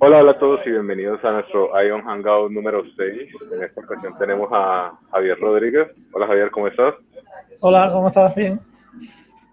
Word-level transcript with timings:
Hola, 0.00 0.18
hola 0.18 0.30
a 0.30 0.38
todos 0.38 0.60
y 0.64 0.70
bienvenidos 0.70 1.24
a 1.24 1.32
nuestro 1.32 1.70
Ion 1.82 2.02
Hangout 2.02 2.52
número 2.52 2.84
6. 2.96 3.30
En 3.52 3.64
esta 3.64 3.80
ocasión 3.80 4.16
tenemos 4.16 4.48
a 4.52 4.96
Javier 5.10 5.36
Rodríguez. 5.40 5.88
Hola 6.12 6.28
Javier, 6.28 6.52
¿cómo 6.52 6.68
estás? 6.68 6.94
Hola, 7.60 7.90
¿cómo 7.92 8.06
estás? 8.06 8.32
Bien. 8.36 8.60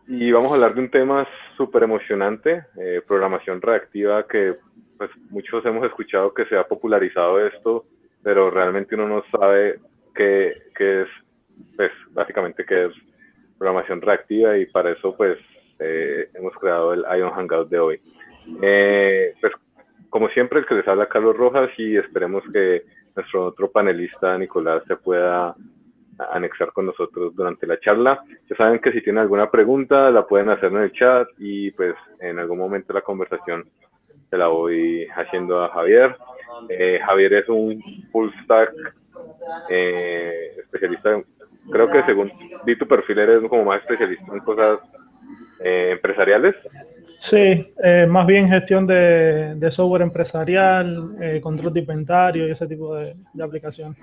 Y 0.08 0.32
vamos 0.32 0.52
a 0.52 0.54
hablar 0.54 0.76
de 0.76 0.82
un 0.82 0.92
tema 0.92 1.28
súper 1.58 1.82
emocionante, 1.82 2.64
eh, 2.78 3.02
programación 3.08 3.60
reactiva, 3.60 4.28
que 4.28 4.56
pues 5.00 5.10
muchos 5.32 5.66
hemos 5.66 5.84
escuchado 5.84 6.32
que 6.32 6.46
se 6.46 6.56
ha 6.56 6.68
popularizado 6.68 7.40
esto, 7.40 7.86
pero 8.22 8.52
realmente 8.52 8.94
uno 8.94 9.08
no 9.08 9.24
sabe 9.32 9.80
qué, 10.14 10.54
qué 10.78 11.02
es, 11.02 11.08
pues 11.76 11.92
básicamente 12.12 12.64
qué 12.66 12.86
es 12.86 12.92
programación 13.58 14.00
reactiva 14.00 14.56
y 14.60 14.68
para 14.68 14.92
eso 14.92 15.16
pues 15.18 15.40
eh, 15.80 16.30
hemos 16.36 16.54
creado 16.54 16.94
el 16.94 17.04
Ion 17.18 17.32
Hangout 17.32 17.68
de 17.68 17.80
hoy. 17.80 18.00
Eh, 18.62 19.34
pues 19.42 19.54
como 20.16 20.30
siempre, 20.30 20.60
el 20.60 20.66
que 20.66 20.76
les 20.76 20.88
habla 20.88 21.10
Carlos 21.10 21.36
Rojas 21.36 21.70
y 21.78 21.98
esperemos 21.98 22.42
que 22.54 22.84
nuestro 23.18 23.48
otro 23.48 23.70
panelista, 23.70 24.38
Nicolás, 24.38 24.82
se 24.88 24.96
pueda 24.96 25.54
anexar 26.32 26.72
con 26.72 26.86
nosotros 26.86 27.36
durante 27.36 27.68
la 27.68 27.78
charla. 27.82 28.24
Ya 28.50 28.56
saben 28.56 28.80
que 28.80 28.94
si 28.94 29.02
tienen 29.02 29.22
alguna 29.22 29.52
pregunta 29.52 30.10
la 30.12 30.26
pueden 30.26 30.48
hacer 30.48 30.72
en 30.72 30.84
el 30.84 30.94
chat 30.94 31.28
y 31.38 31.70
pues 31.72 31.96
en 32.22 32.40
algún 32.40 32.60
momento 32.60 32.94
la 32.94 33.02
conversación 33.02 33.66
se 34.30 34.38
la 34.38 34.48
voy 34.48 35.06
haciendo 35.14 35.62
a 35.62 35.68
Javier. 35.74 36.16
Eh, 36.70 36.98
Javier 37.06 37.34
es 37.34 37.50
un 37.50 37.84
full 38.14 38.30
stack 38.46 38.72
eh, 39.70 40.54
especialista, 40.60 41.22
creo 41.70 41.90
que 41.90 42.04
según 42.04 42.32
vi 42.66 42.78
tu 42.78 42.88
perfil 42.88 43.20
eres 43.20 43.50
como 43.50 43.66
más 43.66 43.82
especialista 43.82 44.32
en 44.32 44.40
cosas 44.40 44.80
eh, 45.60 45.90
empresariales. 45.92 46.56
Sí, 47.30 47.74
eh, 47.84 48.06
más 48.08 48.28
bien 48.28 48.48
gestión 48.48 48.86
de, 48.86 49.58
software 49.72 50.04
empresarial, 50.04 51.16
eh, 51.20 51.42
control 51.42 51.74
de 51.74 51.80
inventario 51.80 52.48
y 52.48 52.52
ese 52.52 52.68
tipo 52.68 52.94
de, 52.94 53.16
aplicación. 53.42 53.96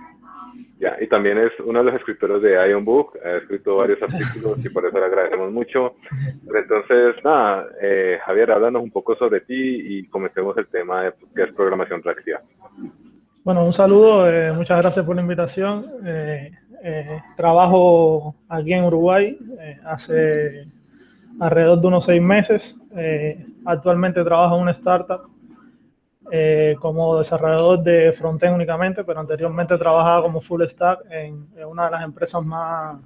Ya, 0.79 0.97
y 1.01 1.07
también 1.07 1.39
es 1.39 1.53
uno 1.65 1.79
de 1.79 1.85
los 1.85 1.95
escritores 2.01 2.43
de 2.43 2.55
Ion 2.69 2.85
Book, 2.85 3.17
ha 3.25 3.37
escrito 3.37 3.77
varios 3.77 4.03
artículos 4.03 4.65
y 4.65 4.69
por 4.71 4.85
eso 4.85 4.99
le 4.99 5.05
agradecemos 5.05 5.53
mucho. 5.53 5.95
entonces, 6.53 7.15
nada, 7.23 7.69
eh, 7.81 8.19
Javier, 8.27 8.51
háblanos 8.51 8.83
un 8.83 8.91
poco 8.91 9.15
sobre 9.15 9.43
ti 9.43 9.55
y 9.55 10.09
comencemos 10.09 10.59
el 10.59 10.67
tema 10.67 11.05
de 11.05 11.13
qué 11.37 11.45
es 11.45 11.53
programación 11.53 12.03
reactiva. 12.03 12.41
Bueno, 13.45 13.65
un 13.65 13.73
saludo, 13.73 14.27
muchas 14.55 14.83
gracias 14.83 15.07
por 15.07 15.15
la 15.15 15.23
invitación. 15.23 15.85
trabajo 17.37 18.35
aquí 18.49 18.73
en 18.73 18.83
Uruguay 18.83 19.39
hace 19.85 20.67
alrededor 21.41 21.81
de 21.81 21.87
unos 21.87 22.05
seis 22.05 22.23
meses. 22.23 22.75
Eh, 22.97 23.47
actualmente 23.65 24.23
trabajo 24.25 24.57
en 24.57 24.63
una 24.63 24.73
startup 24.73 25.29
eh, 26.31 26.77
como 26.81 27.19
desarrollador 27.19 27.83
de 27.83 28.13
frontend 28.13 28.55
únicamente, 28.55 29.03
pero 29.05 29.21
anteriormente 29.21 29.77
trabajaba 29.77 30.23
como 30.23 30.41
full 30.41 30.63
stack 30.65 31.01
en, 31.11 31.47
una 31.67 31.87
de 31.87 31.91
las 31.91 32.05
empresas 32.05 32.45
más, 32.45 32.99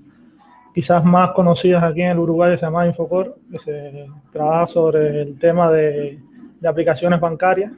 quizás 0.75 1.05
más 1.05 1.33
conocidas 1.33 1.83
aquí 1.83 2.03
en 2.03 2.11
el 2.11 2.19
Uruguay, 2.19 2.53
que 2.53 2.59
se 2.59 2.67
llama 2.67 2.87
Infocor, 2.87 3.37
que 3.51 3.59
se 3.59 4.07
trabaja 4.33 4.69
sobre 4.69 5.23
el 5.23 5.39
tema 5.39 5.71
de, 5.71 6.21
aplicaciones 6.65 7.21
bancarias. 7.21 7.73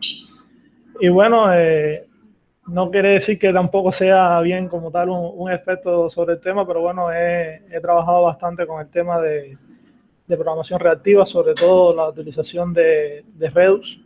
Y 1.00 1.08
bueno, 1.08 1.52
eh, 1.52 2.06
no 2.66 2.90
quiere 2.90 3.10
decir 3.10 3.38
que 3.38 3.52
tampoco 3.52 3.92
sea 3.92 4.40
bien 4.40 4.66
como 4.66 4.90
tal 4.90 5.10
un, 5.10 5.30
un 5.34 5.52
experto 5.52 6.08
sobre 6.10 6.34
el 6.34 6.40
tema, 6.40 6.66
pero 6.66 6.80
bueno, 6.80 7.12
he 7.12 7.78
trabajado 7.82 8.24
bastante 8.24 8.66
con 8.66 8.80
el 8.80 8.88
tema 8.88 9.20
de, 9.20 9.56
de 10.28 10.36
programación 10.36 10.78
reactiva, 10.78 11.24
sobre 11.24 11.54
todo 11.54 11.96
la 11.96 12.08
utilización 12.08 12.74
de, 12.74 13.24
Redux, 13.38 13.98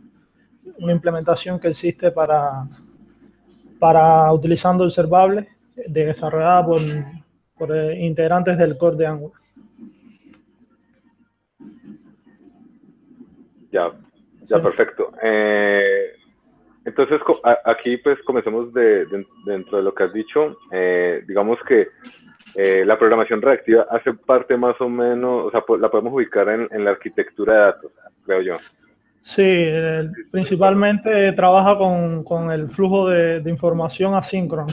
una 0.79 0.93
implementación 0.93 1.59
que 1.59 1.67
existe 1.67 2.11
para, 2.11 2.63
para 3.77 4.31
utilizando 4.31 4.85
observable 4.85 5.49
desarrollada 5.87 6.65
por, 6.65 6.79
por 7.57 7.75
eh, 7.75 7.99
integrantes 8.05 8.57
del 8.57 8.77
core 8.77 8.95
de 8.95 9.05
Angular. 9.05 9.41
Ya, 13.71 13.91
ya, 14.43 14.61
perfecto. 14.61 15.11
Eh, 15.21 16.13
entonces, 16.85 17.19
aquí 17.65 17.97
pues 17.97 18.21
comencemos 18.23 18.73
de, 18.73 19.05
dentro 19.45 19.77
de 19.77 19.83
lo 19.83 19.93
que 19.93 20.03
has 20.03 20.13
dicho. 20.13 20.57
Eh, 20.71 21.23
digamos 21.27 21.57
que 21.67 21.87
eh, 22.55 22.83
la 22.85 22.99
programación 22.99 23.41
reactiva 23.41 23.87
hace 23.89 24.13
parte 24.13 24.55
más 24.57 24.79
o 24.79 24.87
menos, 24.87 25.47
o 25.47 25.51
sea, 25.51 25.63
la 25.79 25.89
podemos 25.89 26.13
ubicar 26.13 26.47
en, 26.49 26.83
la 26.83 26.91
arquitectura 26.91 27.53
de 27.53 27.59
datos, 27.59 27.91
creo 28.25 28.41
yo. 28.41 28.57
Sí, 29.23 29.67
principalmente 30.29 31.31
trabaja 31.31 31.77
con, 31.77 32.51
el 32.51 32.69
flujo 32.69 33.09
de, 33.09 33.41
información 33.47 34.13
asíncrono. 34.13 34.67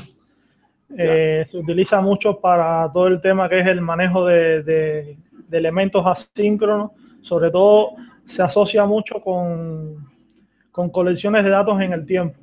Eh, 0.99 1.47
se 1.49 1.57
utiliza 1.57 2.01
mucho 2.01 2.41
para 2.41 2.91
todo 2.93 3.07
el 3.07 3.21
tema 3.21 3.49
que 3.49 3.61
es 3.61 3.67
el 3.67 3.81
manejo 3.81 4.27
de, 4.27 5.17
elementos 5.51 6.05
asíncronos, 6.05 6.91
sobre 7.23 7.51
todo 7.51 7.93
se 8.27 8.43
asocia 8.43 8.85
mucho 8.85 9.21
con, 9.21 10.07
colecciones 10.93 11.45
de 11.45 11.51
datos 11.51 11.81
en 11.81 11.93
el 11.93 12.05
tiempo. 12.05 12.39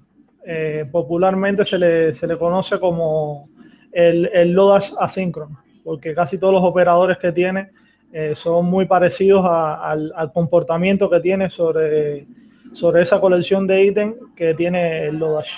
Eh, 0.45 0.85
popularmente 0.91 1.65
se 1.65 1.77
le, 1.77 2.15
se 2.15 2.25
le 2.25 2.37
conoce 2.37 2.79
como 2.79 3.49
el, 3.97 4.29
el 4.31 4.51
LODAS 4.51 4.93
asíncrono, 4.99 5.59
porque 5.83 6.13
casi 6.13 6.37
todos 6.37 6.53
los 6.53 6.63
operadores 6.63 7.17
que 7.17 7.31
tiene 7.31 7.71
eh, 8.13 8.35
son 8.35 8.67
muy 8.67 8.85
parecidos 8.85 9.43
al, 9.43 10.31
comportamiento 10.33 11.09
que 11.09 11.19
tiene 11.19 11.49
sobre, 11.49 12.27
sobre 12.73 13.01
esa 13.01 13.19
colección 13.19 13.65
de 13.65 13.85
ítems 13.85 14.15
que 14.35 14.53
tiene 14.53 15.07
el 15.07 15.17
Lodash. 15.17 15.49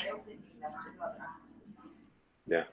Ya. 2.45 2.65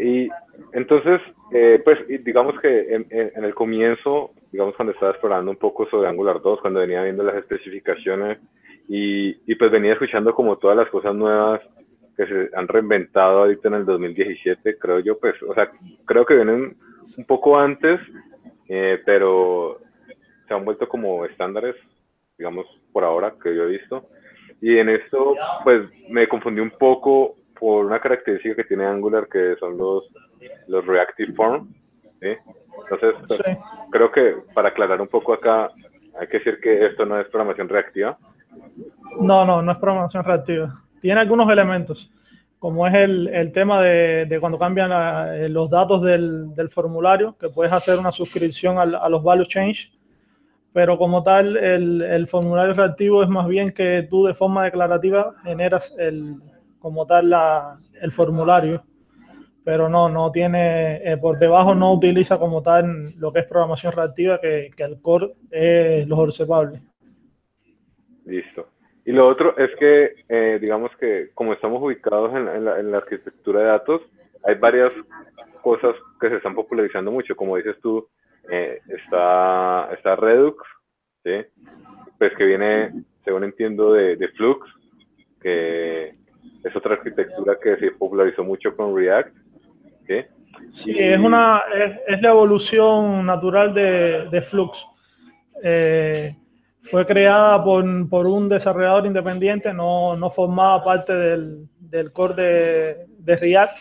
Y 0.00 0.28
entonces, 0.72 1.20
eh, 1.52 1.82
pues 1.84 1.98
digamos 2.24 2.58
que 2.60 2.94
en, 2.94 3.44
el 3.44 3.54
comienzo, 3.54 4.32
digamos 4.50 4.74
cuando 4.74 4.92
estaba 4.92 5.12
explorando 5.12 5.50
un 5.50 5.58
poco 5.58 5.86
sobre 5.90 6.08
Angular 6.08 6.40
2, 6.40 6.62
cuando 6.62 6.80
venía 6.80 7.02
viendo 7.02 7.22
las 7.22 7.36
especificaciones 7.36 8.38
y, 8.88 9.36
y 9.46 9.54
pues 9.54 9.70
venía 9.70 9.92
escuchando 9.92 10.34
como 10.34 10.56
todas 10.56 10.78
las 10.78 10.88
cosas 10.88 11.14
nuevas 11.14 11.60
que 12.20 12.26
se 12.26 12.50
han 12.54 12.68
reinventado 12.68 13.40
ahorita 13.40 13.68
en 13.68 13.74
el 13.74 13.86
2017, 13.86 14.78
creo 14.78 14.98
yo, 15.00 15.18
pues, 15.18 15.34
o 15.42 15.54
sea, 15.54 15.70
creo 16.04 16.26
que 16.26 16.34
vienen 16.34 16.76
un 17.16 17.24
poco 17.24 17.58
antes, 17.58 17.98
eh, 18.68 19.00
pero 19.06 19.78
se 20.46 20.52
han 20.52 20.64
vuelto 20.64 20.86
como 20.86 21.24
estándares, 21.24 21.76
digamos, 22.36 22.66
por 22.92 23.04
ahora 23.04 23.34
que 23.42 23.56
yo 23.56 23.64
he 23.64 23.78
visto. 23.78 24.06
Y 24.60 24.76
en 24.76 24.90
esto, 24.90 25.34
pues, 25.64 25.88
me 26.10 26.28
confundí 26.28 26.60
un 26.60 26.72
poco 26.72 27.36
por 27.58 27.86
una 27.86 28.00
característica 28.00 28.54
que 28.54 28.64
tiene 28.64 28.84
Angular, 28.84 29.26
que 29.26 29.56
son 29.56 29.78
los, 29.78 30.04
los 30.68 30.84
reactive 30.84 31.32
form. 31.32 31.72
Entonces, 32.20 33.14
pues, 33.28 33.40
creo 33.90 34.12
que 34.12 34.36
para 34.52 34.68
aclarar 34.68 35.00
un 35.00 35.08
poco 35.08 35.32
acá, 35.32 35.70
hay 36.18 36.26
que 36.26 36.38
decir 36.38 36.60
que 36.60 36.84
esto 36.84 37.06
no 37.06 37.18
es 37.18 37.26
programación 37.28 37.68
reactiva. 37.68 38.18
No, 39.18 39.46
no, 39.46 39.62
no 39.62 39.72
es 39.72 39.78
programación 39.78 40.22
reactiva 40.22 40.82
tiene 41.00 41.20
algunos 41.20 41.50
elementos, 41.50 42.10
como 42.58 42.86
es 42.86 42.94
el, 42.94 43.52
tema 43.52 43.82
de, 43.82 44.36
cuando 44.38 44.58
cambian 44.58 44.90
eh, 45.34 45.48
los 45.48 45.70
datos 45.70 46.02
del, 46.02 46.68
formulario, 46.70 47.36
que 47.38 47.48
puedes 47.48 47.72
hacer 47.72 47.98
una 47.98 48.12
suscripción 48.12 48.78
a 48.78 49.08
los 49.08 49.22
value 49.22 49.46
change, 49.46 49.90
pero 50.72 50.98
como 50.98 51.22
tal, 51.22 51.56
el, 51.56 52.26
formulario 52.28 52.74
reactivo 52.74 53.22
es 53.22 53.28
más 53.28 53.48
bien 53.48 53.70
que 53.70 54.06
tú 54.08 54.26
de 54.26 54.34
forma 54.34 54.64
declarativa 54.64 55.34
generas 55.42 55.92
el, 55.98 56.36
como 56.78 57.06
tal 57.06 57.34
el 58.00 58.12
formulario, 58.12 58.84
pero 59.64 59.88
no, 59.88 60.08
no 60.08 60.30
tiene, 60.30 60.96
eh, 60.96 61.16
por 61.16 61.38
debajo 61.38 61.74
no 61.74 61.92
utiliza 61.92 62.38
como 62.38 62.62
tal 62.62 63.14
lo 63.18 63.32
que 63.32 63.40
es 63.40 63.46
programación 63.46 63.92
reactiva, 63.92 64.40
que, 64.40 64.70
que 64.76 64.82
el 64.82 65.00
core 65.00 65.34
es 65.50 66.06
los 66.06 66.18
observables. 66.18 66.82
Listo. 68.24 68.68
Y 69.10 69.12
lo 69.12 69.26
otro 69.26 69.58
es 69.58 69.74
que, 69.74 70.14
eh, 70.28 70.58
digamos 70.60 70.92
que 71.00 71.30
como 71.34 71.52
estamos 71.52 71.82
ubicados 71.82 72.32
en, 72.32 72.64
la, 72.64 72.98
arquitectura 72.98 73.58
de 73.58 73.66
datos, 73.66 74.02
hay 74.44 74.54
varias 74.54 74.92
cosas 75.62 75.96
que 76.20 76.28
se 76.28 76.36
están 76.36 76.54
popularizando 76.54 77.10
mucho. 77.10 77.34
Como 77.34 77.56
dices 77.56 77.74
tú, 77.82 78.06
eh, 78.48 78.78
está, 78.86 79.90
está 79.94 80.14
Redux, 80.14 80.64
¿sí? 81.24 81.44
pues 82.18 82.32
que 82.38 82.44
viene, 82.44 83.02
según 83.24 83.42
entiendo, 83.42 83.94
de, 83.94 84.28
Flux, 84.36 84.64
que 85.42 86.14
es 86.62 86.76
otra 86.76 86.94
arquitectura 86.94 87.58
que 87.60 87.78
se 87.78 87.90
popularizó 87.90 88.44
mucho 88.44 88.76
con 88.76 88.96
React. 88.96 89.34
¿sí? 90.06 90.24
Sí, 90.72 90.94
es, 90.96 91.18
una, 91.18 91.64
es, 92.06 92.22
la 92.22 92.30
evolución 92.30 93.26
natural 93.26 93.74
de, 93.74 94.28
de 94.30 94.40
Flux. 94.40 94.86
Eh, 95.64 96.36
fue 96.82 97.06
creada 97.06 97.62
por, 97.62 97.84
un 97.84 98.48
desarrollador 98.48 99.06
independiente, 99.06 99.72
no, 99.72 100.16
no 100.16 100.30
formaba 100.30 100.82
parte 100.82 101.12
del, 101.12 101.68
del 101.78 102.12
core 102.12 102.42
de, 102.42 103.06
de, 103.18 103.36
React. 103.36 103.76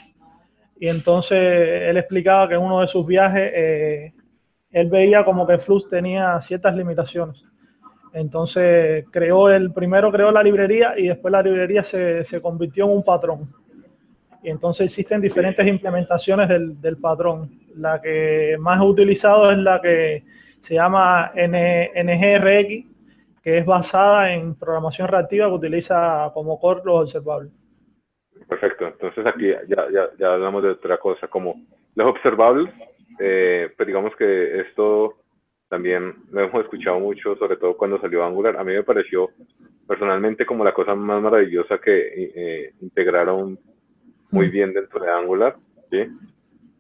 Y 0.80 0.88
entonces 0.88 1.38
él 1.38 1.98
explicaba 1.98 2.48
que 2.48 2.56
en 2.56 2.62
uno 2.62 2.82
de 2.82 2.88
sus 2.88 3.06
viajes 3.06 3.52
eh, 3.54 4.14
él 4.72 4.90
veía 4.90 5.26
como 5.26 5.48
que 5.48 5.58
Flux 5.58 5.90
tenía 5.90 6.40
ciertas 6.42 6.76
limitaciones. 6.76 7.44
Entonces 8.14 9.06
creó 9.12 9.50
el 9.50 9.72
primero 9.72 10.12
creó 10.12 10.32
la 10.32 10.42
librería 10.42 10.98
y 10.98 11.08
después 11.08 11.32
la 11.32 11.44
librería 11.44 11.84
se, 11.84 12.26
se 12.26 12.42
convirtió 12.42 12.86
en 12.86 12.92
un 12.92 13.04
patrón. 13.04 13.54
Y 14.42 14.50
entonces 14.50 14.86
existen 14.86 15.22
diferentes 15.22 15.66
implementaciones 15.68 16.48
del, 16.48 16.80
del, 16.80 16.98
patrón. 16.98 17.52
La 17.76 18.02
que 18.02 18.56
más 18.60 18.80
he 18.80 18.84
utilizado 18.84 19.52
es 19.52 19.58
la 19.58 19.82
que 19.82 20.24
se 20.70 20.76
llama 20.76 21.32
NGRX, 21.36 22.86
que 23.42 23.58
es 23.58 23.66
basada 23.66 24.32
en 24.32 24.54
programación 24.54 25.08
reactiva 25.08 25.48
que 25.48 25.54
utiliza 25.54 26.30
como 26.32 26.60
core 26.60 26.82
los 26.86 27.06
observables. 27.06 27.52
Perfecto. 28.48 28.86
Entonces 28.86 29.26
aquí 29.26 29.48
ya, 29.48 29.88
ya, 29.92 30.10
ya 30.20 30.34
hablamos 30.34 30.62
de 30.62 30.70
otra 30.70 31.00
cosa, 31.00 31.28
como 31.28 31.56
los 31.96 32.08
observables, 32.08 32.72
eh, 33.20 33.72
pues 33.76 33.88
digamos 33.88 34.16
que 34.16 34.60
esto 34.62 35.16
también 35.70 36.14
lo 36.30 36.42
hemos 36.42 36.62
escuchado 36.62 37.00
mucho, 37.00 37.36
sobre 37.38 37.58
todo 37.58 37.76
cuando 37.76 38.00
salió 38.00 38.24
Angular. 38.24 38.56
A 38.56 38.64
mí 38.64 38.74
me 38.74 38.84
pareció 38.84 39.32
personalmente 39.88 40.46
como 40.46 40.64
la 40.64 40.76
cosa 40.76 40.94
más 40.94 41.20
maravillosa 41.20 41.80
que 41.80 42.32
eh, 42.36 42.74
integraron 42.80 43.58
muy 44.30 44.50
mm. 44.50 44.52
bien 44.52 44.72
dentro 44.74 45.00
de 45.00 45.12
Angular. 45.12 45.56
¿sí? 45.90 46.06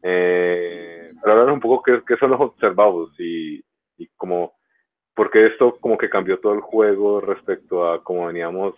Eh, 0.03 1.11
pero 1.23 1.33
hablar 1.33 1.53
un 1.53 1.59
poco 1.59 1.81
qué, 1.81 2.03
qué 2.07 2.17
son 2.17 2.29
los 2.29 2.39
observables 2.39 3.09
y, 3.17 3.63
y 3.99 4.07
como 4.15 4.59
porque 5.19 5.47
esto 5.47 5.77
como 5.81 5.97
que 5.97 6.09
cambió 6.09 6.39
todo 6.39 6.53
el 6.53 6.61
juego 6.61 7.19
respecto 7.19 7.91
a 7.91 8.01
cómo 8.01 8.27
veníamos. 8.27 8.73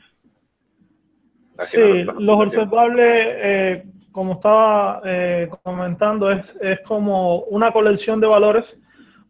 Sí, 1.68 2.04
los 2.04 2.48
observables, 2.48 3.06
eh, 3.08 3.84
como 4.12 4.34
estaba 4.34 5.04
eh, 5.06 5.48
comentando, 5.62 6.32
es, 6.32 6.58
es, 6.60 6.80
como 6.80 7.42
una 7.44 7.72
colección 7.72 8.20
de 8.20 8.26
valores, 8.26 8.76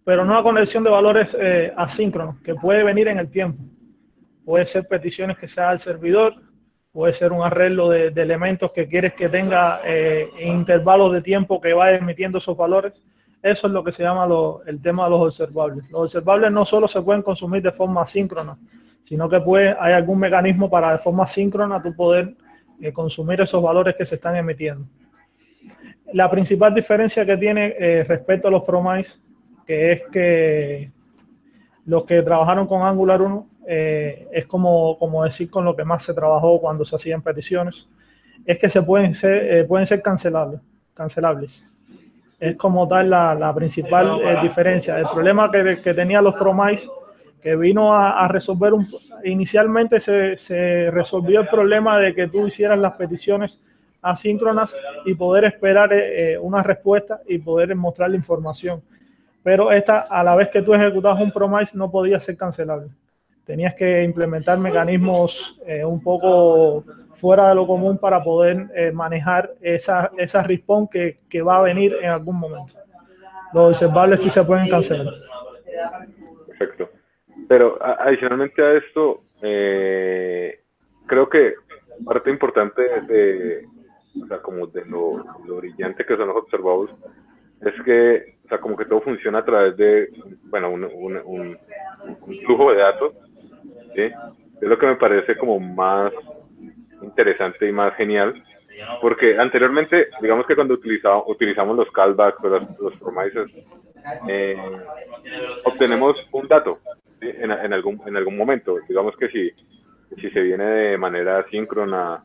pero 0.05 0.23
no 0.23 0.31
una 0.31 0.41
colección 0.41 0.85
de 0.85 0.89
valores 0.89 1.35
eh, 1.37 1.73
asíncronos, 1.75 2.39
que 2.39 2.55
puede 2.55 2.81
venir 2.85 3.09
en 3.09 3.19
el 3.19 3.29
tiempo. 3.29 3.61
Puede 4.45 4.65
ser 4.65 4.87
peticiones 4.87 5.37
que 5.37 5.49
sea 5.49 5.69
al 5.71 5.81
servidor, 5.81 6.35
puede 6.93 7.13
ser 7.13 7.33
un 7.33 7.43
arreglo 7.43 7.89
de, 7.89 8.11
de 8.11 8.21
elementos 8.21 8.71
que 8.71 8.87
quieres 8.87 9.15
que 9.15 9.27
tenga 9.27 9.81
intervalos 10.39 11.11
de 11.11 11.21
tiempo 11.21 11.59
que 11.59 11.73
vaya 11.73 11.97
emitiendo 11.97 12.37
esos 12.37 12.55
valores 12.55 12.93
eso 13.41 13.67
es 13.67 13.73
lo 13.73 13.83
que 13.83 13.91
se 13.91 14.03
llama 14.03 14.27
el 14.67 14.81
tema 14.81 15.05
de 15.05 15.09
los 15.09 15.21
observables. 15.21 15.89
Los 15.89 16.01
observables 16.03 16.51
no 16.51 16.65
solo 16.65 16.87
se 16.87 17.01
pueden 17.01 17.23
consumir 17.23 17.63
de 17.63 17.71
forma 17.71 18.05
síncrona, 18.05 18.57
sino 19.03 19.27
que 19.27 19.39
puede, 19.39 19.75
hay 19.79 19.93
algún 19.93 20.19
mecanismo 20.19 20.69
para 20.69 20.91
de 20.91 20.99
forma 20.99 21.25
síncrona 21.25 21.81
tú 21.81 21.95
poder 21.95 22.35
eh, 22.79 22.93
consumir 22.93 23.41
esos 23.41 23.61
valores 23.61 23.95
que 23.95 24.05
se 24.05 24.15
están 24.15 24.35
emitiendo. 24.35 24.85
La 26.13 26.29
principal 26.29 26.73
diferencia 26.73 27.25
que 27.25 27.37
tiene 27.37 27.75
eh, 27.79 28.03
respecto 28.03 28.47
a 28.47 28.51
los 28.51 28.63
Promise, 28.63 29.15
que 29.65 29.91
es 29.91 30.03
que 30.11 30.91
los 31.85 32.05
que 32.05 32.21
trabajaron 32.21 32.67
con 32.67 32.83
Angular 32.83 33.21
1 33.23 33.47
eh, 33.67 34.27
es 34.31 34.45
como, 34.45 34.99
como 34.99 35.23
decir 35.23 35.49
con 35.49 35.65
lo 35.65 35.75
que 35.75 35.83
más 35.83 36.03
se 36.03 36.13
trabajó 36.13 36.61
cuando 36.61 36.85
se 36.85 36.95
hacían 36.95 37.23
peticiones, 37.23 37.87
es 38.45 38.59
que 38.59 38.69
se 38.69 38.83
pueden 38.83 39.15
ser, 39.15 39.67
pueden 39.67 39.87
ser 39.87 40.01
cancelables. 40.01 40.61
cancelables 40.93 41.70
es 42.41 42.57
como 42.57 42.87
tal 42.87 43.11
la, 43.11 43.35
la 43.35 43.53
principal 43.53 44.19
eh, 44.19 44.39
diferencia. 44.41 44.97
El 44.97 45.05
problema 45.05 45.51
que, 45.51 45.79
que 45.79 45.93
tenía 45.93 46.23
los 46.23 46.33
Promise, 46.33 46.89
que 47.39 47.55
vino 47.55 47.93
a, 47.93 48.25
a 48.25 48.27
resolver 48.27 48.73
un... 48.73 48.87
Inicialmente 49.23 49.99
se, 49.99 50.37
se, 50.37 50.89
resolvió 50.89 51.41
el 51.41 51.47
problema 51.47 51.99
de 51.99 52.15
que 52.15 52.27
tú 52.27 52.47
hicieras 52.47 52.79
las 52.79 52.93
peticiones 52.93 53.61
asíncronas 54.01 54.75
y 55.05 55.13
poder 55.13 55.45
esperar 55.45 55.93
eh, 55.93 56.35
una 56.39 56.63
respuesta 56.63 57.21
y 57.27 57.37
poder 57.37 57.75
mostrar 57.75 58.09
la 58.09 58.15
información. 58.15 58.81
Pero 59.43 59.71
esta, 59.71 59.99
a 59.99 60.23
la 60.23 60.35
vez 60.35 60.49
que 60.49 60.63
tú 60.63 60.73
ejecutabas 60.73 61.21
un 61.21 61.31
Promise, 61.31 61.77
no 61.77 61.91
podía 61.91 62.19
ser 62.19 62.37
cancelable. 62.37 62.87
Tenías 63.45 63.75
que 63.75 64.01
implementar 64.03 64.57
mecanismos 64.57 65.59
eh, 65.67 65.85
un 65.85 66.01
poco 66.01 66.85
fuera 67.21 67.49
de 67.49 67.55
lo 67.55 67.67
común 67.67 67.99
para 67.99 68.23
poder 68.23 68.67
eh, 68.75 68.91
manejar 68.91 69.53
esa, 69.61 70.11
esa 70.17 70.41
response 70.41 70.89
que, 70.91 71.19
que, 71.29 71.43
va 71.43 71.57
a 71.57 71.61
venir 71.61 71.95
en 72.01 72.09
algún 72.09 72.39
momento. 72.39 72.73
Los 73.53 73.73
observables 73.73 74.21
sí 74.21 74.31
se 74.31 74.43
pueden 74.43 74.67
cancelar. 74.67 75.13
Perfecto. 76.47 76.89
Pero 77.47 77.77
adicionalmente 77.79 78.63
a 78.63 78.73
esto, 78.73 79.21
eh, 79.43 80.61
creo 81.05 81.29
que 81.29 81.53
parte 82.03 82.31
importante 82.31 82.81
de, 83.01 83.67
o 84.19 84.25
sea, 84.25 84.41
como 84.41 84.65
de 84.65 84.83
lo, 84.85 85.23
lo, 85.45 85.57
brillante 85.57 86.03
que 86.03 86.17
son 86.17 86.27
los 86.27 86.37
observables 86.37 86.95
es 87.61 87.83
que, 87.83 88.37
o 88.45 88.49
sea, 88.49 88.59
como 88.59 88.75
que 88.75 88.85
todo 88.85 89.01
funciona 89.01 89.39
a 89.39 89.45
través 89.45 89.77
de, 89.77 90.09
bueno, 90.45 90.71
un, 90.71 90.85
un, 90.85 91.21
un, 91.23 91.57
un 92.03 92.15
flujo 92.43 92.71
de 92.71 92.77
datos, 92.79 93.13
¿sí? 93.95 94.09
Es 94.59 94.67
lo 94.67 94.79
que 94.79 94.87
me 94.87 94.95
parece 94.95 95.37
como 95.37 95.59
más 95.59 96.11
interesante 97.01 97.67
y 97.67 97.71
más 97.71 97.95
genial, 97.95 98.43
porque 99.01 99.37
anteriormente, 99.37 100.07
digamos 100.21 100.45
que 100.45 100.55
cuando 100.55 100.75
utilizamos, 100.75 101.77
los 101.77 101.91
callbacks 101.91 102.43
o 102.43 102.49
los, 102.49 102.79
los 102.79 102.95
promises, 102.97 103.51
eh, 104.27 104.57
obtenemos 105.65 106.27
un 106.31 106.47
dato 106.47 106.79
en, 107.21 107.51
en, 107.51 107.73
algún, 107.73 108.01
en 108.05 108.17
algún 108.17 108.37
momento. 108.37 108.77
Digamos 108.87 109.15
que 109.17 109.29
si, 109.29 109.51
si 110.15 110.29
se 110.29 110.41
viene 110.41 110.65
de 110.65 110.97
manera 110.97 111.45
síncrona 111.49 112.23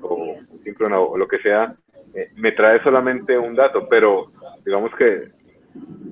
o 0.00 0.36
síncrona 0.64 0.98
o 1.00 1.16
lo 1.16 1.28
que 1.28 1.38
sea, 1.38 1.74
eh, 2.14 2.30
me 2.36 2.52
trae 2.52 2.82
solamente 2.82 3.38
un 3.38 3.54
dato, 3.54 3.88
pero 3.88 4.32
digamos 4.64 4.94
que 4.96 5.30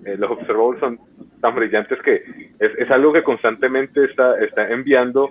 eh, 0.07 0.17
los 0.17 0.31
observables 0.31 0.81
son 0.81 0.99
tan 1.41 1.55
brillantes 1.55 2.01
que 2.03 2.23
es, 2.59 2.75
es 2.79 2.91
algo 2.91 3.13
que 3.13 3.23
constantemente 3.23 4.05
está, 4.05 4.39
está 4.43 4.69
enviando 4.71 5.31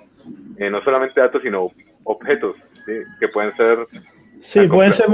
eh, 0.58 0.70
no 0.70 0.82
solamente 0.84 1.20
datos, 1.20 1.42
sino 1.42 1.72
objetos 2.04 2.56
que 3.20 3.28
pueden 3.28 3.56
ser... 3.56 3.88
Sí, 4.42 4.68
pueden 4.68 4.94
ser... 4.94 5.08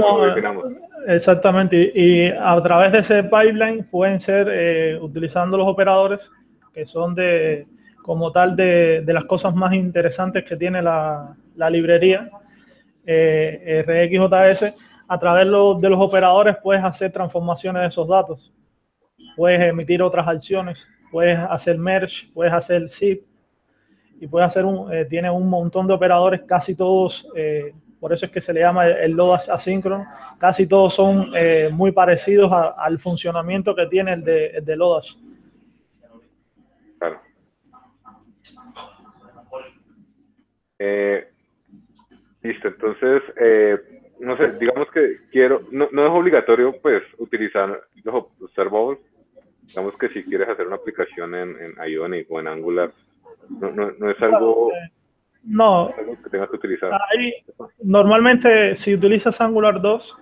Exactamente, 1.08 1.90
y, 1.94 2.28
a 2.28 2.60
través 2.62 2.92
de 2.92 2.98
ese 2.98 3.22
pipeline 3.24 3.84
pueden 3.84 4.20
ser 4.20 4.48
eh, 4.50 4.98
utilizando 5.00 5.56
los 5.56 5.66
operadores 5.68 6.20
que 6.72 6.84
son 6.84 7.14
de 7.14 7.64
como 8.02 8.30
tal 8.30 8.54
de, 8.54 9.02
de 9.04 9.12
las 9.12 9.24
cosas 9.24 9.54
más 9.54 9.72
interesantes 9.72 10.44
que 10.44 10.56
tiene 10.56 10.80
la, 10.80 11.34
la 11.56 11.68
librería 11.68 12.30
eh, 13.04 13.84
RxJS. 13.86 14.74
A 15.08 15.18
través 15.18 15.46
lo, 15.46 15.74
de 15.74 15.88
los 15.88 16.00
operadores 16.00 16.56
puedes 16.62 16.82
hacer 16.82 17.12
transformaciones 17.12 17.82
de 17.82 17.88
esos 17.88 18.08
datos, 18.08 18.52
puedes 19.36 19.60
emitir 19.60 20.02
otras 20.02 20.26
acciones, 20.26 20.86
puedes 21.12 21.38
hacer 21.38 21.78
merge, 21.78 22.28
puedes 22.34 22.52
hacer 22.52 22.88
zip, 22.88 23.22
y 24.20 24.26
puede 24.26 24.46
hacer 24.46 24.64
un, 24.64 24.92
eh, 24.92 25.04
tiene 25.04 25.30
un 25.30 25.48
montón 25.48 25.86
de 25.86 25.94
operadores, 25.94 26.42
casi 26.42 26.74
todos, 26.74 27.26
eh, 27.34 27.72
por 28.00 28.12
eso 28.12 28.26
es 28.26 28.32
que 28.32 28.40
se 28.40 28.52
le 28.52 28.60
llama 28.60 28.86
el, 28.86 29.12
load 29.12 29.50
asíncrono, 29.50 30.06
casi 30.38 30.66
todos 30.66 30.94
son 30.94 31.32
eh, 31.36 31.68
muy 31.72 31.92
parecidos 31.92 32.50
a, 32.52 32.74
al 32.78 32.98
funcionamiento 32.98 33.74
que 33.74 33.86
tiene 33.86 34.14
el 34.14 34.24
de, 34.24 34.46
el 34.48 34.64
de 34.64 34.76
Lodash. 34.76 35.14
Claro. 36.98 37.20
listo, 42.42 42.68
entonces, 42.68 43.22
no 44.20 44.36
sé, 44.36 44.52
digamos 44.52 44.90
que 44.92 45.18
quiero, 45.30 45.62
no, 45.70 45.88
no 45.90 46.06
es 46.06 46.12
obligatorio 46.12 46.74
pues 46.80 47.02
utilizar 47.18 47.82
los 48.02 48.26
observables, 48.40 49.00
digamos 49.62 49.96
que 49.98 50.08
si 50.10 50.22
quieres 50.22 50.48
hacer 50.48 50.66
una 50.66 50.76
aplicación 50.76 51.34
en, 51.34 51.50
en 51.60 51.90
Ionic 51.90 52.30
o 52.30 52.40
en 52.40 52.46
Angular, 52.46 52.92
no, 53.48 53.70
no, 53.70 53.90
no 53.98 54.10
es 54.10 54.22
algo, 54.22 54.70
no, 55.44 55.90
que 56.22 56.30
tengas 56.30 56.50
que 56.50 56.56
utilizar. 56.56 56.92
Ahí, 56.92 57.32
normalmente, 57.82 58.74
si 58.74 58.94
utilizas 58.94 59.40
Angular 59.40 59.80
2, 59.80 60.16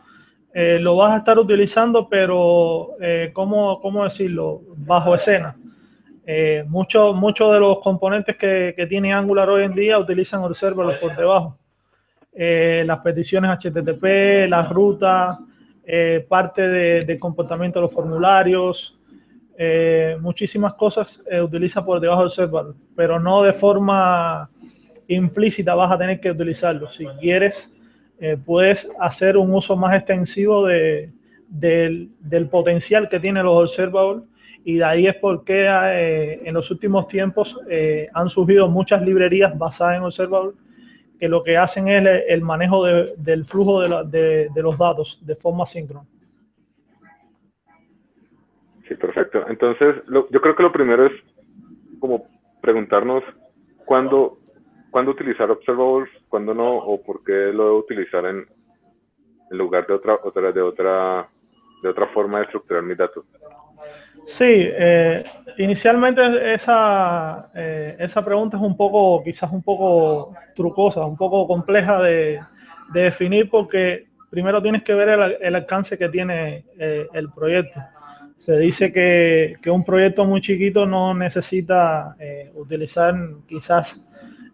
eh, 0.54 0.78
lo 0.78 0.96
vas 0.96 1.12
a 1.12 1.18
estar 1.18 1.38
utilizando, 1.38 2.08
pero, 2.08 2.90
eh, 3.00 3.30
¿cómo, 3.32 3.80
¿cómo, 3.80 4.04
decirlo? 4.04 4.62
Bajo 4.76 5.14
escena. 5.14 5.56
Eh, 6.26 6.64
Muchos 6.68 7.14
mucho 7.14 7.52
de 7.52 7.60
los 7.60 7.80
componentes 7.80 8.36
que, 8.36 8.74
que, 8.76 8.86
tiene 8.86 9.12
Angular 9.12 9.48
hoy 9.50 9.64
en 9.64 9.74
día 9.74 9.98
utilizan 9.98 10.42
Observer 10.42 10.98
por 11.00 11.16
debajo. 11.16 11.56
Eh, 12.36 12.82
las 12.84 12.98
peticiones 12.98 13.50
HTTP, 13.50 14.48
las 14.48 14.68
rutas, 14.68 15.38
eh, 15.86 16.26
parte 16.28 16.66
del 16.66 17.06
de 17.06 17.18
comportamiento 17.18 17.78
de 17.78 17.82
los 17.84 17.92
formularios, 17.92 19.03
eh, 19.56 20.16
muchísimas 20.20 20.74
cosas 20.74 21.20
eh, 21.30 21.40
utiliza 21.40 21.84
por 21.84 22.00
debajo 22.00 22.22
del 22.22 22.32
server, 22.32 22.64
pero 22.96 23.20
no 23.20 23.42
de 23.42 23.52
forma 23.52 24.50
implícita 25.06 25.74
vas 25.74 25.92
a 25.92 25.98
tener 25.98 26.20
que 26.20 26.30
utilizarlo. 26.30 26.90
Si 26.90 27.06
quieres, 27.20 27.72
eh, 28.18 28.36
puedes 28.44 28.88
hacer 28.98 29.36
un 29.36 29.52
uso 29.54 29.76
más 29.76 29.96
extensivo 29.96 30.66
de, 30.66 31.12
del, 31.48 32.10
del, 32.18 32.48
potencial 32.48 33.08
que 33.08 33.20
tienen 33.20 33.44
los 33.44 33.70
observables 33.70 34.24
y 34.64 34.76
de 34.78 34.84
ahí 34.84 35.06
es 35.06 35.14
porque 35.16 35.66
en 36.42 36.54
los 36.54 36.70
últimos 36.70 37.06
tiempos 37.06 37.54
han 38.14 38.30
surgido 38.30 38.66
muchas 38.66 39.02
librerías 39.02 39.56
basadas 39.58 39.98
en 39.98 40.04
observables 40.04 40.54
que 41.20 41.28
lo 41.28 41.42
que 41.42 41.58
hacen 41.58 41.86
es 41.88 42.24
el, 42.28 42.40
manejo 42.40 42.82
de, 42.86 43.12
del 43.18 43.44
flujo 43.44 43.82
de, 43.82 43.88
la, 43.90 44.04
de 44.04 44.62
los 44.62 44.78
datos 44.78 45.18
de 45.20 45.36
forma 45.36 45.66
síncrona. 45.66 46.06
Sí, 48.88 48.94
perfecto. 48.96 49.44
Entonces, 49.48 49.96
lo, 50.06 50.28
yo 50.30 50.40
creo 50.40 50.54
que 50.54 50.62
lo 50.62 50.72
primero 50.72 51.06
es 51.06 51.12
como 51.98 52.26
preguntarnos 52.60 53.22
¿cuándo, 53.84 54.38
¿cuándo 54.90 55.12
utilizar 55.12 55.50
observables, 55.50 56.10
cuándo 56.28 56.54
no, 56.54 56.76
o 56.76 57.02
por 57.02 57.22
qué 57.24 57.52
lo 57.52 57.64
debo 57.64 57.78
utilizar 57.78 58.24
en, 58.26 58.46
en 59.50 59.58
lugar 59.58 59.86
de 59.86 59.94
otra, 59.94 60.18
otra, 60.22 60.52
de 60.52 60.60
otra, 60.60 61.28
de 61.82 61.88
otra 61.88 62.06
forma 62.08 62.38
de 62.38 62.44
estructurar 62.44 62.82
mis 62.82 62.98
datos? 62.98 63.24
Sí, 64.26 64.44
eh, 64.46 65.22
inicialmente 65.58 66.54
esa, 66.54 67.50
eh, 67.54 67.96
esa 67.98 68.24
pregunta 68.24 68.56
es 68.56 68.62
un 68.62 68.76
poco, 68.76 69.22
quizás 69.22 69.52
un 69.52 69.62
poco 69.62 70.34
trucosa, 70.54 71.04
un 71.04 71.16
poco 71.16 71.46
compleja 71.46 72.02
de, 72.02 72.40
de 72.92 73.00
definir 73.02 73.50
porque 73.50 74.06
primero 74.30 74.62
tienes 74.62 74.82
que 74.82 74.94
ver 74.94 75.10
el, 75.10 75.36
el 75.40 75.54
alcance 75.54 75.98
que 75.98 76.08
tiene 76.08 76.64
eh, 76.78 77.06
el 77.12 77.30
proyecto. 77.32 77.80
Se 78.44 78.58
dice 78.58 78.92
que, 78.92 79.56
que, 79.62 79.70
un 79.70 79.82
proyecto 79.82 80.22
muy 80.26 80.42
chiquito 80.42 80.84
no 80.84 81.14
necesita 81.14 82.14
eh, 82.20 82.50
utilizar 82.56 83.14
quizás 83.48 83.98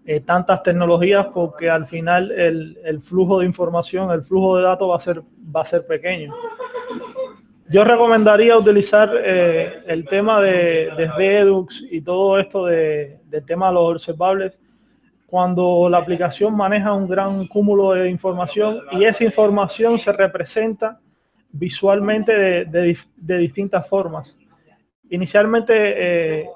eh, 0.07 0.21
tantas 0.21 0.63
tecnologías 0.63 1.27
porque 1.35 1.69
al 1.69 1.87
final 1.87 2.31
el, 2.31 2.79
el, 2.85 3.01
flujo 3.01 3.41
de 3.41 3.47
información, 3.47 4.13
el 4.13 4.23
flujo 4.23 4.57
de 4.59 4.63
datos 4.63 4.89
va 4.89 4.97
a 4.97 5.01
ser, 5.01 5.21
va 5.57 5.63
a 5.63 5.65
ser 5.65 5.89
pequeño. 5.89 6.33
Yo 7.69 7.83
recomendaría 7.83 8.57
utilizar 8.57 9.11
eh, 9.25 9.83
el 9.89 10.05
tema 10.05 10.41
de, 10.41 10.93
de, 10.97 11.11
Redux 11.17 11.83
y 11.91 12.01
todo 12.01 12.39
esto 12.39 12.67
de, 12.67 13.19
del 13.25 13.45
tema 13.45 13.71
de 13.71 13.75
los 13.75 13.97
observables 13.97 14.57
cuando 15.27 15.89
la 15.91 15.99
aplicación 15.99 16.57
maneja 16.57 16.93
un 16.93 17.09
gran 17.09 17.45
cúmulo 17.49 17.91
de 17.91 18.09
información 18.09 18.83
y 18.93 19.03
esa 19.03 19.25
información 19.25 19.99
se 19.99 20.13
representa 20.13 21.01
visualmente 21.53 22.33
de, 22.33 22.65
de, 22.65 22.99
de 23.17 23.39
distintas 23.39 23.89
formas. 23.89 24.37
Inicialmente, 25.11 25.75
eh, 25.75 26.47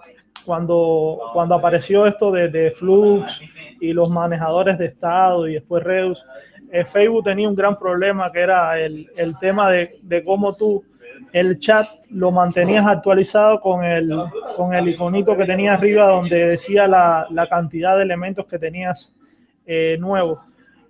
cuando, 0.45 1.19
cuando 1.33 1.55
apareció 1.55 2.07
esto 2.07 2.31
de, 2.31 2.49
de, 2.49 2.71
Flux 2.71 3.41
y 3.81 3.93
los 3.93 4.09
manejadores 4.11 4.79
de 4.79 4.87
estado 4.87 5.49
y 5.49 5.55
después 5.55 5.83
Redux, 5.83 6.23
eh, 6.71 6.85
Facebook 6.85 7.25
tenía 7.25 7.49
un 7.49 7.55
gran 7.55 7.79
problema 7.79 8.31
que 8.31 8.41
era 8.41 8.79
el, 8.79 9.11
el 9.17 9.39
tema 9.39 9.71
de, 9.71 9.99
de 10.03 10.25
cómo 10.25 10.55
tú 10.55 10.85
el 11.33 11.59
chat 11.59 11.87
lo 12.11 12.31
mantenías 12.31 12.87
actualizado 12.87 13.61
con 13.61 13.85
el, 13.85 14.13
con 14.57 14.73
el 14.75 14.89
iconito 14.89 15.37
que 15.37 15.45
tenía 15.45 15.75
arriba 15.75 16.07
donde 16.09 16.49
decía 16.51 16.87
la, 16.87 17.27
la 17.31 17.49
cantidad 17.49 17.97
de 17.97 18.05
elementos 18.05 18.47
que 18.47 18.59
tenías 18.59 19.13
eh, 19.67 19.97
nuevos. 19.99 20.39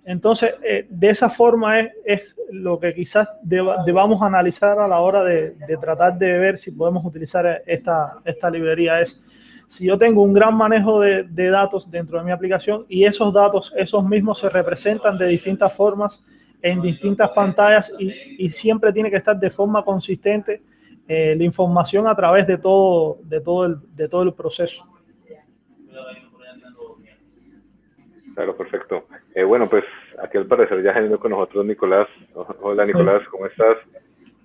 Entonces, 0.05 0.53
eh, 0.63 0.85
de 0.89 1.09
esa 1.09 1.29
forma 1.29 1.79
es, 1.79 2.35
lo 2.51 2.79
que 2.79 2.93
quizás 2.93 3.29
deba, 3.43 3.83
debamos 3.85 4.21
analizar 4.21 4.77
a 4.79 4.87
la 4.87 4.99
hora 4.99 5.23
de, 5.23 5.55
tratar 5.81 6.17
de 6.17 6.37
ver 6.37 6.57
si 6.59 6.71
podemos 6.71 7.03
utilizar 7.03 7.63
esta, 7.65 8.19
esta 8.23 8.49
librería. 8.49 9.01
Es 9.01 9.19
si 9.67 9.85
yo 9.85 9.97
tengo 9.97 10.21
un 10.21 10.31
gran 10.31 10.55
manejo 10.55 10.99
de, 10.99 11.23
de 11.23 11.49
datos 11.49 11.89
dentro 11.89 12.19
de 12.19 12.25
mi 12.25 12.31
aplicación 12.31 12.85
y 12.87 13.03
esos 13.03 13.33
datos, 13.33 13.73
esos 13.75 14.05
mismos 14.05 14.39
se 14.39 14.49
representan 14.49 15.17
de 15.17 15.27
distintas 15.27 15.73
formas 15.73 16.23
en 16.61 16.81
distintas 16.81 17.31
pantallas 17.31 17.91
y, 17.99 18.43
y, 18.43 18.49
siempre 18.49 18.93
tiene 18.93 19.11
que 19.11 19.17
estar 19.17 19.37
de 19.37 19.49
forma 19.49 19.83
consistente 19.83 20.63
eh, 21.07 21.35
la 21.37 21.43
información 21.43 22.07
a 22.07 22.15
través 22.15 22.47
de 22.47 22.57
todo, 22.57 23.19
de 23.23 23.39
todo, 23.39 23.65
el, 23.65 23.75
de 23.93 24.09
todo 24.09 24.23
el 24.23 24.33
proceso. 24.33 24.83
Claro, 28.33 28.55
perfecto. 28.55 29.05
Eh, 29.35 29.43
bueno, 29.43 29.67
pues 29.67 29.83
aquí 30.23 30.37
al 30.37 30.47
parecer 30.47 30.81
ya 30.81 30.93
venido 30.93 31.19
con 31.19 31.31
nosotros 31.31 31.65
Nicolás. 31.65 32.07
Hola 32.61 32.85
Nicolás, 32.85 33.21
¿cómo 33.29 33.45
estás? 33.45 33.77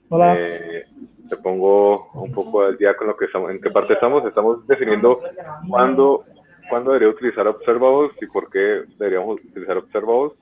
Hola. 0.09 0.35
Eh, 0.37 0.85
te 1.29 1.37
pongo 1.37 2.11
un 2.15 2.33
poco 2.33 2.63
al 2.63 2.77
día 2.77 2.97
con 2.97 3.07
lo 3.07 3.17
que 3.17 3.27
estamos, 3.27 3.53
en 3.53 3.61
qué 3.61 3.71
parte 3.71 3.95
estamos. 3.95 4.27
Estamos 4.27 4.67
definiendo 4.67 5.21
cuándo 5.69 6.25
cuándo 6.69 6.93
debería 6.93 7.15
utilizar 7.15 7.47
observables 7.47 8.13
y 8.21 8.27
por 8.27 8.51
qué 8.51 8.83
deberíamos 8.99 9.41
utilizar 9.45 9.77
observables. 9.77 10.33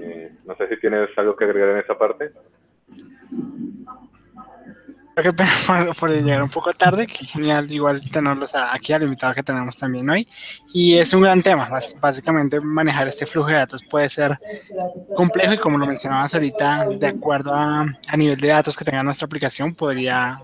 Eh, 0.00 0.30
no 0.44 0.54
sé 0.54 0.68
si 0.68 0.80
tienes 0.80 1.08
algo 1.16 1.34
que 1.34 1.44
agregar 1.44 1.70
en 1.70 1.78
esa 1.78 1.98
parte. 1.98 2.30
Creo 5.16 5.34
que 5.34 5.44
por, 5.66 5.96
por, 5.96 6.10
llegar 6.10 6.42
un 6.42 6.50
poco 6.50 6.74
tarde, 6.74 7.06
que 7.06 7.24
genial 7.24 7.72
igual 7.72 7.98
tenerlos 8.10 8.54
aquí 8.54 8.92
al 8.92 9.02
invitado 9.02 9.32
que 9.32 9.42
tenemos 9.42 9.74
también 9.74 10.08
hoy. 10.10 10.28
Y 10.74 10.98
es 10.98 11.14
un 11.14 11.22
gran 11.22 11.42
tema, 11.42 11.70
básicamente 12.00 12.60
manejar 12.60 13.08
este 13.08 13.24
flujo 13.24 13.48
de 13.48 13.54
datos 13.54 13.82
puede 13.82 14.10
ser 14.10 14.38
complejo 15.14 15.54
y 15.54 15.58
como 15.58 15.78
lo 15.78 15.86
mencionabas 15.86 16.34
ahorita, 16.34 16.86
de 16.90 17.06
acuerdo 17.06 17.54
a, 17.54 17.86
a 18.08 18.16
nivel 18.16 18.38
de 18.38 18.48
datos 18.48 18.76
que 18.76 18.84
tenga 18.84 19.02
nuestra 19.02 19.24
aplicación, 19.24 19.74
podría 19.74 20.38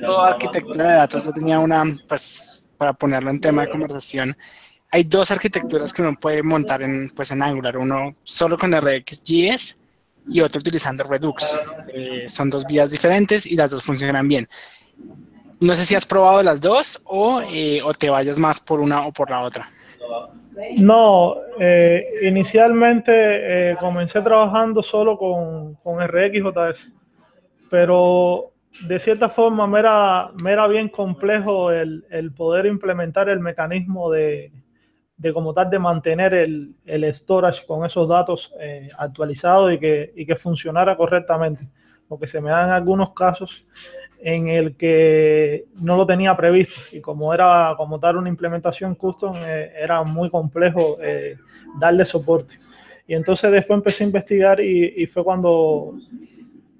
Toda 0.00 0.28
arquitectura 0.28 0.86
de 0.86 0.96
datos 0.98 1.24
yo 1.24 1.32
tenía 1.32 1.58
una, 1.58 1.84
pues, 2.08 2.68
para 2.78 2.92
ponerlo 2.92 3.30
en 3.30 3.40
tema 3.40 3.62
de 3.62 3.70
conversación, 3.70 4.36
hay 4.94 5.04
dos 5.04 5.30
arquitecturas 5.30 5.90
que 5.92 6.02
uno 6.02 6.14
puede 6.20 6.42
montar 6.42 6.82
en, 6.82 7.08
pues, 7.16 7.30
en 7.30 7.42
Angular, 7.42 7.78
uno 7.78 8.14
solo 8.22 8.58
con 8.58 8.78
RxJS 8.78 9.78
y 10.28 10.40
otro 10.42 10.60
utilizando 10.60 11.02
Redux. 11.04 11.58
Eh, 11.94 12.26
son 12.28 12.50
dos 12.50 12.66
vías 12.66 12.90
diferentes 12.90 13.46
y 13.46 13.56
las 13.56 13.70
dos 13.70 13.82
funcionan 13.82 14.28
bien. 14.28 14.46
No 15.60 15.74
sé 15.74 15.86
si 15.86 15.94
has 15.94 16.04
probado 16.04 16.42
las 16.42 16.60
dos 16.60 17.00
o, 17.06 17.40
eh, 17.40 17.80
o 17.82 17.94
te 17.94 18.10
vayas 18.10 18.38
más 18.38 18.60
por 18.60 18.80
una 18.80 19.06
o 19.06 19.12
por 19.12 19.30
la 19.30 19.40
otra. 19.40 19.70
No, 20.76 21.36
eh, 21.58 22.04
inicialmente 22.24 23.70
eh, 23.70 23.76
comencé 23.80 24.20
trabajando 24.20 24.82
solo 24.82 25.16
con, 25.16 25.76
con 25.76 26.06
RxJS, 26.06 26.92
pero 27.70 28.52
de 28.86 29.00
cierta 29.00 29.30
forma 29.30 29.66
me 29.66 29.78
era, 29.78 30.30
me 30.42 30.52
era 30.52 30.66
bien 30.66 30.90
complejo 30.90 31.70
el, 31.70 32.04
el, 32.10 32.32
poder 32.32 32.66
implementar 32.66 33.30
el 33.30 33.40
mecanismo 33.40 34.10
de, 34.10 34.52
de 35.22 35.32
como 35.32 35.54
tal 35.54 35.70
de 35.70 35.78
mantener 35.78 36.34
el, 36.34 36.74
el 36.84 37.14
storage 37.14 37.64
con 37.64 37.86
esos 37.86 38.08
datos 38.08 38.52
eh, 38.60 38.88
actualizados 38.98 39.72
y 39.72 39.78
que, 39.78 40.12
y 40.16 40.26
que 40.26 40.34
funcionara 40.34 40.96
correctamente. 40.96 41.68
Porque 42.08 42.26
se 42.26 42.40
me 42.40 42.50
dan 42.50 42.70
algunos 42.70 43.14
casos 43.14 43.64
en 44.20 44.48
el 44.48 44.76
que 44.76 45.66
no 45.76 45.96
lo 45.96 46.06
tenía 46.06 46.36
previsto 46.36 46.74
y 46.90 47.00
como 47.00 47.32
era 47.32 47.74
como 47.76 47.98
tal 47.98 48.16
una 48.16 48.28
implementación 48.28 48.94
custom 48.94 49.34
eh, 49.36 49.72
era 49.80 50.02
muy 50.02 50.28
complejo 50.28 50.98
eh, 51.00 51.36
darle 51.78 52.04
soporte. 52.04 52.58
Y 53.06 53.14
entonces 53.14 53.50
después 53.52 53.78
empecé 53.78 54.02
a 54.02 54.06
investigar 54.06 54.60
y, 54.60 54.94
y 54.96 55.06
fue 55.06 55.22
cuando 55.22 55.94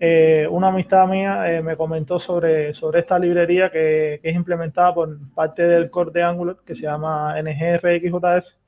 eh, 0.05 0.49
una 0.51 0.67
amistad 0.67 1.07
mía 1.07 1.49
eh, 1.49 1.63
me 1.63 1.77
comentó 1.77 2.19
sobre, 2.19 2.75
sobre 2.75 2.99
esta 2.99 3.17
librería 3.21 3.71
que, 3.71 4.19
es 4.21 4.35
implementada 4.35 4.93
por 4.93 5.17
parte 5.33 5.63
del 5.63 5.91
core 5.91 6.11
de 6.11 6.25
Angular, 6.25 6.57
que 6.67 6.75
se 6.75 6.83
llama 6.83 7.41
NGRXJS, 7.41 8.59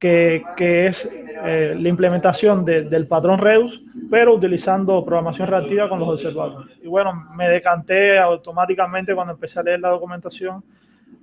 que, 0.00 0.42
que 0.56 0.86
es 0.88 1.08
eh, 1.14 1.76
la 1.78 1.88
implementación 1.88 2.64
de, 2.64 2.82
del 2.82 3.06
patrón 3.06 3.38
Redux, 3.38 3.80
pero 4.10 4.34
utilizando 4.34 5.04
programación 5.04 5.46
reactiva 5.46 5.88
con 5.88 6.00
los 6.00 6.08
observadores. 6.08 6.76
Y 6.82 6.88
bueno, 6.88 7.28
me 7.36 7.48
decanté 7.48 8.18
automáticamente 8.18 9.14
cuando 9.14 9.34
empecé 9.34 9.60
a 9.60 9.62
leer 9.62 9.78
la 9.78 9.90
documentación, 9.90 10.64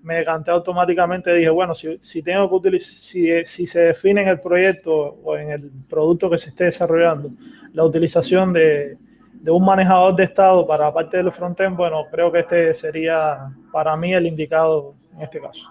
me 0.03 0.15
decanté 0.15 0.51
automáticamente, 0.51 1.33
dije, 1.33 1.49
bueno, 1.49 1.75
si, 1.75 1.97
si 2.01 2.23
tengo 2.23 2.47
que 2.47 2.55
utilizar, 2.55 2.89
si, 2.89 3.45
si 3.45 3.67
se 3.67 3.79
define 3.79 4.21
en 4.21 4.29
el 4.29 4.39
proyecto 4.39 4.93
o 4.93 5.35
en 5.37 5.51
el 5.51 5.71
producto 5.89 6.29
que 6.29 6.37
se 6.37 6.49
esté 6.49 6.65
desarrollando, 6.65 7.31
la 7.73 7.83
utilización 7.83 8.53
de, 8.53 8.97
de 9.33 9.51
un 9.51 9.65
manejador 9.65 10.15
de 10.15 10.23
estado 10.23 10.65
para 10.65 10.93
parte 10.93 11.17
del 11.17 11.31
frontend, 11.31 11.75
bueno, 11.75 12.05
creo 12.11 12.31
que 12.31 12.39
este 12.39 12.73
sería 12.73 13.49
para 13.71 13.95
mí 13.95 14.13
el 14.13 14.27
indicado 14.27 14.95
en 15.15 15.21
este 15.21 15.39
caso. 15.39 15.67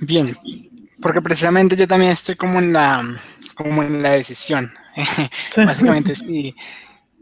Bien, 0.00 0.36
porque 1.00 1.22
precisamente 1.22 1.76
yo 1.76 1.86
también 1.86 2.12
estoy 2.12 2.34
como 2.34 2.58
en 2.58 2.72
la, 2.72 3.16
como 3.54 3.82
en 3.82 4.02
la 4.02 4.10
decisión. 4.10 4.70
Básicamente, 5.56 6.14
si, 6.14 6.54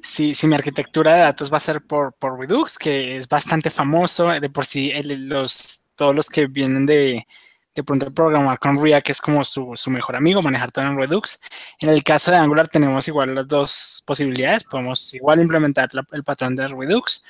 si, 0.05 0.35
si, 0.35 0.47
mi 0.47 0.55
arquitectura 0.55 1.15
de 1.15 1.21
datos 1.21 1.53
va 1.53 1.57
a 1.57 1.61
ser 1.61 1.83
por, 1.83 2.13
por 2.15 2.39
Redux, 2.39 2.79
que 2.79 3.17
es 3.17 3.29
bastante 3.29 3.71
famoso, 3.71 4.29
de 4.29 4.51
por 4.51 4.67
sí 4.67 4.91
el, 4.91 5.29
los, 5.29 5.85
todos 5.95 6.15
los 6.15 6.29
que 6.29 6.47
vienen 6.47 6.85
de, 6.85 7.27
de 7.75 7.85
pronto 7.85 8.13
programar 8.13 8.59
con 8.59 8.81
React, 8.81 9.07
que 9.07 9.13
es 9.13 9.21
como 9.21 9.45
su, 9.45 9.73
su, 9.75 9.91
mejor 9.91 10.17
amigo, 10.17 10.43
manejar 10.43 10.71
todo 10.71 10.85
en 10.85 10.99
Redux. 10.99 11.41
En 11.81 11.89
el 11.89 12.05
caso 12.05 12.31
de 12.31 12.37
Angular 12.37 12.69
tenemos 12.69 13.09
igual 13.09 13.35
las 13.35 13.49
dos 13.49 14.03
posibilidades, 14.07 14.65
podemos 14.65 15.15
igual 15.15 15.41
implementar 15.41 15.89
la, 15.95 16.05
el 16.13 16.23
patrón 16.23 16.55
de 16.55 16.69
Redux 16.69 17.25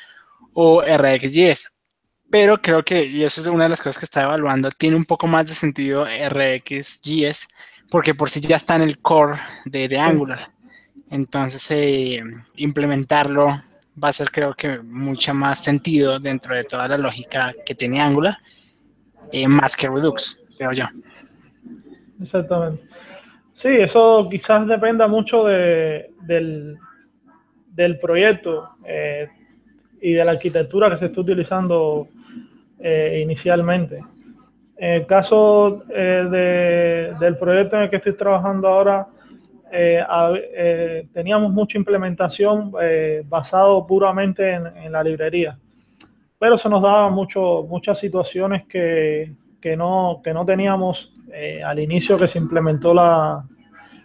o 0.52 0.83
RxJS, 0.83 1.73
pero 2.31 2.61
creo 2.61 2.85
que, 2.85 3.04
y 3.04 3.23
eso 3.23 3.40
es 3.40 3.47
una 3.47 3.64
de 3.64 3.71
las 3.71 3.81
cosas 3.81 3.99
que 3.99 4.04
está 4.07 4.25
evaluando, 4.25 4.71
tiene 4.71 4.97
un 4.97 5.04
poco 5.04 5.28
más 5.28 5.49
de 5.49 5.54
sentido 5.54 6.07
RxJS, 6.07 7.47
porque 7.88 8.14
por 8.14 8.31
sí 8.31 8.40
ya 8.40 8.57
está 8.57 8.75
en 8.75 8.83
el 8.83 9.00
core 9.00 9.38
de, 9.64 9.88
de 9.88 9.99
Angular. 9.99 10.54
Entonces, 11.14 11.71
eh, 11.71 12.21
implementarlo 12.56 13.47
va 14.02 14.09
a 14.09 14.12
ser 14.12 14.33
creo 14.33 14.52
que 14.52 14.80
mucho 14.80 15.33
más 15.33 15.62
sentido 15.62 16.18
dentro 16.18 16.56
de 16.56 16.64
toda 16.64 16.88
la 16.88 16.99
lógica 16.99 17.52
que 17.64 17.76
tiene 17.76 18.00
Angular 18.00 18.35
eh, 19.30 19.47
más 19.47 19.76
que 19.76 19.88
Redux, 19.88 20.42
creo 20.59 20.73
yo. 20.73 20.87
Exactamente. 22.21 22.83
Sí, 23.52 23.68
eso 23.68 24.26
quizás 24.28 24.66
dependa 24.66 25.06
mucho 25.06 25.44
de, 25.44 26.11
del, 26.23 26.76
del 27.68 27.99
proyecto. 28.00 28.71
Eh, 28.85 29.28
y 30.00 30.12
de 30.14 30.25
la 30.25 30.33
arquitectura 30.33 30.90
que 30.90 30.99
se 30.99 31.06
está 31.06 31.21
utilizando 31.21 32.09
inicialmente. 33.23 34.00
En 34.76 34.90
el 34.90 35.06
caso 35.06 35.85
eh, 35.88 37.16
del 37.18 37.38
proyecto 37.38 37.76
en 37.76 37.83
el 37.85 37.90
que 37.90 37.97
estoy 37.97 38.16
trabajando 38.16 38.68
ahora, 38.68 39.06
teníamos 41.12 41.52
mucha 41.52 41.78
implementación 41.78 42.73
basado 43.28 43.85
puramente 43.85 44.52
en, 44.52 44.93
la 44.93 45.02
librería, 45.02 45.59
pero 46.38 46.57
se 46.57 46.69
nos 46.69 46.83
daban 46.83 47.12
muchas 47.12 47.99
situaciones 47.99 48.66
que, 48.66 49.33
que, 49.61 49.76
no, 49.76 50.21
que 50.23 50.33
no 50.33 50.47
teníamos 50.47 51.12
al 51.64 51.78
inicio 51.81 52.16
que 52.16 52.28
se 52.28 52.38
implementó 52.38 52.95
la, 52.95 53.45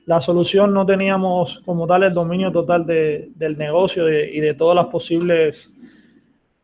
la 0.10 0.22
solución 0.22 0.74
no 0.74 0.88
teníamos 0.88 1.62
como 1.64 1.86
tal 1.86 2.02
el 2.02 2.16
dominio 2.16 2.52
total 2.52 2.84
del 2.84 3.58
negocio 3.60 4.10
y 4.10 4.40
de 4.40 4.56
todas 4.56 4.76
las 4.76 4.88
posibles 4.88 5.72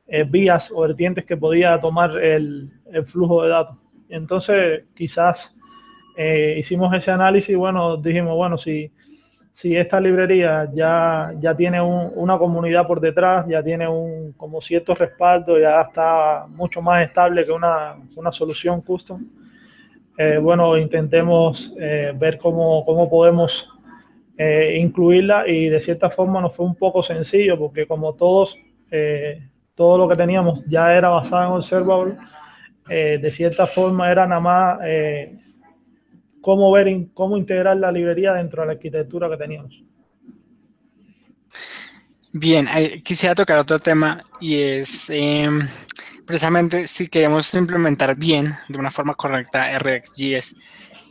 eh, 0.07 0.23
vías 0.23 0.71
o 0.73 0.81
vertientes 0.81 1.25
que 1.25 1.37
podía 1.37 1.79
tomar 1.79 2.17
el, 2.17 2.71
flujo 3.05 3.43
de 3.43 3.49
datos. 3.49 3.77
Entonces, 4.09 4.85
quizás 4.95 5.55
eh, 6.17 6.55
hicimos 6.57 6.93
ese 6.93 7.11
análisis 7.11 7.55
bueno, 7.57 7.97
dijimos, 7.97 8.35
bueno, 8.35 8.57
si, 8.57 8.89
si 9.53 9.75
esta 9.75 9.99
librería 9.99 10.69
ya, 10.73 11.33
ya 11.39 11.55
tiene 11.55 11.81
una 11.81 12.37
comunidad 12.37 12.87
por 12.87 13.01
detrás, 13.01 13.45
ya 13.47 13.61
tiene 13.61 13.87
un 13.87 14.33
como 14.33 14.61
cierto 14.61 14.95
respaldo, 14.95 15.59
ya 15.59 15.81
está 15.81 16.45
mucho 16.47 16.81
más 16.81 17.05
estable 17.05 17.43
que 17.43 17.51
una, 17.51 17.95
una 18.15 18.31
solución 18.31 18.81
custom, 18.81 19.25
eh, 20.17 20.37
bueno, 20.37 20.77
intentemos 20.77 21.73
eh, 21.77 22.13
ver 22.15 22.37
cómo, 22.37 22.83
cómo 22.85 23.09
podemos 23.09 23.69
incluirla 24.37 25.47
y 25.47 25.69
de 25.69 25.79
cierta 25.79 26.09
forma 26.09 26.41
nos 26.41 26.53
fue 26.53 26.65
un 26.65 26.75
poco 26.75 27.01
sencillo 27.01 27.57
porque 27.57 27.87
como 27.87 28.15
todos, 28.15 28.57
todo 29.75 29.97
lo 29.97 30.09
que 30.09 30.15
teníamos 30.17 30.61
ya 30.67 30.93
era 30.93 31.07
basado 31.07 31.43
en 31.43 31.51
Observable, 31.53 32.17
de 32.85 33.29
cierta 33.29 33.65
forma 33.65 34.11
era 34.11 34.27
nada 34.27 34.41
más 34.41 34.79
cómo 36.45 36.71
ver, 36.71 37.07
cómo 37.15 37.37
integrar 37.37 37.75
la 37.75 37.91
librería 37.91 38.31
dentro 38.33 38.61
de 38.61 38.67
la 38.67 38.73
arquitectura 38.73 39.27
que 39.27 39.35
teníamos. 39.35 39.81
Bien, 42.31 42.69
quisiera 43.03 43.33
tocar 43.33 43.57
otro 43.57 43.79
tema 43.79 44.19
y 44.39 44.61
es 44.61 45.09
em, 45.09 45.67
precisamente 46.23 46.87
si 46.87 47.07
queremos 47.07 47.51
implementar 47.55 48.15
bien, 48.15 48.53
de 48.69 48.77
una 48.77 48.91
forma 48.91 49.15
correcta, 49.15 49.71
RxJS 49.79 50.55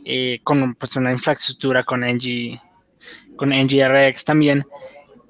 eh, 0.05 0.39
con 0.41 0.73
pues, 0.75 0.95
una 0.95 1.11
infraestructura 1.11 1.83
con, 1.83 1.99
NG, 1.99 2.57
con 3.35 3.49
NGRX 3.49 4.23
también, 4.23 4.65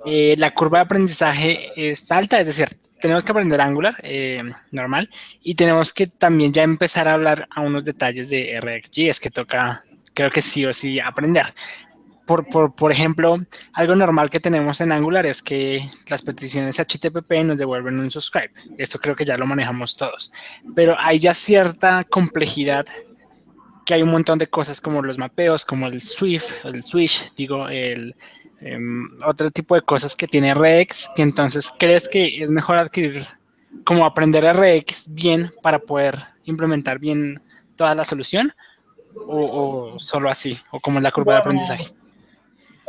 eh, 0.05 0.35
la 0.38 0.51
curva 0.51 0.77
de 0.77 0.83
aprendizaje 0.83 1.71
es 1.75 2.12
alta, 2.12 2.39
es 2.39 2.45
decir, 2.45 2.67
tenemos 3.01 3.25
que 3.25 3.31
aprender 3.31 3.59
Angular 3.59 3.95
eh, 4.03 4.43
normal 4.69 5.09
y 5.41 5.55
tenemos 5.55 5.91
que 5.91 6.05
también 6.05 6.53
ya 6.53 6.62
empezar 6.62 7.07
a 7.07 7.13
hablar 7.13 7.47
a 7.50 7.62
unos 7.62 7.85
detalles 7.85 8.29
de 8.29 8.59
RxJS 8.62 9.19
que 9.19 9.31
toca, 9.31 9.83
creo 10.15 10.31
que 10.31 10.41
sí 10.41 10.65
o 10.65 10.74
sí 10.74 11.00
aprender 11.00 11.53
por, 12.25 12.48
por, 12.48 12.74
por, 12.74 12.91
ejemplo, 12.91 13.38
algo 13.74 13.95
normal 13.95 14.29
que 14.29 14.39
tenemos 14.39 14.81
en 14.81 14.91
Angular 14.91 15.25
es 15.25 15.41
que 15.41 15.89
las 16.07 16.22
peticiones 16.22 16.79
HTTP 16.79 17.31
nos 17.43 17.60
devuelven 17.60 18.00
un 18.00 18.10
subscribe. 18.10 18.51
Eso 18.77 19.00
creo 19.00 19.15
que 19.15 19.25
ya 19.25 19.38
lo 19.38 19.45
manejamos 19.45 19.95
todos. 19.95 20.31
Pero 20.75 20.95
hay 21.00 21.19
ya 21.19 21.34
cierta 21.34 22.03
complejidad 22.03 22.86
que 23.86 23.93
hay 23.93 24.01
un 24.01 24.10
montón 24.10 24.39
de 24.39 24.48
cosas 24.48 24.81
como 24.81 25.03
los 25.03 25.17
mapeos, 25.17 25.63
como 25.63 25.86
el 25.88 26.01
Swift, 26.01 26.65
el 26.65 26.84
Switch, 26.84 27.31
digo, 27.36 27.69
el 27.69 28.15
em, 28.60 29.07
otro 29.24 29.51
tipo 29.51 29.75
de 29.75 29.81
cosas 29.81 30.15
que 30.15 30.27
tiene 30.27 30.53
RX, 30.55 31.12
que 31.15 31.22
entonces 31.22 31.72
crees 31.77 32.10
que 32.10 32.41
es 32.41 32.50
mejor 32.50 32.77
adquirir, 32.77 33.24
como 33.84 34.05
aprender 34.05 34.43
RX 34.43 35.13
bien 35.13 35.51
para 35.62 35.77
poder 35.77 36.19
implementar 36.45 36.98
bien 36.98 37.43
toda 37.75 37.93
la 37.93 38.05
solución, 38.05 38.53
o, 39.28 39.94
solo 39.98 40.30
así, 40.30 40.58
o 40.72 40.80
como 40.80 41.00
la 41.00 41.12
curva 41.12 41.34
de 41.34 41.40
aprendizaje. 41.40 41.94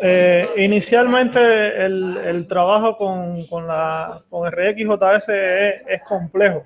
Eh, 0.03 0.47
inicialmente 0.59 1.85
el, 1.85 2.47
trabajo 2.49 2.97
con, 2.97 3.47
con, 3.47 3.67
la, 3.67 4.23
con 4.29 4.51
RxJS 4.51 5.29
es, 5.29 6.03
complejo. 6.07 6.65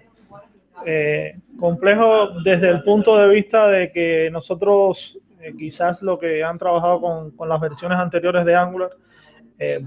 Eh, 0.85 1.37
complejo 1.59 2.31
desde 2.43 2.71
el 2.71 2.83
punto 2.83 3.17
de 3.17 3.29
vista 3.29 3.69
de 3.69 3.93
que 3.93 4.31
nosotros 4.33 5.19
eh, 5.41 5.53
quizás 5.57 6.03
lo 6.03 6.19
que 6.19 6.43
han 6.43 6.59
trabajado 6.59 7.01
con, 7.01 7.31
con, 7.33 7.49
las 7.49 7.61
versiones 7.61 7.99
anteriores 7.99 8.45
de 8.45 8.57
Angular 8.57 8.91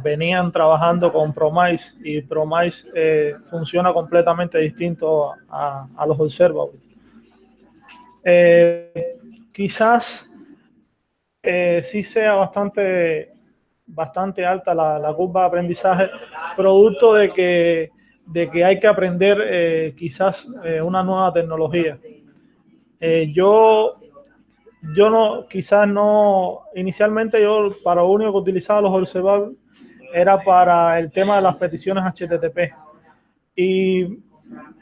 venían 0.04 0.52
trabajando 0.52 1.12
con 1.12 1.34
Promise 1.34 1.94
y 2.04 2.22
Promise 2.22 3.40
funciona 3.50 3.92
completamente 3.92 4.60
distinto 4.60 5.34
a, 5.50 5.88
a 5.98 6.06
los 6.06 6.20
observables. 6.20 6.80
Quizás 9.54 10.30
sí 11.84 12.04
sea 12.04 12.36
bastante 12.36 13.34
bastante 13.86 14.46
alta 14.46 14.74
la, 14.74 15.14
curva 15.16 15.42
de 15.42 15.48
aprendizaje, 15.48 16.10
producto 16.56 17.14
de 17.14 17.30
que, 17.30 17.92
de 18.26 18.50
que 18.50 18.64
hay 18.64 18.80
que 18.80 18.88
aprender 18.88 19.38
eh, 19.44 19.94
quizás 19.96 20.46
eh, 20.64 20.82
una 20.82 21.04
nueva 21.04 21.34
tecnología. 21.34 21.98
Eh, 23.00 23.32
yo, 23.34 24.00
yo 24.96 25.10
no, 25.10 25.48
quizás 25.48 25.88
no, 25.88 26.62
inicialmente 26.76 27.42
yo 27.42 27.76
para 27.84 28.02
lo 28.02 28.10
único 28.10 28.32
que 28.32 28.38
utilizaba 28.38 28.82
los 28.82 28.94
observables 28.94 29.58
era 30.14 30.38
para 30.44 31.00
el 31.00 31.12
tema 31.12 31.38
de 31.38 31.42
las 31.42 31.56
peticiones 31.58 32.04
HTTP. 32.04 32.72
Y 33.56 34.20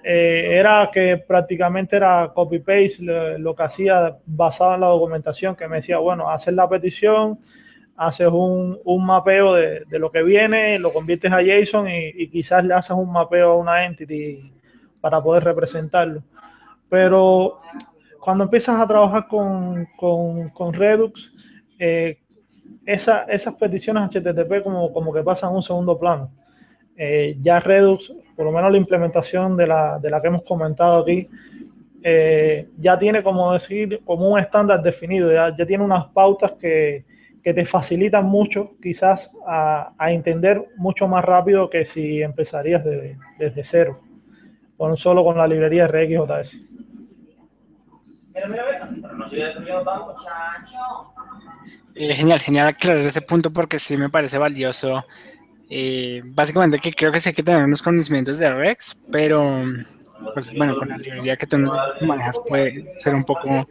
era 0.03 0.89
que 0.91 1.17
prácticamente 1.17 1.95
era 1.95 2.31
copy-paste 2.33 3.03
lo, 3.03 3.37
lo, 3.37 3.55
que 3.55 3.63
hacía 3.63 4.17
basado 4.25 4.75
en 4.75 4.81
la 4.81 4.87
documentación, 4.87 5.55
que 5.55 5.67
me 5.67 5.77
decía, 5.77 5.97
bueno, 5.99 6.29
hacer 6.29 6.53
la 6.55 6.67
petición, 6.67 7.39
haces 7.95 8.27
un, 8.27 8.79
un 8.83 9.05
mapeo 9.05 9.53
de, 9.53 9.85
de, 9.85 9.99
lo 9.99 10.11
que 10.11 10.23
viene, 10.23 10.79
lo 10.79 10.91
conviertes 10.91 11.31
a 11.31 11.41
JSON 11.41 11.87
y, 11.87 12.27
quizás 12.29 12.65
le 12.65 12.73
haces 12.73 12.91
un 12.91 13.11
mapeo 13.11 13.51
a 13.51 13.57
una 13.57 13.85
entity 13.85 14.51
para 14.99 15.21
poder 15.21 15.43
representarlo. 15.43 16.23
Pero 16.89 17.61
cuando 18.19 18.45
empiezas 18.45 18.79
a 18.79 18.87
trabajar 18.87 19.27
con, 19.27 19.87
con, 19.97 20.49
con 20.49 20.73
Redux, 20.73 21.31
eh, 21.77 22.17
esa, 22.85 23.23
esas 23.23 23.53
peticiones 23.55 24.09
HTTP 24.09 24.63
como, 24.63 24.91
como 24.91 25.13
que 25.13 25.21
pasan 25.21 25.49
a 25.49 25.55
un 25.55 25.63
segundo 25.63 25.99
plano. 25.99 26.31
Eh, 26.97 27.37
ya 27.41 27.59
Redux, 27.59 28.11
por 28.35 28.45
lo 28.45 28.51
menos 28.51 28.71
la 28.71 28.77
implementación 28.77 29.57
de 29.57 29.67
la, 29.67 29.99
de 29.99 30.09
la 30.09 30.21
que 30.21 30.27
hemos 30.27 30.43
comentado 30.43 31.01
aquí, 31.01 31.27
eh, 32.03 32.67
ya 32.77 32.97
tiene 32.97 33.21
como 33.21 33.53
decir, 33.53 34.01
como 34.03 34.29
un 34.29 34.39
estándar 34.39 34.81
definido, 34.81 35.31
ya, 35.31 35.55
ya 35.55 35.65
tiene 35.65 35.83
unas 35.83 36.07
pautas 36.07 36.53
que, 36.53 37.05
que 37.43 37.53
te 37.53 37.65
facilitan 37.65 38.25
mucho 38.25 38.73
quizás 38.81 39.31
a, 39.47 39.93
entender 40.11 40.63
mucho 40.77 41.07
más 41.07 41.23
rápido 41.23 41.69
que 41.69 41.85
si 41.85 42.21
empezarías 42.21 42.83
desde 42.83 43.63
cero, 43.63 44.01
con 44.77 44.97
solo 44.97 45.23
con 45.23 45.37
la 45.37 45.47
librería 45.47 45.87
RxJS. 45.87 46.55
Eh, 51.93 52.15
genial, 52.15 52.39
genial 52.39 52.67
aclarar 52.69 53.01
ese 53.01 53.21
punto 53.21 53.51
porque 53.51 53.79
sí 53.79 53.97
me 53.97 54.09
parece 54.09 54.37
valioso. 54.37 55.05
Eh, 55.73 56.21
básicamente 56.25 56.79
que 56.79 56.91
creo 56.91 57.13
que 57.13 57.21
sí 57.21 57.29
hay 57.29 57.35
que 57.35 57.43
tener 57.43 57.63
unos 57.63 57.81
conocimientos 57.81 58.37
de 58.37 58.49
Rex, 58.49 58.99
pero 59.09 59.63
pues 60.33 60.55
bueno, 60.55 60.75
con 60.75 60.89
la 60.89 60.97
librería 60.97 61.37
que 61.37 61.47
tú 61.47 61.57
manejas 62.01 62.39
puede 62.47 62.99
ser 62.99 63.15
un 63.15 63.23
poco 63.23 63.67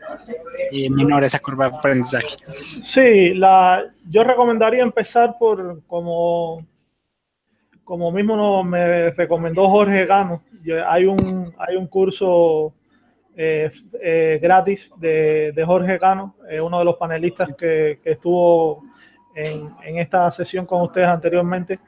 eh, 0.73 0.91
menor 0.91 1.25
esa 1.25 1.39
curva 1.39 1.69
de 1.69 1.77
aprendizaje. 1.77 2.37
Sí, 2.83 3.35
la, 3.35 3.85
yo 4.09 4.25
recomendaría 4.25 4.83
empezar 4.83 5.37
por 5.39 5.83
como, 5.87 6.67
como 7.85 8.11
mismo 8.11 8.65
me 8.65 9.11
recomendó 9.11 9.69
Jorge 9.69 10.07
Gano. 10.07 10.43
Hay 10.87 11.07
un, 11.07 11.53
hay 11.59 11.77
un 11.77 11.87
curso 11.87 12.73
eh, 13.37 13.71
eh, 14.03 14.39
gratis 14.43 14.91
de, 14.97 15.53
de, 15.53 15.65
Jorge 15.65 15.99
Gano, 15.99 16.37
uno 16.63 16.79
de 16.79 16.85
los 16.85 16.97
panelistas 16.97 17.55
que, 17.57 18.01
que 18.03 18.13
estuvo 18.13 18.83
en, 19.35 19.71
en, 19.85 19.99
esta 19.99 20.31
sesión 20.31 20.67
con 20.67 20.83
ustedes 20.83 21.09
anteriormente 21.09 21.79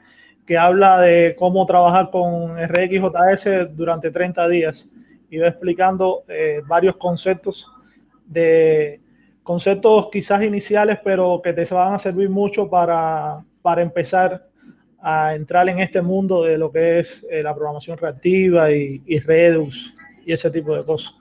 que 0.45 0.57
habla 0.57 0.99
de 0.99 1.35
cómo 1.37 1.65
trabajar 1.65 2.09
con 2.11 2.57
RxJS 2.57 3.75
durante 3.75 4.11
30 4.11 4.47
días 4.47 4.85
y 5.29 5.37
va 5.37 5.47
explicando 5.47 6.23
eh, 6.27 6.61
varios 6.67 6.95
conceptos 6.97 7.67
de 8.25 8.99
conceptos 9.41 10.09
quizás 10.11 10.43
iniciales, 10.43 10.99
pero 11.03 11.41
que 11.43 11.53
te 11.53 11.65
van 11.73 11.93
a 11.93 11.99
servir 11.99 12.29
mucho 12.29 12.69
para, 12.69 13.43
para 13.61 13.81
empezar 13.81 14.47
a 15.01 15.35
entrar 15.35 15.67
en 15.67 15.79
este 15.79 16.01
mundo 16.01 16.43
de 16.43 16.57
lo 16.57 16.71
que 16.71 16.99
es 16.99 17.25
eh, 17.29 17.43
la 17.43 17.53
programación 17.53 17.97
reactiva 17.97 18.71
y, 18.71 19.19
Redux 19.19 19.93
y 20.25 20.31
ese 20.31 20.49
tipo 20.49 20.75
de 20.75 20.85
cosas. 20.85 21.13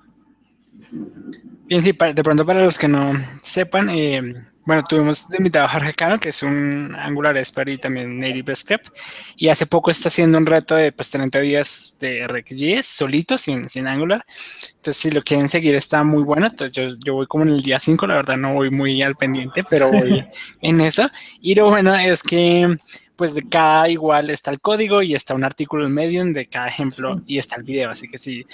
Bien, 1.67 1.83
sí, 1.83 1.93
de 1.93 2.23
pronto 2.23 2.47
para 2.47 2.63
los 2.63 2.79
que 2.79 2.87
no 2.87 3.15
sepan, 3.41 3.89
eh, 3.91 4.45
bueno, 4.65 4.83
tuvimos 4.89 5.29
de 5.29 5.39
invitado 5.39 5.65
a 5.65 5.69
Jorge 5.69 5.93
Cano, 5.95 6.21
que 6.21 6.29
es 6.29 6.43
un 6.43 6.95
Angular 6.97 7.37
expert 7.37 7.69
y 7.69 7.79
también 7.79 8.19
Native 8.19 8.55
Script, 8.55 8.89
y 9.37 9.49
hace 9.49 9.67
poco 9.67 9.91
está 9.91 10.09
haciendo 10.09 10.39
un 10.39 10.47
reto 10.47 10.77
de 10.77 10.93
pues, 10.93 11.11
30 11.11 11.41
días 11.41 11.95
de 11.99 12.23
RxJS 12.23 12.87
solito, 12.87 13.39
sin, 13.39 13.69
sin 13.69 13.89
Angular. 13.89 14.25
Entonces, 14.69 14.97
si 14.97 15.11
lo 15.11 15.23
quieren 15.23 15.49
seguir, 15.49 15.75
está 15.75 16.05
muy 16.05 16.23
bueno. 16.23 16.47
Entonces, 16.47 16.73
yo, 16.73 16.97
yo 17.05 17.15
voy 17.15 17.27
como 17.27 17.45
en 17.45 17.51
el 17.51 17.63
día 17.63 17.81
5, 17.81 18.07
la 18.07 18.15
verdad 18.15 18.37
no 18.37 18.55
voy 18.55 18.71
muy 18.71 19.03
al 19.03 19.17
pendiente, 19.17 19.65
pero 19.69 19.91
voy 19.91 20.25
en 20.61 20.81
eso. 20.81 21.09
Y 21.41 21.55
lo 21.55 21.69
bueno 21.69 21.95
es 21.95 22.23
que 22.23 22.77
pues 23.17 23.35
de 23.35 23.49
cada 23.49 23.89
igual 23.89 24.31
está 24.31 24.51
el 24.51 24.61
código 24.61 25.03
y 25.03 25.15
está 25.15 25.35
un 25.35 25.45
artículo 25.45 25.87
en 25.87 25.95
Medium 25.95 26.33
de 26.33 26.47
cada 26.47 26.69
ejemplo 26.69 27.21
y 27.27 27.39
está 27.39 27.57
el 27.57 27.63
video. 27.63 27.91
Así 27.91 28.09
que 28.09 28.19
si, 28.19 28.47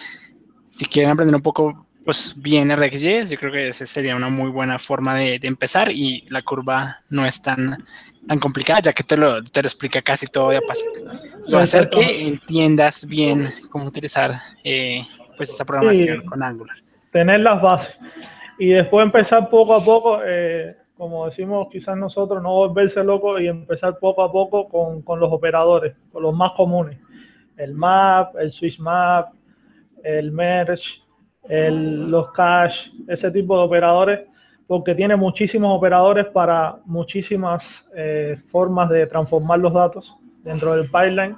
si 0.65 0.85
quieren 0.85 1.11
aprender 1.11 1.35
un 1.35 1.43
poco 1.43 1.88
pues 2.09 2.33
bien 2.39 2.75
RxJS, 2.75 3.29
yo 3.29 3.37
creo 3.37 3.53
que 3.53 3.69
esa 3.69 3.85
sería 3.85 4.17
una 4.17 4.31
muy 4.31 4.49
buena 4.49 4.79
forma 4.79 5.15
de, 5.15 5.39
empezar 5.43 5.91
y 5.91 6.25
la 6.31 6.41
curva 6.41 7.01
no 7.11 7.27
es 7.27 7.43
tan, 7.43 7.85
tan 8.27 8.39
complicada, 8.39 8.81
ya 8.81 8.93
que 8.95 9.03
te 9.03 9.15
lo, 9.19 9.45
te 9.45 9.61
lo 9.61 9.67
explica 9.67 10.01
casi 10.01 10.27
todo 10.27 10.49
de 10.49 10.57
a 10.57 10.63
pasito. 10.63 11.01
Lo 11.47 11.57
va 11.57 11.61
a 11.61 11.65
hacer 11.65 11.91
que 11.91 12.27
entiendas 12.27 13.07
bien 13.07 13.51
cómo 13.71 13.85
utilizar 13.85 14.41
eh, 14.65 15.07
pues 15.37 15.51
esa 15.51 15.67
programación 15.67 16.25
con 16.25 16.43
Angular. 16.43 16.79
Tener 17.13 17.41
las 17.41 17.61
bases 17.61 17.99
y 18.59 18.69
después 18.71 19.05
empezar 19.05 19.51
poco 19.51 19.75
a 19.75 19.85
poco, 19.85 20.23
eh, 20.25 20.79
como 20.97 21.27
decimos 21.27 21.69
quizás 21.71 21.95
nosotros, 21.95 22.43
no 22.43 22.55
volverse 22.55 23.05
loco 23.05 23.39
y 23.39 23.49
empezar 23.49 23.99
poco 23.99 24.23
a 24.23 24.33
poco 24.33 24.67
con, 24.71 25.03
con 25.03 25.21
los 25.21 25.31
operadores, 25.31 25.95
con 26.11 26.23
los 26.23 26.35
más 26.35 26.53
comunes. 26.53 26.99
El 27.59 27.75
map, 27.75 28.35
el 28.39 28.51
switch 28.51 28.79
map, 28.79 29.35
el 30.03 30.33
merge, 30.33 31.03
los 31.49 32.31
cache, 32.33 32.91
ese 33.07 33.31
tipo 33.31 33.57
de 33.57 33.65
operadores, 33.65 34.21
porque 34.67 34.95
tiene 34.95 35.17
muchísimos 35.17 35.75
operadores 35.75 36.27
para 36.27 36.77
muchísimas 36.85 37.89
eh, 37.97 38.39
formas 38.51 38.91
de 38.91 39.07
transformar 39.07 39.59
los 39.59 39.73
datos 39.73 40.15
dentro 40.45 40.75
del 40.75 40.85
pipeline. 40.85 41.37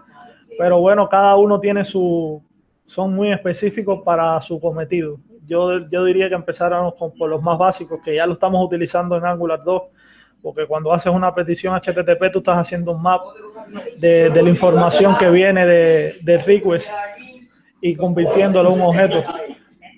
Pero 0.58 0.80
bueno, 0.80 1.08
cada 1.08 1.36
uno 1.36 1.60
tiene 1.60 1.84
su, 1.84 2.42
son 2.86 3.14
muy 3.14 3.30
específicos 3.32 4.02
para 4.04 4.40
su 4.42 4.60
cometido. 4.60 5.18
Yo, 5.46 5.88
yo 5.88 6.04
diría 6.04 6.28
que 6.28 6.34
empezáramos 6.34 6.94
con, 6.94 7.12
por 7.12 7.30
los 7.30 7.40
más 7.40 7.56
básicos, 7.56 8.00
que 8.04 8.16
ya 8.16 8.26
lo 8.26 8.34
estamos 8.34 8.64
utilizando 8.64 9.16
en 9.16 9.24
Angular 9.24 9.62
2, 9.64 9.82
porque 10.42 10.66
cuando 10.66 10.92
haces 10.92 11.12
una 11.12 11.32
petición 11.32 11.74
HTTP, 11.74 12.32
tú 12.32 12.38
estás 12.40 12.58
haciendo 12.58 12.92
un 12.92 13.02
map 13.02 13.20
de, 13.96 14.30
de 14.30 14.42
la 14.42 14.48
información 14.48 15.16
que 15.18 15.30
viene 15.30 15.66
de, 15.66 16.16
de 16.22 16.38
request 16.38 16.88
y 17.80 17.94
convirtiéndolo 17.94 18.70
en 18.70 18.80
un 18.80 18.86
objeto 18.88 19.22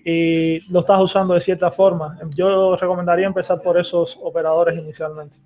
y 0.04 0.60
lo 0.72 0.80
estás 0.80 1.00
usando 1.00 1.34
de 1.34 1.40
cierta 1.40 1.70
forma. 1.70 2.18
Yo 2.34 2.76
recomendaría 2.76 3.26
empezar 3.26 3.60
por 3.62 3.78
esos 3.78 4.18
operadores 4.20 4.76
inicialmente. 4.78 5.36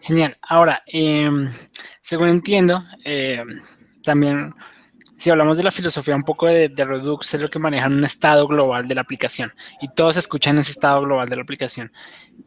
Genial. 0.00 0.36
Ahora, 0.42 0.82
em, 0.86 1.52
según 2.00 2.28
entiendo, 2.28 2.82
em, 3.04 3.60
también 4.02 4.54
si 5.18 5.30
hablamos 5.30 5.56
de 5.56 5.64
la 5.64 5.70
filosofía 5.70 6.14
un 6.14 6.22
poco 6.22 6.46
de, 6.46 6.68
Redux, 6.68 7.34
es 7.34 7.42
lo 7.42 7.48
que 7.48 7.58
manejan 7.58 7.92
un 7.92 8.04
estado 8.04 8.46
global 8.46 8.86
de 8.88 8.94
la 8.94 9.02
aplicación 9.02 9.52
y 9.82 9.88
todos 9.88 10.16
escuchan 10.16 10.58
ese 10.58 10.70
estado 10.70 11.02
global 11.02 11.28
de 11.28 11.36
la 11.36 11.42
aplicación. 11.42 11.92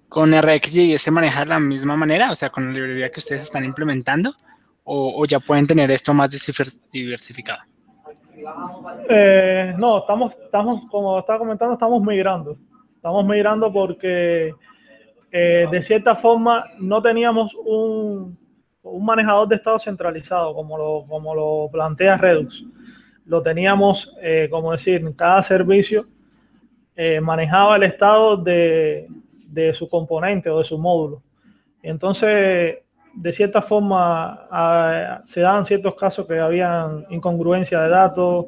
¿Con 0.10 0.34
RxJS 0.34 1.02
se 1.02 1.12
maneja 1.12 1.42
de 1.42 1.48
la 1.48 1.60
misma 1.60 1.96
manera? 1.96 2.32
O 2.32 2.36
sea, 2.36 2.50
con 2.50 2.66
la 2.66 2.72
librería 2.72 3.12
que 3.12 3.20
ustedes 3.20 3.44
están 3.44 3.66
implementando, 3.66 4.34
o 4.84 5.26
ya 5.26 5.40
pueden 5.40 5.68
tener 5.68 5.92
esto 5.92 6.14
más 6.14 6.32
diversificado? 6.92 7.62
Eh, 9.10 9.74
no, 9.78 10.00
estamos, 10.00 10.38
estamos, 10.44 10.86
como 10.90 11.20
estaba 11.20 11.40
comentando, 11.40 11.74
estamos 11.74 12.02
migrando. 12.04 12.58
Estamos 12.96 13.26
migrando 13.26 13.72
porque 13.72 14.54
eh, 15.32 15.68
de 15.72 15.84
cierta 15.84 16.16
forma 16.16 16.66
no 16.80 17.02
teníamos 17.02 17.56
un, 17.56 18.38
un, 18.84 19.06
manejador 19.06 19.48
de 19.48 19.56
estado 19.56 19.80
centralizado 19.80 20.54
como 20.54 20.78
lo, 20.78 21.06
como 21.08 21.34
lo 21.36 21.70
plantea 21.72 22.18
Redux. 22.18 22.64
Lo 23.26 23.42
teníamos, 23.42 24.14
eh, 24.22 24.48
como 24.50 24.72
decir, 24.72 25.04
cada 25.16 25.42
servicio 25.44 26.08
manejaba 27.24 27.78
el 27.78 27.84
estado 27.84 28.38
de, 28.38 29.08
de 29.48 29.74
su 29.74 29.90
componente 29.90 30.52
o 30.52 30.60
de 30.60 30.64
su 30.64 30.78
módulo. 30.78 31.24
Entonces, 31.82 32.78
de 33.14 33.34
cierta 33.34 33.62
forma 33.62 35.22
se 35.26 35.42
daban 35.42 35.66
ciertos 35.66 35.96
casos 35.96 36.26
que 36.26 36.40
habían 36.40 37.06
incongruencia 37.10 37.82
de 37.82 37.90
datos, 37.90 38.46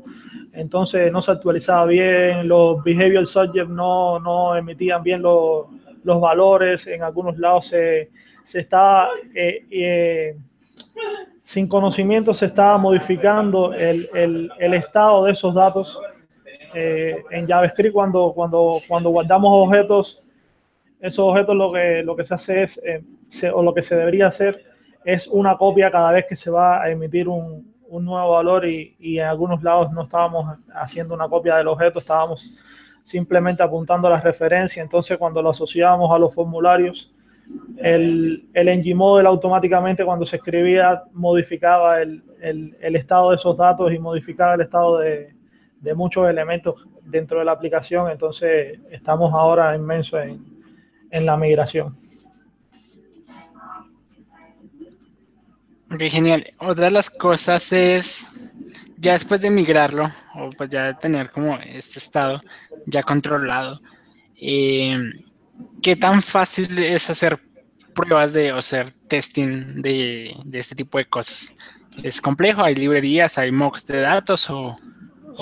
entonces 0.54 1.12
no 1.12 1.22
se 1.22 1.32
actualizaba 1.32 1.86
bien, 1.86 2.48
los 2.48 2.84
behavior 2.84 3.26
subjects 3.26 3.70
no, 3.70 4.20
no 4.20 4.56
emitían 4.56 5.04
bien 5.04 5.22
los, 5.22 5.68
los 6.04 6.22
valores, 6.22 6.88
en 6.88 7.04
algunos 7.04 7.38
lados 7.38 7.68
se, 7.68 8.10
se 8.44 8.62
estaba, 8.62 9.10
eh, 9.36 9.66
eh, 9.70 10.38
sin 11.44 11.68
conocimiento 11.68 12.34
se 12.34 12.46
estaba 12.46 12.78
modificando 12.78 13.74
el, 13.74 14.10
el, 14.14 14.52
el 14.60 14.74
estado 14.74 15.26
de 15.26 15.32
esos 15.34 15.54
datos. 15.54 16.00
Eh, 16.76 17.24
en 17.30 17.48
JavaScript 17.48 17.94
cuando, 17.94 18.32
cuando, 18.34 18.80
cuando 18.88 19.12
guardamos 19.12 19.52
objetos 19.52 20.23
esos 21.04 21.20
objetos 21.20 21.54
lo 21.56 21.72
que, 21.72 22.02
lo 22.02 22.16
que 22.16 22.24
se 22.24 22.34
hace 22.34 22.64
es, 22.64 22.82
eh, 22.82 23.04
o 23.54 23.62
lo 23.62 23.74
que 23.74 23.84
se 23.84 23.96
debería 23.96 24.28
hacer 24.28 24.64
es 25.04 25.28
una 25.28 25.58
copia 25.58 25.92
cada 25.92 26.14
vez 26.14 26.26
que 26.28 26.38
se 26.38 26.50
va 26.50 26.82
a 26.82 26.90
emitir 26.90 27.28
un, 27.28 27.72
nuevo 27.92 28.32
valor 28.32 28.66
y, 28.66 28.96
en 29.20 29.26
algunos 29.26 29.62
lados 29.62 29.92
no 29.92 30.04
estábamos 30.04 30.58
haciendo 30.74 31.14
una 31.14 31.30
copia 31.30 31.58
del 31.58 31.68
objeto, 31.68 32.00
estábamos 32.00 32.58
simplemente 33.04 33.62
apuntando 33.62 34.10
la 34.10 34.20
referencia. 34.20 34.82
Entonces, 34.82 35.16
cuando 35.20 35.44
lo 35.44 35.52
asociábamos 35.52 36.10
a 36.10 36.18
los 36.18 36.34
formularios, 36.34 37.14
el, 37.78 38.48
el 38.54 38.96
Model 38.96 39.28
automáticamente 39.28 40.04
cuando 40.04 40.26
se 40.26 40.38
escribía 40.38 41.04
modificaba 41.12 42.02
el, 42.02 42.24
estado 42.80 43.30
de 43.30 43.36
esos 43.36 43.56
datos 43.58 43.94
y 43.94 44.00
modificaba 44.00 44.56
el 44.56 44.62
estado 44.62 44.98
de, 44.98 45.36
de 45.80 45.94
muchos 45.94 46.28
elementos 46.28 46.88
dentro 47.04 47.38
de 47.38 47.46
la 47.46 47.52
aplicación. 47.52 48.10
Entonces, 48.10 48.80
estamos 48.90 49.32
ahora 49.36 49.76
inmensos 49.76 50.20
en, 50.20 50.53
en 51.14 51.28
la 51.28 51.38
migración. 51.38 51.96
Ok, 55.92 56.02
genial. 56.10 56.52
Otra 56.58 56.86
de 56.86 56.92
las 56.92 57.10
cosas 57.10 57.72
es, 57.72 58.28
ya 58.98 59.14
después 59.14 59.40
de 59.40 59.52
migrarlo, 59.52 60.12
o 60.34 60.50
pues 60.58 60.72
ya 60.72 60.86
de 60.86 60.94
tener 60.96 61.30
como 61.30 61.56
este 61.58 62.00
estado 62.00 62.42
ya 62.88 63.04
controlado, 63.04 63.80
eh, 64.42 64.98
¿qué 65.84 65.96
tan 65.96 66.24
fácil 66.24 66.80
es 66.80 67.08
hacer 67.12 67.38
pruebas 67.94 68.34
de 68.34 68.52
o 68.52 68.58
hacer 68.58 68.90
testing 69.08 69.84
de, 69.84 70.36
este 70.52 70.74
tipo 70.74 70.98
de 70.98 71.06
cosas? 71.06 71.54
¿Es 72.02 72.20
complejo? 72.20 72.64
¿Hay 72.64 72.74
librerías, 72.74 73.38
hay 73.38 73.52
mocks 73.52 73.86
de 73.86 74.00
datos 74.02 74.50
o, 74.50 74.76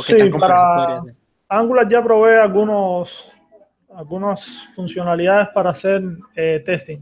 qué 0.05 0.15
tan 0.15 0.31
complejo 0.31 1.05
Angular 1.47 1.87
ya 1.89 2.03
provee 2.03 2.39
algunos 2.41 3.30
algunas 3.95 4.45
funcionalidades 4.75 5.49
para 5.49 5.71
hacer 5.71 6.01
eh, 6.35 6.61
testing. 6.65 6.99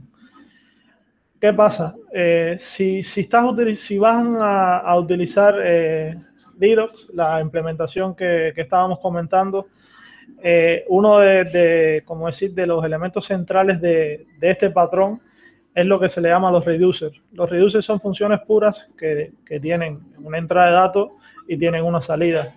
¿Qué 1.40 1.54
pasa? 1.54 1.96
Eh, 2.14 2.58
si, 2.60 3.04
si, 3.04 3.22
estás, 3.22 3.46
si 3.78 3.98
van 3.98 4.36
a, 4.40 4.94
utilizar 4.98 5.56
eh, 5.64 6.16
la 7.14 7.40
implementación 7.40 8.14
que, 8.14 8.52
que 8.54 8.62
estábamos 8.62 9.00
comentando, 9.00 9.66
eh, 10.42 10.86
uno 10.90 11.20
de, 11.20 12.04
como 12.06 12.28
decir, 12.28 12.54
de 12.54 12.68
los 12.68 12.84
elementos 12.84 13.26
centrales 13.26 13.80
de, 13.80 14.28
de, 14.40 14.50
este 14.50 14.70
patrón 14.70 15.22
es 15.74 15.86
lo 15.86 16.00
que 16.00 16.10
se 16.10 16.20
le 16.20 16.30
llama 16.30 16.52
los 16.52 16.66
reducers. 16.66 17.22
Los 17.32 17.50
reducers 17.50 17.86
son 17.86 18.02
funciones 18.02 18.40
puras 18.42 18.90
que, 18.98 19.32
que 19.46 19.60
tienen 19.60 20.02
una 20.18 20.38
entrada 20.38 20.68
de 20.68 20.74
datos 20.74 21.12
y 21.48 21.58
tienen 21.58 21.84
una 21.84 22.02
salida. 22.02 22.54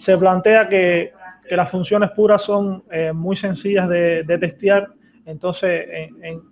Se 0.00 0.16
plantea 0.16 0.68
que 0.68 1.12
que 1.50 1.56
las 1.56 1.68
funciones 1.68 2.12
puras 2.12 2.42
son 2.42 2.80
eh, 2.92 3.12
muy 3.12 3.34
sencillas 3.34 3.88
de, 3.88 4.22
testear, 4.38 4.86
entonces, 5.26 5.84
en, 6.22 6.42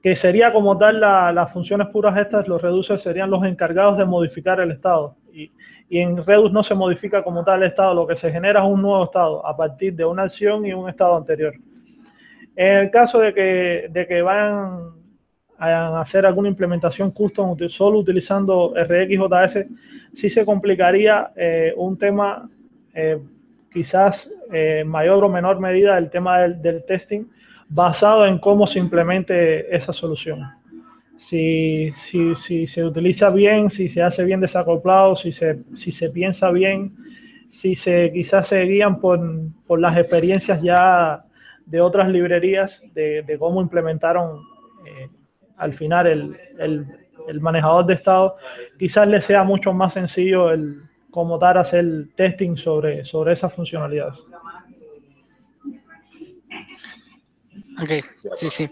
que 0.00 0.14
sería 0.14 0.52
como 0.52 0.78
tal 0.78 1.00
las 1.00 1.52
funciones 1.52 1.88
puras 1.88 2.16
estas, 2.16 2.46
los 2.46 2.62
reducers 2.62 3.02
serían 3.02 3.28
los 3.28 3.42
encargados 3.44 3.98
de 3.98 4.04
modificar 4.04 4.60
el 4.60 4.70
estado. 4.70 5.16
Y, 5.32 5.50
en 5.90 6.24
Redux 6.24 6.52
no 6.52 6.62
se 6.62 6.76
modifica 6.76 7.24
como 7.24 7.42
tal 7.42 7.64
el 7.64 7.70
estado, 7.70 7.92
lo 7.92 8.06
que 8.06 8.14
se 8.14 8.30
genera 8.30 8.60
es 8.60 8.72
un 8.72 8.82
nuevo 8.82 9.02
estado 9.02 9.44
a 9.44 9.56
partir 9.56 9.96
de 9.96 10.04
una 10.04 10.22
acción 10.22 10.64
y 10.64 10.72
un 10.72 10.88
estado 10.88 11.16
anterior. 11.16 11.52
En 12.54 12.76
el 12.82 12.90
caso 12.92 13.18
de 13.18 13.34
que, 13.34 13.88
de 13.90 14.06
que 14.06 14.22
vayan 14.22 14.92
a 15.58 16.00
hacer 16.00 16.24
alguna 16.24 16.48
implementación 16.48 17.10
custom 17.10 17.56
solo 17.68 17.98
utilizando 17.98 18.74
RxJS, 18.76 19.66
sí 20.14 20.30
se 20.30 20.46
complicaría 20.46 21.32
eh, 21.34 21.74
un 21.76 21.98
tema 21.98 22.48
eh, 22.94 23.18
quizás 23.76 24.30
eh, 24.54 24.84
mayor 24.86 25.22
o 25.22 25.28
menor 25.28 25.60
medida 25.60 25.98
el 25.98 26.08
tema 26.08 26.40
del, 26.40 26.82
testing 26.84 27.26
basado 27.68 28.24
en 28.24 28.38
cómo 28.38 28.66
se 28.66 28.78
implemente 28.78 29.76
esa 29.76 29.92
solución. 29.92 30.40
Si, 31.18 31.92
si, 32.06 32.34
si, 32.36 32.66
se 32.66 32.82
utiliza 32.82 33.28
bien, 33.28 33.68
si 33.68 33.90
se 33.90 34.02
hace 34.02 34.24
bien 34.24 34.40
desacoplado, 34.40 35.14
si 35.14 35.30
se, 35.30 35.58
si 35.74 35.92
se 35.92 36.08
piensa 36.08 36.50
bien, 36.50 36.90
si 37.50 37.74
se 37.74 38.10
quizás 38.14 38.48
se 38.48 38.62
guían 38.62 38.98
por, 38.98 39.20
por 39.66 39.78
las 39.78 39.94
experiencias 39.98 40.62
ya 40.62 41.22
de 41.66 41.80
otras 41.82 42.08
librerías 42.08 42.82
de, 42.94 43.36
cómo 43.38 43.60
implementaron 43.60 44.40
eh, 44.86 45.10
al 45.58 45.74
final 45.74 46.06
el, 46.06 46.36
el, 46.58 46.86
el, 47.28 47.40
manejador 47.42 47.84
de 47.84 47.94
estado, 47.94 48.36
quizás 48.78 49.06
les 49.06 49.24
sea 49.26 49.44
mucho 49.44 49.74
más 49.74 49.92
sencillo 49.92 50.50
el 50.50 50.80
como 51.10 51.38
tal 51.38 51.58
hacer 51.58 52.08
testing 52.14 52.56
sobre, 52.56 53.04
sobre 53.04 53.32
esas 53.32 53.52
funcionalidades. 53.52 54.18
Ok, 57.82 57.90
sí, 58.34 58.50
sí. 58.50 58.70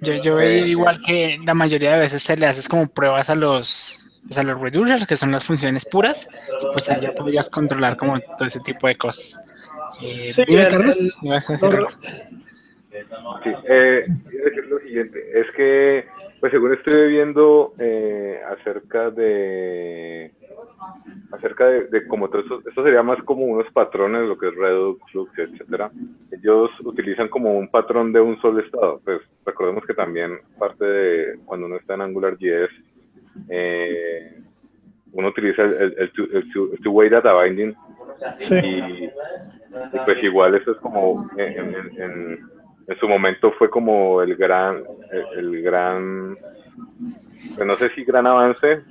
Yo, 0.00 0.14
yo 0.14 0.36
veo 0.36 0.66
igual 0.66 1.00
que 1.00 1.38
la 1.44 1.54
mayoría 1.54 1.92
de 1.92 2.00
veces 2.00 2.22
se 2.22 2.36
le 2.36 2.46
haces 2.46 2.68
como 2.68 2.88
pruebas 2.88 3.30
a 3.30 3.34
los, 3.34 4.20
pues, 4.26 4.36
a 4.38 4.42
los 4.42 4.60
reducers, 4.60 5.06
que 5.06 5.16
son 5.16 5.30
las 5.30 5.44
funciones 5.44 5.86
puras, 5.86 6.28
y 6.60 6.66
pues 6.72 6.86
ya 6.86 7.12
podrías 7.14 7.48
controlar 7.48 7.96
como 7.96 8.18
todo 8.20 8.46
ese 8.46 8.60
tipo 8.60 8.88
de 8.88 8.96
cosas. 8.96 9.40
Eh, 10.02 10.32
sí, 10.34 10.42
dime, 10.46 10.68
Carlos, 10.68 11.18
vas 11.22 11.48
a 11.48 11.52
decir 11.52 11.76
algo. 11.76 11.88
Sí, 13.44 13.50
eh, 13.68 14.04
decir 14.06 14.64
lo 14.68 14.80
siguiente, 14.80 15.40
es 15.40 15.46
que, 15.56 16.06
pues 16.40 16.52
según 16.52 16.74
estoy 16.74 17.10
viendo 17.10 17.74
eh, 17.78 18.40
acerca 18.58 19.10
de 19.10 20.32
acerca 21.32 21.66
de, 21.66 21.86
de 21.88 22.06
como 22.06 22.28
todo 22.28 22.42
eso, 22.42 22.62
esto 22.66 22.82
sería 22.82 23.02
más 23.02 23.22
como 23.22 23.44
unos 23.44 23.70
patrones, 23.72 24.22
lo 24.22 24.36
que 24.38 24.48
es 24.48 24.54
Redux, 24.54 25.00
Flux, 25.10 25.38
etcétera. 25.38 25.90
Ellos 26.30 26.70
utilizan 26.84 27.28
como 27.28 27.56
un 27.56 27.68
patrón 27.68 28.12
de 28.12 28.20
un 28.20 28.40
solo 28.40 28.60
estado. 28.60 29.00
Pues 29.04 29.20
recordemos 29.44 29.84
que 29.86 29.94
también 29.94 30.38
parte 30.58 30.84
de 30.84 31.38
cuando 31.44 31.66
uno 31.66 31.76
está 31.76 31.94
en 31.94 32.02
AngularJS, 32.02 32.70
eh, 33.48 34.42
uno 35.12 35.28
utiliza 35.28 35.62
el, 35.62 35.94
el, 35.98 36.12
two-way 36.82 37.08
data 37.08 37.34
binding 37.34 37.74
y, 38.40 39.08
pues 40.04 40.22
igual 40.22 40.54
eso 40.54 40.72
es 40.72 40.78
como 40.78 41.28
en, 41.36 41.74
en, 41.74 42.38
en, 42.86 42.98
su 43.00 43.08
momento 43.08 43.52
fue 43.52 43.70
como 43.70 44.22
el 44.22 44.36
gran, 44.36 44.82
el, 45.34 45.62
gran, 45.62 46.36
pues 47.56 47.66
no 47.66 47.76
sé 47.78 47.90
si 47.94 48.04
gran 48.04 48.26
avance, 48.26 48.82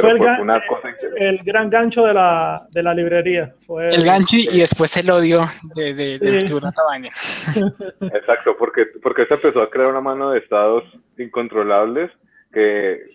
fue 0.00 0.12
el, 0.12 0.18
gran, 0.18 0.40
una 0.40 0.66
cosa 0.66 0.88
el 1.16 1.38
gran 1.38 1.70
gancho 1.70 2.04
de 2.04 2.14
la, 2.14 2.66
de 2.70 2.82
la 2.82 2.94
librería. 2.94 3.54
Fue 3.66 3.90
el, 3.90 4.04
gancho 4.04 4.36
y 4.36 4.60
después 4.60 4.96
el 4.96 5.10
odio 5.10 5.42
de, 5.74 5.94
de, 5.94 6.14
Exacto, 8.14 8.56
porque, 8.58 8.86
porque 9.02 9.26
se 9.26 9.34
empezó 9.34 9.62
a 9.62 9.70
crear 9.70 9.88
una 9.88 10.00
mano 10.00 10.30
de 10.30 10.38
estados 10.38 10.84
incontrolables 11.18 12.10
que, 12.52 13.06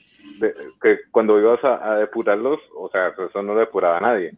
que 0.82 1.00
cuando 1.12 1.40
ibas 1.40 1.64
a, 1.64 1.96
depurarlos, 1.96 2.60
o 2.76 2.90
sea, 2.90 3.10
eso 3.10 3.42
no 3.42 3.56
depuraba 3.56 3.98
a 3.98 4.02
nadie. 4.02 4.34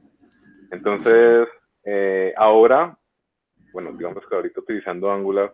Entonces, 0.71 1.47
eh, 1.85 2.33
ahora, 2.37 2.97
bueno, 3.71 3.91
digamos 3.93 4.23
que 4.27 4.35
ahorita 4.35 4.61
utilizando 4.61 5.11
Angular, 5.11 5.53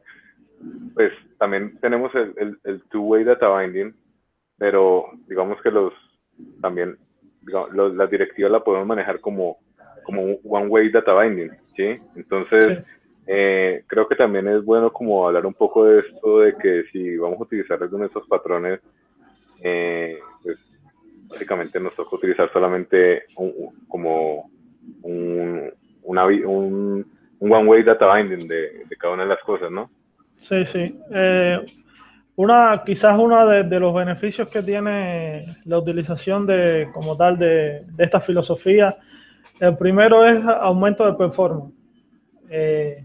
pues 0.94 1.12
también 1.38 1.80
tenemos 1.80 2.14
el, 2.16 2.34
el, 2.38 2.60
el 2.64 2.84
two-way 2.90 3.24
data 3.24 3.58
binding, 3.58 3.96
pero 4.58 5.06
digamos 5.28 5.62
que 5.62 5.72
los 5.72 5.94
también 6.62 6.98
digamos, 7.42 7.96
la 7.96 8.06
directiva 8.06 8.50
la 8.50 8.64
podemos 8.64 8.88
manejar 8.88 9.20
como, 9.20 9.58
como 10.04 10.24
un 10.24 10.40
one-way 10.44 10.92
data 10.92 11.14
binding, 11.14 11.52
¿sí? 11.76 12.00
Entonces, 12.16 12.84
eh, 13.28 13.84
creo 13.88 14.08
que 14.08 14.16
también 14.16 14.48
es 14.48 14.64
bueno 14.64 14.92
como 14.92 15.28
hablar 15.28 15.46
un 15.46 15.54
poco 15.54 15.86
de 15.86 16.00
esto, 16.00 16.40
de 16.40 16.56
que 16.56 16.84
si 16.92 17.18
vamos 17.18 17.40
a 17.40 17.44
utilizar 17.44 17.82
alguno 17.82 18.04
de 18.04 18.08
estos 18.08 18.28
patrones, 18.28 18.80
eh, 19.64 20.20
pues 20.44 20.58
básicamente 21.28 21.80
nos 21.80 21.96
toca 21.96 22.16
utilizar 22.16 22.52
solamente 22.52 23.24
como 23.88 24.50
un, 25.04 25.72
una, 26.04 26.26
un, 26.26 27.06
un 27.40 27.52
one-way 27.52 27.84
data 27.84 28.14
binding 28.14 28.48
de, 28.48 28.86
de, 28.90 28.96
cada 28.98 29.14
una 29.14 29.24
de 29.24 29.30
las 29.30 29.44
cosas, 29.44 29.72
¿no? 29.72 29.90
Sí, 30.40 30.66
sí. 30.66 31.00
Eh, 31.12 31.60
una, 32.40 32.84
quizás 32.86 33.20
uno 33.20 33.46
de, 33.48 33.80
los 33.82 33.94
beneficios 33.94 34.48
que 34.48 34.64
tiene 34.64 35.58
la 35.66 35.78
utilización 35.78 36.48
de, 36.48 36.88
como 36.94 37.18
tal, 37.18 37.38
de, 37.38 37.84
esta 37.98 38.22
filosofía, 38.22 38.98
el 39.60 39.76
primero 39.76 40.24
es 40.24 40.42
aumento 40.46 41.06
de 41.06 41.18
performance. 41.18 41.74
Eh, 42.50 43.04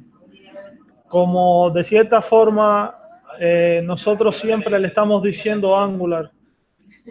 como 1.08 1.68
de 1.70 1.82
cierta 1.82 2.22
forma, 2.22 2.94
eh, 3.40 3.82
nosotros 3.82 4.36
siempre 4.36 4.78
le 4.78 4.86
estamos 4.86 5.20
diciendo 5.20 5.76
a 5.76 5.82
Angular 5.82 6.30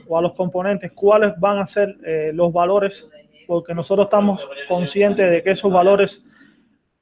o 0.07 0.17
a 0.17 0.21
los 0.21 0.31
componentes 0.31 0.93
cuáles 0.93 1.38
van 1.38 1.57
a 1.57 1.67
ser 1.67 1.93
eh, 2.05 2.31
los 2.33 2.53
valores, 2.53 3.05
porque 3.45 3.73
nosotros 3.73 4.05
estamos 4.05 4.47
conscientes 4.69 5.29
de 5.29 5.43
que 5.43 5.51
esos 5.51 5.73
valores 5.73 6.25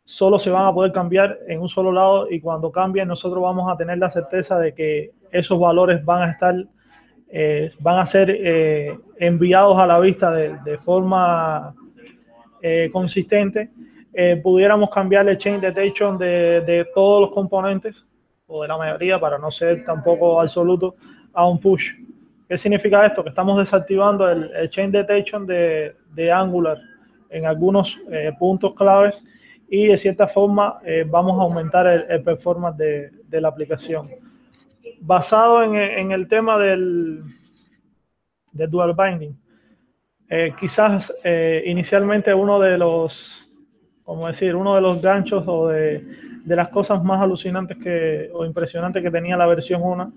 solo 0.06 0.40
se 0.40 0.50
van 0.50 0.66
a 0.66 0.74
poder 0.74 0.92
cambiar 0.92 1.40
en 1.48 1.62
un 1.62 1.70
solo 1.70 1.92
lado 1.92 2.30
y 2.30 2.40
cuando 2.40 2.72
cambien 2.72 3.08
nosotros 3.08 3.42
vamos 3.42 3.72
a 3.72 3.78
tener 3.78 3.98
la 3.98 4.10
certeza 4.10 4.58
de 4.58 4.74
que 4.74 5.12
esos 5.32 5.60
valores 5.60 6.04
van 6.04 6.24
a 6.24 6.32
estar, 6.32 6.56
eh, 7.30 7.72
van 7.80 8.00
a 8.00 8.06
ser 8.06 8.30
eh, 8.30 8.98
enviados 9.18 9.78
a 9.78 9.88
la 9.88 10.00
vista 10.00 10.32
de, 10.32 10.78
forma 10.80 11.74
eh, 12.62 12.90
consistente. 12.92 13.70
pudiéramos 14.44 14.90
cambiar 14.90 15.28
el 15.30 15.38
chain 15.38 15.62
detection 15.62 16.18
de, 16.18 16.62
de, 16.62 16.86
todos 16.94 17.22
los 17.22 17.32
componentes 17.32 18.06
o 18.48 18.64
de 18.64 18.68
la 18.68 18.78
mayoría 18.78 19.20
para 19.20 19.38
no 19.38 19.50
ser 19.50 19.86
tampoco 19.86 20.42
absoluto 20.42 20.96
a 21.34 21.48
un 21.48 21.60
push. 21.60 21.92
¿Qué 22.50 22.58
significa 22.58 23.06
esto? 23.06 23.24
Que 23.24 23.30
estamos 23.30 23.58
desactivando 23.58 24.30
el, 24.30 24.52
el 24.54 24.70
chain 24.70 24.92
detection 24.92 25.48
de, 25.48 25.96
de 26.14 26.32
Angular 26.32 26.78
en 27.30 27.46
algunos 27.46 27.98
puntos 28.38 28.74
claves 28.74 29.24
y 29.74 29.88
de 29.88 29.98
cierta 29.98 30.28
forma 30.28 30.82
eh, 30.84 31.06
vamos 31.10 31.40
a 31.40 31.44
aumentar 31.44 31.88
el, 31.88 32.22
performance 32.24 32.78
de, 32.78 33.10
de, 33.26 33.40
la 33.40 33.48
aplicación. 33.48 34.10
Basado 35.00 35.64
en, 35.64 35.76
en 35.76 36.12
el 36.12 36.28
tema 36.28 36.58
del, 36.58 37.24
del 38.52 38.70
dual 38.70 38.94
binding, 38.94 39.34
eh, 40.30 40.54
quizás 40.60 41.16
eh, 41.24 41.64
inicialmente 41.68 42.34
uno 42.34 42.60
de 42.60 42.78
los, 42.78 43.50
como 44.04 44.28
decir, 44.28 44.58
uno 44.58 44.76
de 44.76 44.82
los 44.82 45.02
ganchos 45.02 45.46
o 45.48 45.70
de, 45.70 46.04
de, 46.44 46.56
las 46.58 46.68
cosas 46.68 47.02
más 47.02 47.22
alucinantes 47.22 47.78
que, 47.78 48.30
o 48.34 48.46
impresionantes 48.46 49.02
que 49.02 49.10
tenía 49.10 49.38
la 49.38 49.48
versión 49.48 49.82
1 49.82 50.14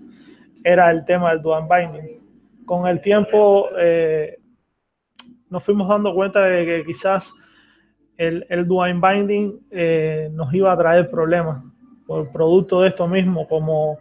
era 0.65 0.91
el 0.91 1.05
tema 1.05 1.29
del 1.29 1.41
dual 1.41 1.63
binding. 1.69 2.65
Con 2.65 2.87
el 2.87 2.99
tiempo 2.99 3.69
nos 5.49 5.63
fuimos 5.63 5.87
dando 5.87 6.13
cuenta 6.13 6.41
de 6.41 6.65
que 6.65 6.85
quizás 6.85 7.31
el, 8.17 8.45
el 8.49 8.67
Duane 8.67 8.99
Binding 8.99 9.59
eh, 9.71 10.29
nos 10.31 10.53
iba 10.53 10.71
a 10.71 10.77
traer 10.77 11.09
problemas 11.09 11.63
por 12.05 12.31
producto 12.31 12.81
de 12.81 12.89
esto 12.89 13.07
mismo, 13.07 13.47
como 13.47 13.97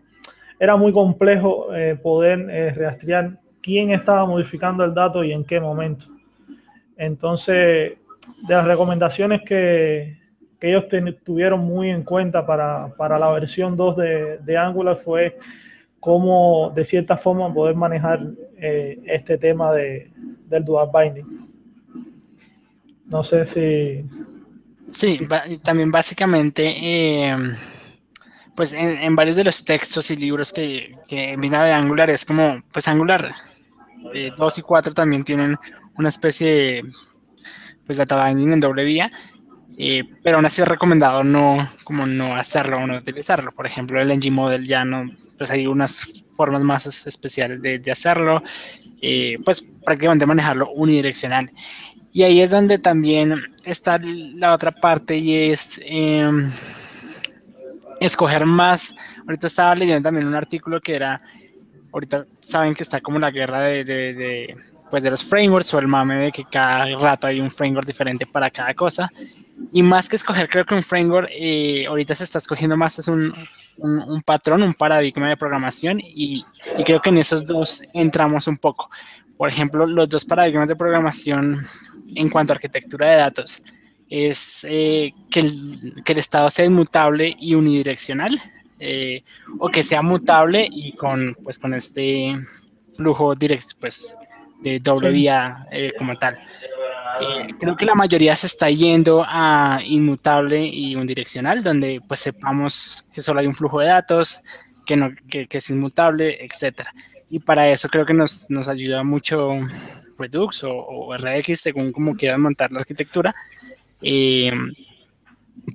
era 0.59 0.77
muy 0.77 0.93
complejo 0.93 1.75
eh, 1.75 1.99
poder 2.01 2.49
eh, 2.51 2.71
rastrear 2.73 3.39
quién 3.63 3.91
estaba 3.91 4.27
modificando 4.27 4.85
el 4.85 4.95
dato 4.95 5.25
y 5.25 5.33
en 5.33 5.45
qué 5.45 5.59
momento. 5.59 6.07
Entonces, 6.97 7.95
de 8.47 8.55
las 8.55 8.67
recomendaciones 8.67 9.43
que, 9.43 10.23
ellos 10.61 10.87
tuvieron 11.23 11.61
muy 11.61 11.91
en 11.91 12.05
cuenta 12.05 12.47
para, 12.47 12.89
para 12.97 13.19
la 13.19 13.31
versión 13.33 13.77
2 13.77 13.97
de, 13.99 14.39
de, 14.39 14.57
Angular 14.57 14.97
fue 14.97 15.37
cómo, 16.01 16.73
de 16.75 16.87
cierta 16.87 17.19
forma, 17.19 17.53
poder 17.53 17.75
manejar 17.75 18.23
este 18.57 19.37
tema 19.37 19.75
de, 19.75 20.11
del 20.49 20.65
dual 20.65 20.89
binding. 20.91 21.54
No 23.07 23.23
sé 23.25 23.47
si... 23.47 24.05
Sí, 24.91 25.27
también 25.63 25.91
básicamente, 25.91 27.27
em, 27.27 27.55
pues 28.55 28.73
en, 28.73 29.17
varios 29.17 29.37
de 29.37 29.45
los 29.45 29.65
textos 29.65 30.11
y 30.11 30.17
libros 30.17 30.53
que, 30.53 30.93
que 31.09 31.37
mira 31.37 31.65
de 31.65 31.73
Angular 31.73 32.11
es 32.11 32.25
como, 32.25 32.63
pues 32.71 32.87
Angular 32.87 33.35
2 34.37 34.59
y 34.59 34.63
4 34.63 34.95
también 34.95 35.25
tienen 35.25 35.57
una 35.97 36.09
especie 36.09 36.51
de, 36.51 36.93
pues 37.87 37.99
data 37.99 38.27
binding 38.27 38.53
en 38.53 38.61
doble 38.61 38.85
vía, 38.85 39.11
eh, 39.77 40.05
pero 40.23 40.37
aún 40.37 40.47
así 40.47 40.63
es 40.63 40.69
recomendado 40.69 41.25
no, 41.25 41.69
como 41.83 42.07
no 42.07 42.37
hacerlo 42.37 42.79
o 42.79 42.87
no 42.87 42.97
utilizarlo. 42.97 43.53
Por 43.53 43.67
ejemplo, 43.67 44.01
el 44.01 44.09
ng 44.09 44.33
model 44.33 44.67
ya 44.67 44.85
no, 44.85 45.11
pues 45.37 45.51
hay 45.51 45.67
unas 45.67 46.25
formas 46.35 46.63
más 46.63 47.07
especiales 47.07 47.61
de, 47.63 47.79
de 47.79 47.91
hacerlo, 47.91 48.43
eh, 49.01 49.39
pues 49.45 49.63
prácticamente 49.85 50.27
manejarlo 50.27 50.71
unidireccional. 50.71 51.49
Y 52.15 52.23
ahí 52.23 52.41
es 52.41 52.53
donde 52.53 52.79
también 52.79 53.35
está 53.65 53.99
la 54.01 54.55
otra 54.55 54.71
parte 54.71 55.17
y 55.19 55.51
es 55.51 55.81
em, 55.85 56.49
escoger 57.99 58.47
más. 58.47 58.95
Ahorita 59.27 59.49
estaba 59.49 59.75
leyendo 59.75 60.05
también 60.05 60.29
un 60.29 60.37
artículo 60.37 60.81
que 60.81 60.95
era, 60.95 61.21
ahorita 61.93 62.25
saben 62.41 62.73
que 62.73 62.85
está 62.85 63.01
como 63.01 63.19
la 63.19 63.33
guerra 63.33 63.63
de, 63.63 64.57
pues 64.89 65.03
de 65.03 65.11
los 65.11 65.25
frameworks 65.25 65.75
o 65.75 65.81
el 65.81 65.89
mame 65.89 66.15
de 66.15 66.31
que 66.31 66.45
cada 66.45 66.87
rato 66.95 67.27
hay 67.27 67.41
un 67.41 67.51
framework 67.51 67.85
diferente 67.85 68.27
para 68.27 68.49
cada 68.49 68.73
cosa. 68.75 69.11
Y 69.73 69.83
más 69.83 70.09
que 70.09 70.15
escoger, 70.15 70.49
creo 70.49 70.65
que 70.65 70.77
un 70.77 70.85
framework, 70.85 71.29
eh, 71.33 71.85
ahorita 71.89 72.15
se 72.15 72.23
está 72.23 72.39
escogiendo 72.39 72.77
más, 72.77 72.97
es 72.97 73.09
un, 73.09 73.35
un, 73.79 74.23
patrón, 74.23 74.63
un 74.63 74.75
paradigma 74.75 75.31
de 75.31 75.37
programación 75.37 75.99
y, 75.99 76.45
y, 76.79 76.85
creo 76.85 77.01
que 77.01 77.11
en 77.11 77.19
esos 77.19 77.45
dos 77.45 77.83
entramos 77.93 78.47
un 78.47 78.57
poco. 78.57 78.89
Por 79.37 79.49
ejemplo, 79.49 79.87
los 79.87 80.09
dos 80.09 80.25
paradigmas 80.25 80.69
de 80.69 80.77
programación 80.77 81.67
en 82.15 82.29
cuanto 82.29 82.53
a 82.53 82.57
arquitectura 82.57 83.11
de 83.11 83.17
datos 83.17 83.63
es 84.09 84.65
eh, 84.69 85.13
que, 85.31 85.41
el, 85.41 86.03
que, 86.05 86.13
el, 86.13 86.19
estado 86.19 86.51
sea 86.51 86.65
inmutable 86.65 87.35
y 87.39 87.55
unidireccional, 87.55 88.41
eh, 88.79 89.23
o 89.59 89.69
que 89.69 89.83
sea 89.83 90.03
mutable 90.03 90.69
y 90.71 90.93
con, 90.93 91.35
pues, 91.43 91.59
con 91.59 91.75
este 91.75 92.35
flujo 92.97 93.35
directo, 93.35 93.75
pues, 93.81 94.17
de 94.61 94.79
doble 94.79 95.11
vía 95.11 95.67
eh, 95.73 95.93
como 95.99 96.17
tal. 96.17 96.39
creo 97.59 97.77
que 97.77 97.85
la 97.85 97.95
mayoría 97.95 98.35
se 98.37 98.47
está 98.47 98.71
yendo 98.71 99.25
a 99.27 99.81
inmutable 99.85 100.65
y 100.65 100.95
unidireccional, 100.97 101.63
donde 101.63 102.01
pues 102.07 102.21
sepamos 102.21 103.05
que 103.13 103.21
solo 103.21 103.41
hay 103.41 103.47
un 103.47 103.55
flujo 103.55 103.81
de 103.81 103.89
datos, 103.89 104.41
que, 104.87 104.97
no, 104.97 105.11
que, 105.29 105.47
que 105.47 105.59
es 105.59 105.71
inmutable, 105.71 106.45
etcétera. 106.45 106.93
Y 107.35 107.41
para 107.41 107.69
eso 107.69 107.89
creo 107.89 108.07
que 108.07 108.15
nos, 108.15 108.49
nos 108.49 108.69
ayuda 108.69 109.03
mucho 109.03 109.59
Redux 110.17 110.63
o, 110.63 110.73
o, 110.73 111.17
RX, 111.17 111.63
según 111.63 111.91
como 111.91 112.15
quieran 112.15 112.41
montar 112.41 112.71
la 112.71 112.79
arquitectura. 112.79 113.35
Eh, 114.01 114.53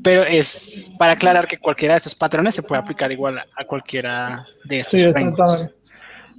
pero 0.01 0.23
es 0.23 0.89
para 0.97 1.11
aclarar 1.13 1.49
que 1.49 1.57
cualquiera 1.57 1.95
de 1.95 1.97
esos 1.97 2.15
patrones 2.15 2.55
se 2.55 2.63
puede 2.63 2.79
aplicar 2.79 3.11
igual 3.11 3.39
a, 3.39 3.65
cualquiera 3.65 4.45
de 4.63 4.79
estos 4.79 5.01
sí, 5.01 5.09
frameworks. 5.09 5.69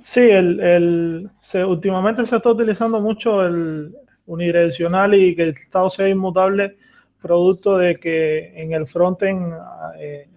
Sí, 0.06 0.20
el, 0.20 0.58
el, 0.58 1.30
se, 1.42 1.66
últimamente 1.66 2.24
se 2.24 2.36
está 2.36 2.48
utilizando 2.48 2.98
mucho 2.98 3.44
el 3.44 3.94
unidireccional 4.24 5.14
y 5.14 5.36
que 5.36 5.42
el 5.42 5.50
estado 5.50 5.90
sea 5.90 6.08
inmutable, 6.08 6.78
producto 7.20 7.76
de 7.76 7.96
que 7.96 8.58
en 8.58 8.72
el 8.72 8.86
frontend, 8.86 9.52
eh, 9.98 10.30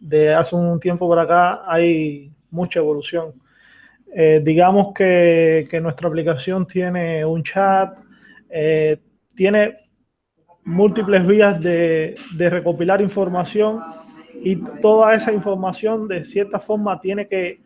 de 0.00 0.34
hace 0.34 0.56
un 0.56 0.80
tiempo 0.80 1.06
por 1.06 1.18
acá, 1.18 1.70
hay 1.70 2.32
mucha 2.50 2.78
evolución. 2.78 3.41
Eh, 4.14 4.40
digamos 4.44 4.92
que, 4.94 5.66
nuestra 5.82 6.08
aplicación 6.08 6.66
tiene 6.66 7.24
un 7.24 7.42
chat, 7.42 7.96
eh, 8.50 8.98
tiene 9.34 9.78
múltiples 10.64 11.26
vías 11.26 11.60
de, 11.60 12.14
recopilar 12.36 13.00
información 13.00 13.80
y 14.42 14.56
toda 14.80 15.14
esa 15.14 15.32
información 15.32 16.08
de 16.08 16.24
cierta 16.24 16.60
forma 16.60 17.00
tiene 17.00 17.26
que 17.26 17.62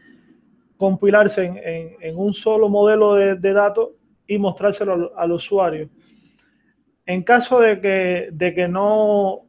compilarse 0.77 1.97
en, 2.01 2.17
un 2.17 2.33
solo 2.33 2.69
modelo 2.69 3.15
de, 3.15 3.35
de, 3.35 3.53
datos 3.53 3.91
y 4.27 4.39
mostrárselo 4.39 4.93
al, 4.93 5.11
al, 5.17 5.33
usuario. 5.33 5.89
En 7.07 7.23
caso 7.23 7.61
de 7.61 7.81
que, 7.81 8.29
de 8.33 8.55
que 8.55 8.69
no, 8.69 9.47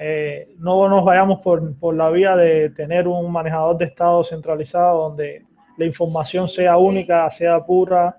eh, 0.00 0.54
no 0.58 0.88
nos 0.88 1.04
vayamos 1.04 1.40
por, 1.40 1.78
por 1.78 1.94
la 1.94 2.10
vía 2.10 2.34
de 2.34 2.70
tener 2.70 3.06
un 3.06 3.30
manejador 3.30 3.78
de 3.78 3.84
estado 3.84 4.24
centralizado 4.24 5.08
donde 5.08 5.44
la 5.76 5.86
información 5.86 6.48
sea 6.48 6.76
única, 6.76 7.28
sea 7.30 7.64
pura, 7.64 8.16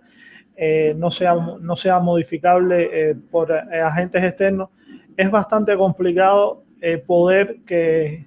eh, 0.55 0.95
no, 0.97 1.11
sea, 1.11 1.35
no 1.35 1.75
sea 1.75 1.99
modificable 1.99 2.89
eh, 2.91 3.15
por 3.29 3.51
eh, 3.51 3.79
agentes 3.79 4.23
externos, 4.23 4.69
es 5.15 5.29
bastante 5.29 5.75
complicado 5.77 6.63
poder 7.07 7.57
que 7.65 8.23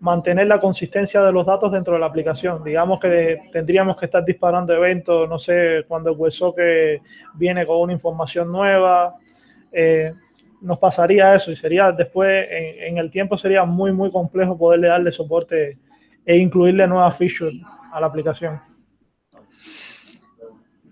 mantener 0.00 0.48
la 0.48 0.58
consistencia 0.60 1.22
de 1.22 1.30
los 1.30 1.46
datos 1.46 1.70
dentro 1.70 1.94
de 1.94 2.00
la 2.00 2.06
aplicación. 2.06 2.64
Digamos 2.64 2.98
que 2.98 3.38
tendríamos 3.52 3.96
que 3.96 4.06
estar 4.06 4.24
disparando 4.24 4.74
eventos, 4.74 5.28
no 5.28 5.38
sé, 5.38 5.84
cuando 5.86 6.10
el 6.10 6.54
que 6.56 7.00
viene 7.34 7.64
con 7.64 7.82
una 7.82 7.92
información 7.92 8.50
nueva, 8.50 9.14
nos 10.60 10.78
pasaría 10.80 11.36
eso 11.36 11.52
y 11.52 11.56
sería 11.56 11.92
después, 11.92 12.48
en, 12.50 12.96
en, 12.96 12.98
el 12.98 13.12
tiempo 13.12 13.38
sería 13.38 13.64
muy, 13.64 13.92
muy 13.92 14.10
complejo 14.10 14.58
poderle 14.58 14.88
darle 14.88 15.12
soporte 15.12 15.78
e 16.26 16.36
incluirle 16.36 16.84
nuevas 16.88 17.16
features 17.16 17.54
a 17.92 18.00
la 18.00 18.06
aplicación. 18.06 18.60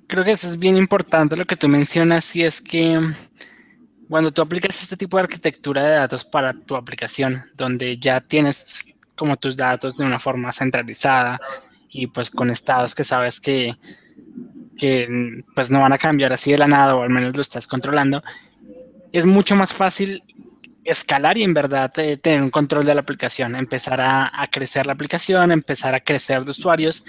Creo 0.07 0.25
que 0.25 0.33
eso 0.33 0.47
es 0.49 0.59
bien 0.59 0.77
importante 0.77 1.37
lo 1.37 1.45
que 1.45 1.57
tú 1.57 1.69
mencionas 1.69 2.35
y 2.37 2.43
es 2.43 2.61
que 2.61 3.01
cuando 4.09 4.33
tú 4.33 4.43
aplicas 4.43 4.83
este 4.83 4.97
tipo 4.97 5.17
de 5.17 5.23
arquitectura 5.23 5.83
de 5.83 5.95
datos 5.95 6.25
para 6.25 6.53
tu 6.53 6.77
aplicación, 6.77 7.45
donde 7.55 7.97
ya 7.99 8.21
tienes 8.21 8.93
como 9.17 9.37
tus 9.37 9.57
datos 9.57 9.97
de 9.97 10.05
una 10.05 10.19
forma 10.19 10.53
centralizada 10.53 11.41
y 11.89 12.07
pues 12.09 12.31
con 12.31 12.51
estados 12.51 12.95
que 12.95 13.05
sabes 13.05 13.41
que, 13.41 13.77
que 14.77 15.45
pues 15.55 15.71
no 15.71 15.81
van 15.81 15.93
a 15.93 15.99
cambiar 15.99 16.33
así 16.33 16.51
de 16.51 16.59
la 16.59 16.67
nada 16.67 16.97
o 16.97 17.03
al 17.03 17.11
menos 17.11 17.35
lo 17.35 17.41
estás 17.41 17.67
controlando, 17.67 18.23
es 19.13 19.27
mucho 19.27 19.55
más 19.57 19.73
fácil 19.73 20.23
escalar 20.91 21.39
y 21.39 21.43
en 21.43 21.55
verdad 21.55 21.93
eh, 21.99 22.17
tener 22.17 22.43
un 22.43 22.51
control 22.51 22.85
de 22.85 22.95
la 22.95 23.01
aplicación, 23.01 23.57
empezar 23.57 24.01
a, 24.01 24.31
a, 24.33 24.49
crecer 24.49 24.87
la 24.87 24.93
aplicación, 24.93 25.53
empezar 25.53 25.95
a 25.95 26.01
crecer 26.01 26.45
de 26.45 26.51
usuarios. 26.51 27.05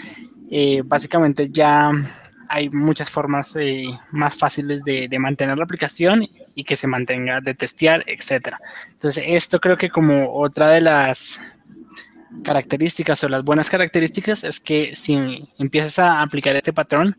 Eh, 0.49 0.81
básicamente 0.85 1.49
ya 1.49 1.91
hay 2.49 2.69
muchas 2.69 3.09
formas 3.09 3.55
eh, 3.55 3.85
más 4.11 4.35
fáciles 4.35 4.83
de, 4.83 5.07
de, 5.07 5.19
mantener 5.19 5.57
la 5.57 5.63
aplicación 5.63 6.27
y 6.53 6.63
que 6.65 6.75
se 6.75 6.87
mantenga, 6.87 7.39
de 7.39 7.53
testear, 7.53 8.03
etc. 8.07 8.55
Entonces, 8.91 9.23
esto 9.27 9.59
creo 9.59 9.77
que 9.77 9.89
como 9.89 10.33
otra 10.33 10.67
de 10.69 10.81
las 10.81 11.39
características 12.43 13.23
o 13.23 13.29
las 13.29 13.43
buenas 13.43 13.69
características 13.69 14.43
es 14.43 14.59
que 14.59 14.95
si 14.95 15.47
empiezas 15.57 15.99
a 15.99 16.21
aplicar 16.21 16.55
este 16.55 16.73
patrón, 16.73 17.15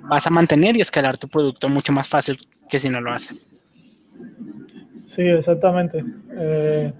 vas 0.00 0.26
a 0.26 0.30
mantener 0.30 0.76
y 0.76 0.80
escalar 0.80 1.18
tu 1.18 1.28
producto 1.28 1.68
mucho 1.68 1.92
más 1.92 2.06
fácil 2.06 2.38
que 2.68 2.78
si 2.78 2.88
no 2.88 3.00
lo 3.00 3.12
haces. 3.12 3.50
Sí, 5.18 5.26
exactamente. 5.26 6.04
Eh, 6.30 6.92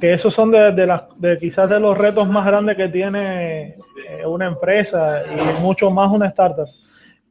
que 0.00 0.12
esos 0.12 0.34
son 0.34 0.50
de, 0.50 0.72
de, 0.72 0.88
las, 0.88 1.04
de, 1.20 1.38
quizás 1.38 1.70
de 1.70 1.78
los 1.78 1.96
retos 1.96 2.28
más 2.28 2.44
grandes 2.44 2.76
que 2.76 2.88
tiene 2.88 3.76
eh, 4.08 4.26
una 4.26 4.48
empresa 4.48 5.22
y 5.24 5.62
mucho 5.62 5.88
más 5.88 6.10
una 6.10 6.26
startup. 6.26 6.66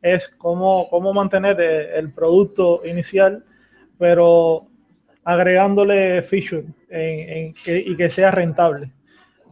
Es 0.01 0.29
cómo, 0.37 0.87
cómo 0.89 1.13
mantener 1.13 1.59
el 1.59 2.13
producto 2.13 2.85
inicial, 2.85 3.43
pero 3.99 4.65
agregándole 5.25 6.21
feature 6.21 6.67
en, 6.89 7.29
en 7.29 7.53
que, 7.53 7.79
y 7.79 7.97
que 7.97 8.09
sea 8.09 8.31
rentable. 8.31 8.93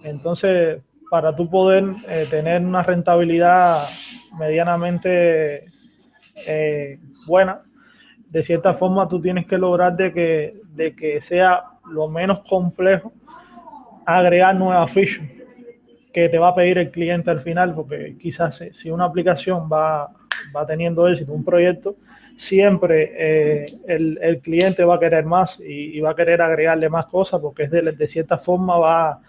Entonces, 0.05 0.79
para 1.09 1.35
tú 1.35 1.49
poder 1.49 1.83
eh, 2.07 2.27
tener 2.29 2.61
una 2.61 2.81
rentabilidad 2.81 3.89
medianamente 4.39 5.65
eh, 6.47 6.97
buena, 7.27 7.61
de 8.31 8.43
cierta 8.43 8.73
forma 8.73 9.07
tú 9.09 9.21
tienes 9.21 9.45
que 9.45 9.57
lograr 9.57 9.95
de 9.95 10.13
que, 10.13 10.61
de 10.73 10.95
que 10.95 11.21
sea 11.21 11.63
lo 11.89 12.07
menos 12.07 12.41
complejo 12.47 13.11
agregar 14.05 14.55
nuevas 14.55 14.91
features 14.91 15.29
que 16.13 16.29
te 16.29 16.39
va 16.39 16.49
a 16.49 16.55
pedir 16.55 16.77
el 16.77 16.91
cliente 16.91 17.29
al 17.29 17.39
final, 17.39 17.73
porque 17.73 18.17
quizás 18.17 18.63
si 18.73 18.89
una 18.89 19.05
aplicación 19.05 19.69
va, 19.71 20.11
va 20.55 20.65
teniendo 20.65 21.07
éxito, 21.07 21.33
un 21.33 21.43
proyecto, 21.43 21.95
siempre 22.35 23.13
eh, 23.15 23.65
el, 23.87 24.17
el, 24.21 24.39
cliente 24.39 24.83
va 24.83 24.95
a 24.95 24.99
querer 24.99 25.25
más 25.25 25.59
y, 25.59 25.99
va 25.99 26.11
a 26.11 26.15
querer 26.15 26.41
agregarle 26.41 26.89
más 26.89 27.05
cosas 27.05 27.39
porque 27.39 27.63
es 27.63 27.71
de, 27.71 27.81
de 27.91 28.07
cierta 28.07 28.37
forma 28.37 28.77
va 28.77 29.21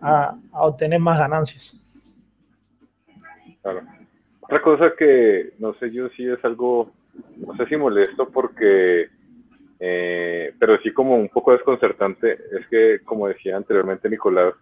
a, 0.00 0.36
a, 0.52 0.62
obtener 0.64 1.00
más 1.00 1.18
ganancias. 1.18 1.76
Otra 4.40 4.62
cosa 4.62 4.92
que 4.96 5.54
no 5.58 5.74
sé 5.74 5.90
yo 5.90 6.08
si 6.10 6.28
es 6.28 6.44
algo 6.44 6.92
no 7.36 7.56
sé 7.56 7.66
si 7.66 7.76
molesto 7.76 8.28
porque, 8.28 9.08
eh, 9.80 10.52
pero 10.58 10.78
sí 10.82 10.92
como 10.92 11.16
un 11.16 11.28
poco 11.28 11.52
desconcertante, 11.52 12.32
es 12.32 12.66
que, 12.68 13.00
como 13.04 13.28
decía 13.28 13.56
anteriormente 13.56 14.08
Nicolás, 14.08 14.54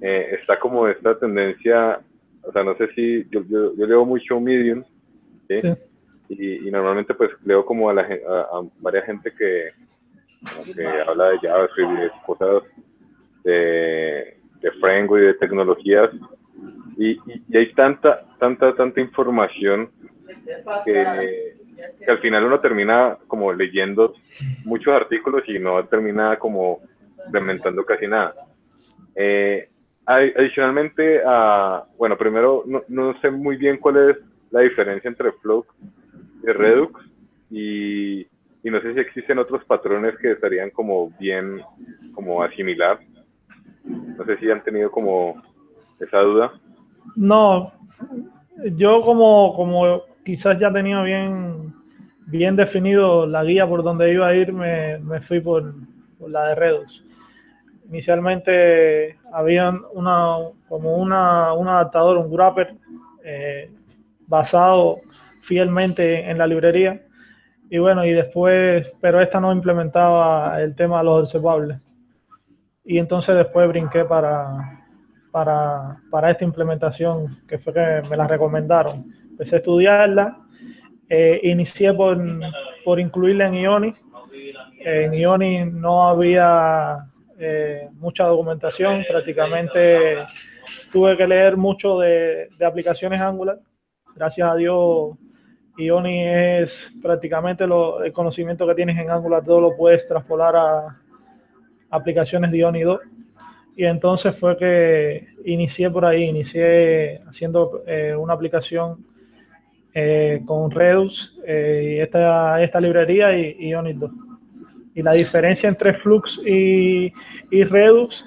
eh, 0.00 0.28
está 0.40 0.58
como 0.58 0.86
esta 0.88 1.18
tendencia, 1.18 2.00
o 2.42 2.52
sea, 2.52 2.62
no 2.62 2.76
sé 2.76 2.88
si, 2.94 3.26
yo, 3.30 3.42
yo, 3.48 3.74
yo 3.74 3.86
leo 3.86 4.04
mucho 4.04 4.40
Medium, 4.40 4.84
¿sí? 5.48 5.60
Sí. 5.60 5.74
Y, 6.28 6.68
y, 6.68 6.70
normalmente 6.72 7.14
pues 7.14 7.30
leo 7.44 7.64
como 7.64 7.88
a, 7.88 7.94
la, 7.94 8.02
a, 8.02 8.58
a 8.58 8.68
varias 8.80 9.06
gente 9.06 9.32
que, 9.32 9.70
que 10.74 10.86
habla 10.86 11.30
de 11.30 11.38
JavaScript 11.38 11.90
y 11.92 12.00
de 12.00 12.10
cosas 12.26 12.62
de, 13.44 14.36
de 14.60 14.70
framework 14.80 15.22
y 15.22 15.26
de 15.26 15.34
tecnologías, 15.34 16.10
y, 16.96 17.10
y, 17.10 17.42
y 17.48 17.56
hay 17.56 17.72
tanta, 17.74 18.24
tanta, 18.40 18.74
tanta 18.74 19.00
información 19.00 19.90
que 20.84 21.56
que 21.98 22.10
al 22.10 22.18
final 22.18 22.44
uno 22.44 22.60
termina 22.60 23.18
como 23.26 23.52
leyendo 23.52 24.14
muchos 24.64 24.94
artículos 24.94 25.42
y 25.48 25.58
no 25.58 25.84
termina 25.86 26.36
como 26.38 26.80
implementando 27.24 27.84
casi 27.84 28.06
nada. 28.06 28.34
Eh, 29.14 29.68
adicionalmente, 30.04 31.20
a, 31.26 31.84
bueno, 31.98 32.16
primero 32.16 32.62
no, 32.66 32.82
no, 32.88 33.18
sé 33.20 33.30
muy 33.30 33.56
bien 33.56 33.78
cuál 33.78 34.10
es 34.10 34.16
la 34.50 34.60
diferencia 34.60 35.08
entre 35.08 35.32
Flow 35.32 35.66
y 36.42 36.46
Redux 36.46 37.04
y, 37.50 38.20
y, 38.20 38.70
no 38.70 38.80
sé 38.80 38.94
si 38.94 39.00
existen 39.00 39.38
otros 39.38 39.64
patrones 39.64 40.16
que 40.18 40.32
estarían 40.32 40.70
como 40.70 41.10
bien 41.18 41.60
como 42.14 42.42
asimilar. 42.42 43.00
No 43.84 44.24
sé 44.24 44.36
si 44.38 44.50
han 44.50 44.62
tenido 44.62 44.90
como 44.90 45.42
esa 46.00 46.18
duda. 46.20 46.52
No, 47.14 47.72
yo 48.76 49.02
como, 49.02 49.54
como 49.54 50.02
quizás 50.26 50.58
ya 50.58 50.72
tenía 50.72 51.00
bien, 51.02 51.72
bien 52.26 52.56
definido 52.56 53.28
la 53.28 53.44
guía 53.44 53.64
por 53.64 53.84
donde 53.84 54.12
iba 54.12 54.26
a 54.26 54.34
ir, 54.34 54.52
me, 54.52 54.98
me 54.98 55.20
fui 55.20 55.38
por, 55.38 55.72
por, 56.18 56.28
la 56.28 56.48
de 56.48 56.54
Redux. 56.56 57.04
Inicialmente 57.88 59.16
había 59.32 59.72
una, 59.92 60.36
como 60.68 60.96
una, 60.96 61.52
un 61.52 61.68
adaptador, 61.68 62.18
un 62.18 62.32
wrapper, 62.32 62.74
eh, 63.24 63.70
basado 64.26 64.96
fielmente 65.42 66.28
en 66.28 66.38
la 66.38 66.48
librería 66.48 67.00
y 67.70 67.78
bueno, 67.78 68.04
y 68.04 68.10
después, 68.10 68.92
pero 69.00 69.20
esta 69.20 69.38
no 69.40 69.52
implementaba 69.52 70.60
el 70.60 70.74
tema 70.74 70.98
de 70.98 71.04
los 71.04 71.22
observables. 71.22 71.78
Y 72.84 72.98
entonces 72.98 73.36
después 73.36 73.68
brinqué 73.68 74.04
para, 74.04 74.85
para, 75.36 75.98
para 76.10 76.30
esta 76.30 76.44
implementación, 76.44 77.42
que 77.46 77.58
fue 77.58 77.70
que 77.70 78.08
me 78.08 78.16
la 78.16 78.26
recomendaron. 78.26 79.04
Empecé 79.32 79.56
a 79.56 79.58
estudiarla, 79.58 80.38
eh, 81.10 81.40
inicié 81.42 81.92
por, 81.92 82.16
por 82.82 82.98
incluirla 82.98 83.48
en 83.48 83.54
Ioni. 83.56 83.94
En 84.80 85.12
Ioni 85.12 85.66
no 85.66 86.08
había 86.08 87.04
eh, 87.38 87.86
mucha 87.98 88.24
documentación, 88.24 89.04
prácticamente 89.06 90.24
tuve 90.90 91.18
que 91.18 91.26
leer 91.26 91.58
mucho 91.58 91.98
de, 91.98 92.48
de 92.56 92.64
aplicaciones 92.64 93.20
Angular. 93.20 93.58
Gracias 94.14 94.50
a 94.50 94.54
Dios 94.54 95.18
Ioni 95.76 96.24
es 96.26 96.94
prácticamente 97.02 97.66
lo, 97.66 98.02
el 98.02 98.10
conocimiento 98.14 98.66
que 98.66 98.74
tienes 98.74 98.96
en 98.96 99.10
Angular, 99.10 99.44
todo 99.44 99.60
lo 99.60 99.76
puedes 99.76 100.08
traspolar 100.08 100.56
a 100.56 100.98
aplicaciones 101.90 102.50
de 102.50 102.56
Ioni 102.56 102.80
2. 102.80 103.00
Y 103.76 103.84
entonces 103.84 104.34
fue 104.34 104.56
que 104.56 105.26
inicié 105.44 105.90
por 105.90 106.04
ahí, 106.04 106.24
inicié 106.24 107.20
haciendo 107.28 107.82
eh, 107.86 108.16
una 108.16 108.32
aplicación 108.32 109.04
eh, 109.98 110.42
con 110.44 110.70
Redux 110.70 111.38
eh, 111.46 111.94
y 111.96 112.00
esta, 112.00 112.62
esta 112.62 112.78
librería 112.78 113.34
y, 113.34 113.70
Ioni 113.70 113.94
2. 113.94 114.10
Y 114.94 115.02
la 115.02 115.12
diferencia 115.12 115.70
entre 115.70 115.94
Flux 115.94 116.38
y, 116.44 117.10
y 117.50 117.64
Redux 117.64 118.22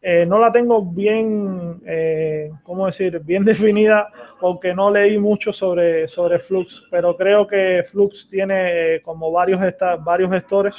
eh, 0.00 0.26
no 0.26 0.40
la 0.40 0.50
tengo 0.50 0.84
bien, 0.84 1.80
¿cómo 2.64 2.86
decir?, 2.86 3.20
bien 3.20 3.44
definida 3.52 4.10
porque 4.40 4.74
no 4.74 4.90
leí 4.90 5.18
mucho 5.18 5.52
sobre, 5.52 6.08
sobre 6.08 6.40
Flux, 6.40 6.82
pero 6.90 7.16
creo 7.16 7.46
que 7.46 7.84
Flux 7.86 8.28
tiene 8.28 9.00
como 9.04 9.30
varios, 9.30 9.60
varios 10.00 10.32
gestores 10.32 10.74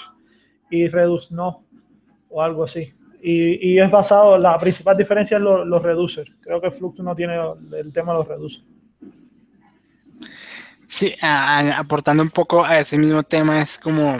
y 0.69 0.89
Redux 0.89 1.31
no, 1.31 1.63
o 2.27 2.41
algo 2.41 2.65
así. 2.65 2.91
Y, 3.26 3.80
es 3.80 3.89
basado, 3.89 4.38
la 4.38 4.57
principal 4.57 4.97
diferencia 4.97 5.38
es 5.38 5.43
los 5.43 5.82
reducers. 5.82 6.30
Creo 6.41 6.59
que 6.59 6.71
Flux 6.71 6.99
no 6.99 7.15
tiene 7.15 7.38
el 7.78 7.93
tema 7.93 8.11
de 8.11 8.19
los 8.19 8.28
reducers. 8.28 8.65
Sí, 10.88 11.15
aportando 11.21 12.21
un 12.21 12.30
poco 12.30 12.65
a 12.65 12.80
ese 12.80 12.97
mismo 12.97 13.24
tema, 13.24 13.61
es 13.61 13.80
como 13.80 14.17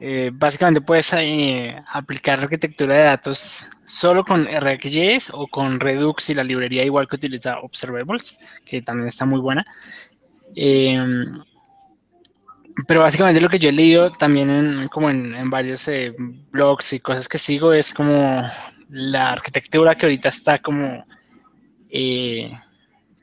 eh, 0.00 0.30
básicamente 0.34 0.80
puedes 0.80 1.12
eh, 1.14 1.74
aplicar 1.92 2.40
arquitectura 2.40 2.94
de 2.94 3.02
datos 3.04 3.68
solo 3.86 4.24
con 4.24 4.44
RxJS 4.44 5.30
o 5.32 5.46
con 5.46 5.78
Redux 5.78 6.28
y 6.30 6.34
la 6.34 6.44
librería 6.44 6.84
igual 6.84 7.06
que 7.06 7.16
utiliza 7.16 7.60
Observables, 7.60 8.36
que 8.64 8.82
también 8.82 9.08
está 9.08 9.24
muy 9.24 9.40
buena. 9.40 9.64
Em, 10.54 11.42
pero 12.86 13.00
básicamente 13.00 13.40
lo 13.40 13.48
que 13.48 13.58
yo 13.58 13.68
he 13.68 13.72
leído 13.72 14.10
también 14.10 14.50
en, 14.50 14.88
como 14.88 15.10
en, 15.10 15.48
varios 15.50 15.86
eh, 15.88 16.14
blogs 16.50 16.92
y 16.92 17.00
cosas 17.00 17.28
que 17.28 17.38
sigo 17.38 17.72
es 17.72 17.94
como 17.94 18.42
la 18.88 19.32
arquitectura 19.32 19.94
que 19.94 20.06
ahorita 20.06 20.28
está 20.28 20.58
como 20.58 21.04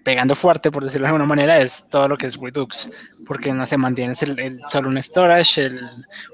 pegando 0.03 0.35
fuerte, 0.35 0.71
por 0.71 0.83
decirlo 0.83 1.05
de 1.05 1.09
alguna 1.09 1.25
manera, 1.25 1.59
es 1.59 1.87
todo 1.89 2.07
lo 2.07 2.17
que 2.17 2.25
es 2.25 2.37
Redux, 2.37 2.91
porque 3.25 3.53
no 3.53 3.65
se 3.65 3.77
mantiene 3.77 4.13
el, 4.21 4.59
solo 4.69 4.89
un 4.89 5.01
storage, 5.01 5.69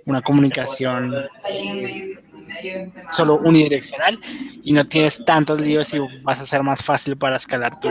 una 0.05 0.21
comunicación 0.21 1.13
solo 3.09 3.35
unidireccional 3.43 4.19
y 4.63 4.71
no 4.73 4.85
tienes 4.85 5.23
tantos 5.25 5.59
líos 5.59 5.93
y 5.93 5.99
vas 6.23 6.39
a 6.39 6.45
ser 6.45 6.63
más 6.63 6.81
fácil 6.81 7.17
para 7.17 7.35
escalar 7.35 7.79
tu, 7.79 7.89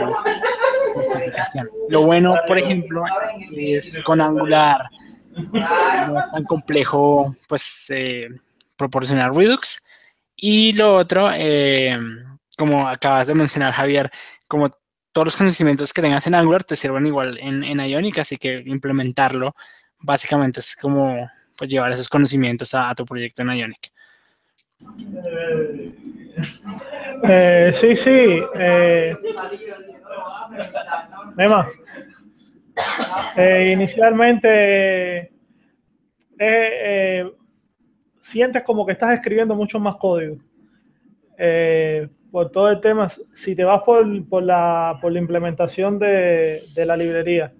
aplicación. 1.15 1.69
Lo 1.89 2.01
bueno, 2.03 2.35
por 2.47 2.57
ejemplo, 2.57 3.03
es 3.55 3.99
con 3.99 4.19
Angular, 4.19 4.89
no 5.51 6.19
es 6.19 6.31
tan 6.31 6.43
complejo 6.43 7.35
pues 7.47 7.89
eh, 7.89 8.29
proporcionar 8.75 9.33
Redux. 9.33 9.83
Y 10.35 10.73
lo 10.73 10.95
otro, 10.95 11.31
eh, 11.33 11.97
como 12.57 12.87
acabas 12.87 13.27
de 13.27 13.35
mencionar, 13.35 13.73
Javier, 13.73 14.11
como 14.47 14.69
todos 15.11 15.25
los 15.25 15.35
conocimientos 15.35 15.93
que 15.93 16.01
tengas 16.01 16.27
en 16.27 16.35
Angular 16.35 16.63
te 16.63 16.75
sirven 16.75 17.07
igual 17.07 17.37
en, 17.39 17.63
en 17.63 17.79
Ionic, 17.79 18.19
así 18.19 18.37
que 18.37 18.61
implementarlo 18.65 19.55
básicamente 19.99 20.59
es 20.59 20.75
como 20.75 21.29
pues, 21.57 21.71
llevar 21.71 21.91
esos 21.91 22.07
conocimientos 22.07 22.73
a, 22.73 22.93
tu 22.95 23.05
proyecto 23.05 23.41
en 23.41 23.49
Ionic. 23.49 23.91
Eh, 27.23 27.73
sí, 27.79 27.95
sí. 27.95 28.41
Eh, 28.55 29.15
eh 33.35 33.71
inicialmente 33.73 35.31
eh, 36.39 37.31
sientes 38.21 38.63
como 38.63 38.85
que 38.85 38.91
estás 38.93 39.13
escribiendo 39.13 39.55
mucho 39.55 39.79
más 39.79 39.95
código 39.95 40.37
por 42.31 42.51
todo 42.51 42.69
el 42.69 42.81
tema, 42.81 43.09
si 43.33 43.55
te 43.55 43.63
vas 43.63 43.81
por, 43.83 44.05
la, 44.43 44.97
por 45.01 45.11
la, 45.11 45.19
implementación 45.19 45.97
de, 45.97 46.61
de, 46.75 46.85
la 46.85 46.97
librería, 46.97 47.53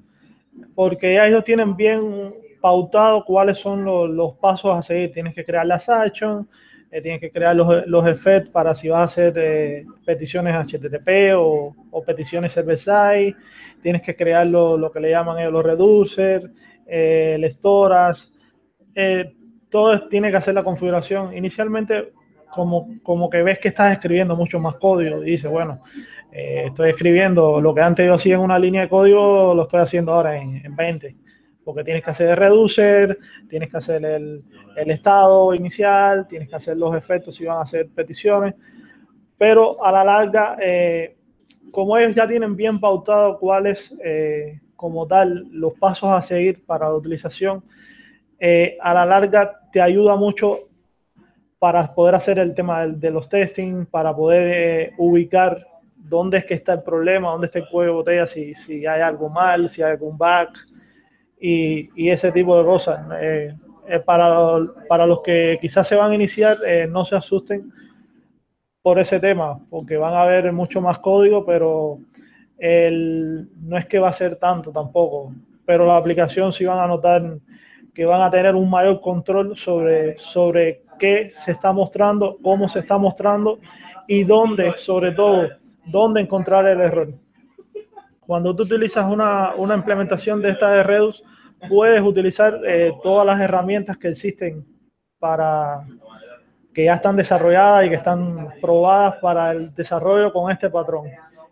porque 0.76 1.14
ya 1.14 1.28
ellos 1.28 1.44
tienen 1.44 1.76
bien 1.76 2.34
pautado 2.62 3.24
cuáles 3.24 3.58
son 3.58 3.86
los, 3.86 4.10
los 4.10 4.34
pasos 4.36 4.78
a 4.78 4.82
seguir. 4.82 5.14
Tienes 5.14 5.34
que 5.34 5.46
crear 5.46 5.66
las 5.66 5.88
actions, 5.90 6.48
eh, 6.92 7.02
tienes 7.02 7.20
que 7.20 7.32
crear 7.32 7.56
los, 7.56 7.86
los 7.88 8.08
effects 8.08 8.50
para 8.50 8.74
si 8.74 8.90
vas 8.90 9.00
a 9.00 9.04
hacer 9.04 9.34
eh, 9.38 9.86
peticiones 10.06 10.56
HTTP 10.56 11.36
o, 11.36 11.76
peticiones 12.06 12.54
server-side, 12.54 13.36
tienes 13.82 14.02
que 14.02 14.16
crear 14.16 14.46
lo, 14.48 14.78
lo, 14.78 14.92
que 14.92 15.00
le 15.00 15.10
llaman 15.10 15.40
ellos 15.40 15.52
los 15.52 15.66
reducers, 15.66 16.50
eh, 16.86 17.34
el 17.36 17.52
storage, 17.52 18.30
eh, 18.94 19.34
todo 19.70 20.08
tiene 20.08 20.32
que 20.32 20.38
hacer 20.38 20.54
la 20.54 20.64
configuración. 20.64 21.36
Inicialmente 21.36 22.14
como, 22.52 22.88
como 23.04 23.30
que 23.30 23.44
ves 23.44 23.60
que 23.60 23.70
estás 23.70 23.92
escribiendo 23.92 24.36
mucho 24.36 24.60
más 24.60 24.76
código 24.76 25.24
y 25.24 25.32
dices, 25.32 25.52
bueno, 25.52 25.82
estoy 26.32 26.92
escribiendo 26.92 27.60
lo 27.60 27.74
que 27.74 27.82
antes 27.82 28.06
yo 28.06 28.14
hacía 28.14 28.36
en 28.36 28.42
una 28.42 28.60
línea 28.60 28.82
de 28.82 28.90
código, 28.90 29.54
lo 29.56 29.64
estoy 29.64 29.82
haciendo 29.82 30.14
ahora 30.14 30.38
en, 30.38 30.64
en 30.64 30.76
20, 30.76 31.16
porque 31.68 31.84
tienes 31.84 32.02
que 32.02 32.12
hacer 32.12 32.30
el 32.30 32.38
reducer, 32.38 33.20
tienes 33.50 33.70
que 33.70 33.76
hacer 33.76 34.06
el, 34.06 34.42
el, 34.78 34.90
estado 34.90 35.54
inicial, 35.54 36.26
tienes 36.26 36.48
que 36.48 36.56
hacer 36.56 36.78
los 36.78 36.96
efectos 36.96 37.36
si 37.36 37.44
van 37.44 37.58
a 37.58 37.64
hacer 37.64 37.90
peticiones, 37.90 38.56
pero 39.38 39.84
a 39.84 39.92
la 39.92 40.02
larga, 40.02 40.56
eh, 40.62 41.18
como 41.70 41.98
ellos 41.98 42.16
ya 42.16 42.26
tienen 42.26 42.56
bien 42.56 42.80
pautado 42.80 43.38
cuáles, 43.38 43.94
eh, 44.02 44.62
como 44.78 45.06
tal, 45.08 45.50
los 45.52 45.74
pasos 45.74 46.10
a 46.10 46.22
seguir 46.22 46.66
para 46.66 46.88
la 46.88 46.96
utilización, 46.96 47.62
eh, 48.40 48.78
a 48.80 48.94
la 48.94 49.06
larga 49.06 49.60
te 49.70 49.82
ayuda 49.82 50.16
mucho 50.16 50.70
para 51.60 51.94
poder 51.94 52.16
hacer 52.16 52.40
el 52.40 52.56
tema 52.56 52.88
de, 52.88 53.12
los 53.12 53.28
testing, 53.28 53.86
para 53.88 54.16
poder 54.16 54.52
eh, 54.56 54.94
ubicar 54.98 55.68
dónde 55.98 56.38
es 56.38 56.46
que 56.46 56.54
está 56.54 56.72
el 56.76 56.84
problema, 56.84 57.32
dónde 57.32 57.48
está 57.48 57.60
el 57.60 57.68
cuello 57.68 57.92
de 57.92 57.98
botella, 57.98 58.26
si, 58.26 58.56
si 58.56 58.86
hay 58.86 59.02
algo 59.02 59.28
mal, 59.28 59.70
si 59.70 59.84
hay 59.84 59.92
algún 59.92 60.18
bug 60.18 60.77
y, 61.40 62.10
ese 62.10 62.32
tipo 62.32 62.58
de 62.58 62.66
cosas. 62.66 63.06
Eh, 63.22 63.54
eh, 63.88 64.00
para, 64.00 64.60
para, 64.90 65.06
los 65.06 65.22
que 65.22 65.58
quizás 65.62 65.88
se 65.88 65.96
van 65.96 66.12
a 66.12 66.16
iniciar, 66.16 66.58
eh, 66.66 66.88
no 66.90 67.06
se 67.06 67.16
asusten 67.16 67.72
por 68.82 69.00
ese 69.00 69.20
tema, 69.20 69.60
porque 69.70 69.98
van 69.98 70.14
a 70.14 70.26
ver 70.26 70.52
mucho 70.52 70.82
más 70.82 71.00
código, 71.00 71.46
pero 71.46 72.00
el, 72.58 73.50
no 73.62 73.78
es 73.78 73.86
que 73.86 74.00
va 74.00 74.10
a 74.10 74.14
ser 74.14 74.38
tanto 74.38 74.72
tampoco, 74.72 75.34
pero 75.66 75.86
la 75.86 75.98
aplicación 75.98 76.54
sí 76.54 76.66
van 76.66 76.80
a 76.80 76.88
notar 76.88 77.22
que 77.94 78.06
van 78.06 78.22
a 78.22 78.30
tener 78.30 78.56
un 78.56 78.70
mayor 78.70 79.02
control 79.02 79.58
sobre, 79.58 80.18
sobre 80.20 80.84
qué 81.00 81.32
se 81.44 81.52
está 81.52 81.72
mostrando, 81.74 82.38
cómo 82.44 82.70
se 82.70 82.80
está 82.80 82.98
mostrando 82.98 83.60
y 84.08 84.24
dónde, 84.24 84.76
sobre 84.78 85.14
todo, 85.14 85.50
dónde 85.86 86.22
encontrar 86.22 86.68
el 86.68 86.80
error. 86.80 87.14
Cuando 88.28 88.54
tú 88.54 88.64
utilizas 88.64 89.10
una, 89.10 89.56
una 89.56 89.74
implementación 89.74 90.42
de 90.42 90.50
esta 90.50 90.70
de 90.72 90.84
Redux, 90.84 91.24
puedes 91.70 92.02
utilizar 92.02 92.60
eh, 92.68 92.92
todas 93.02 93.26
las 93.26 93.40
herramientas 93.40 93.98
que 93.98 94.10
existen 94.10 94.66
para 95.18 95.86
que 96.74 96.84
ya 96.84 96.96
están 96.96 97.16
desarrolladas 97.16 97.86
y 97.86 97.90
que 97.90 97.96
están 97.96 98.50
probadas 98.62 99.16
para 99.22 99.52
el 99.52 99.74
desarrollo 99.74 100.32
con 100.32 100.52
este 100.52 100.70
patrón, 100.70 101.08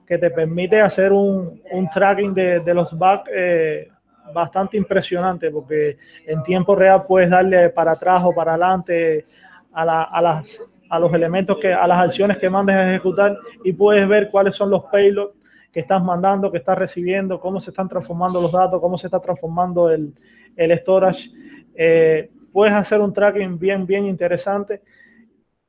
que 0.05 0.17
te 0.17 0.29
permite 0.29 0.81
hacer 0.81 1.13
un, 1.13 1.61
un 1.71 1.89
tracking 1.89 2.33
de, 2.33 2.59
de 2.59 2.73
los 2.73 2.91
bugs 2.91 3.23
eh, 3.33 3.87
bastante 4.33 4.75
impresionante 4.75 5.49
porque 5.49 5.97
en 6.27 6.43
tiempo 6.43 6.75
real 6.75 7.05
puedes 7.07 7.29
darle 7.29 7.69
para 7.69 7.93
atrás 7.93 8.21
o 8.25 8.33
para 8.33 8.51
adelante 8.51 9.25
a, 9.71 9.85
la, 9.85 10.03
a, 10.03 10.21
las, 10.21 10.61
a 10.89 10.99
los 10.99 11.13
elementos, 11.13 11.57
que, 11.57 11.73
a 11.73 11.87
las 11.87 11.99
acciones 11.99 12.37
que 12.37 12.49
mandes 12.49 12.75
a 12.75 12.89
ejecutar 12.89 13.37
y 13.63 13.71
puedes 13.71 14.07
ver 14.07 14.29
cuáles 14.29 14.55
son 14.55 14.69
los 14.69 14.83
payloads 14.85 15.33
que 15.75 15.81
estás 15.81 16.01
mandando, 16.01 16.53
que 16.53 16.59
estás 16.59 16.77
recibiendo, 16.77 17.37
cómo 17.37 17.59
se 17.59 17.71
están 17.71 17.89
transformando 17.89 18.41
los 18.41 18.53
datos, 18.53 18.79
cómo 18.79 18.97
se 18.97 19.07
está 19.07 19.19
transformando 19.19 19.89
el, 19.89 20.15
el 20.55 20.71
storage. 20.79 21.31
Eh, 21.75 22.31
puedes 22.53 22.73
hacer 22.73 23.01
un 23.01 23.11
tracking 23.11 23.59
bien, 23.59 23.85
bien 23.85 24.05
interesante 24.05 24.81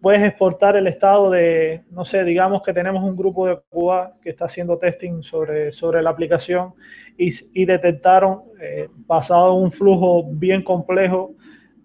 puedes 0.00 0.22
exportar 0.22 0.76
el 0.76 0.86
estado 0.86 1.30
de, 1.30 1.82
no 1.90 2.04
sé, 2.04 2.22
digamos 2.22 2.62
que 2.62 2.72
tenemos 2.72 3.02
un 3.02 3.16
grupo 3.16 3.48
de 3.48 3.58
Cuba 3.68 4.14
que 4.22 4.30
está 4.30 4.44
haciendo 4.44 4.78
testing 4.78 5.22
sobre, 5.22 5.72
sobre 5.72 6.00
la 6.00 6.10
aplicación 6.10 6.74
y, 7.18 7.64
detectaron, 7.64 8.42
eh, 8.60 8.88
basado 8.94 9.56
en 9.56 9.64
un 9.64 9.72
flujo 9.72 10.22
bien 10.30 10.62
complejo 10.62 11.34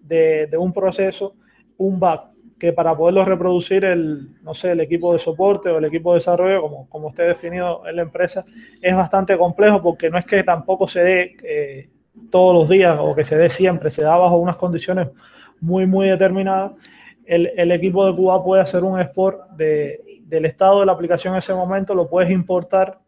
de, 0.02 0.46
de, 0.46 0.56
un 0.56 0.72
proceso, 0.72 1.34
un 1.78 1.98
bug 1.98 2.31
que 2.62 2.72
para 2.72 2.94
poderlo 2.94 3.24
reproducir 3.24 3.84
el, 3.84 4.40
no 4.44 4.54
sé, 4.54 4.70
el 4.70 4.78
equipo 4.78 5.12
de 5.12 5.18
soporte 5.18 5.68
o 5.68 5.78
el 5.78 5.84
equipo 5.84 6.12
de 6.12 6.20
desarrollo, 6.20 6.62
como, 6.62 6.88
como 6.88 7.08
esté 7.08 7.24
definido 7.24 7.82
en 7.88 7.96
la 7.96 8.02
empresa, 8.02 8.44
es 8.80 8.94
bastante 8.94 9.36
complejo 9.36 9.82
porque 9.82 10.08
no 10.08 10.16
es 10.16 10.24
que 10.24 10.44
tampoco 10.44 10.86
se 10.86 11.00
dé 11.00 11.36
eh, 11.42 11.90
todos 12.30 12.54
los 12.54 12.68
días 12.68 12.96
o 13.00 13.16
que 13.16 13.24
se 13.24 13.36
dé 13.36 13.50
siempre, 13.50 13.90
se 13.90 14.04
da 14.04 14.16
bajo 14.16 14.36
unas 14.36 14.54
condiciones 14.54 15.08
muy, 15.60 15.86
muy 15.86 16.08
determinadas. 16.08 16.70
El, 17.24 17.72
equipo 17.72 18.06
de 18.06 18.14
Cuba 18.14 18.44
puede 18.44 18.62
hacer 18.62 18.84
un 18.84 19.00
export 19.00 19.50
del 19.56 20.44
estado 20.44 20.78
de 20.78 20.86
la 20.86 20.92
aplicación 20.92 21.34
en 21.34 21.38
ese 21.38 21.54
momento, 21.54 21.96
lo 21.96 22.08
puedes 22.08 22.30
importar 22.30 23.00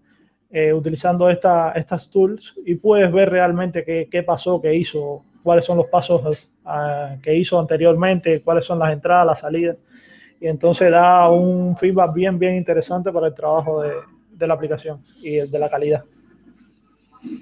eh, 0.51 0.73
utilizando 0.73 1.31
esta, 1.31 1.71
estas 1.77 2.11
tools 2.11 2.55
y 2.67 2.75
puedes 2.75 3.13
ver 3.13 3.31
realmente 3.31 3.85
qué, 3.85 4.23
pasó, 4.25 4.61
qué 4.61 4.75
hizo, 4.75 5.23
cuáles 5.45 5.65
son 5.65 5.77
los 5.79 5.87
pasos 5.87 6.51
ah, 6.65 7.17
que 7.23 7.35
hizo 7.35 7.59
anteriormente, 7.59 8.43
cuáles 8.43 8.65
son 8.65 8.79
las 8.79 8.93
entradas, 8.93 9.27
las 9.27 9.41
salidas. 9.41 9.77
Y 10.41 10.47
entonces 10.49 10.91
da 10.91 11.29
un 11.31 11.77
feedback 11.77 12.13
bien, 12.13 12.39
bien 12.39 12.57
interesante 12.57 13.11
para 13.11 13.29
el 13.29 13.35
trabajo 13.35 13.83
de, 13.83 14.47
la 14.47 14.55
aplicación 14.55 15.01
y 15.23 15.37
de 15.37 15.59
la 15.59 15.71
calidad. 15.71 16.05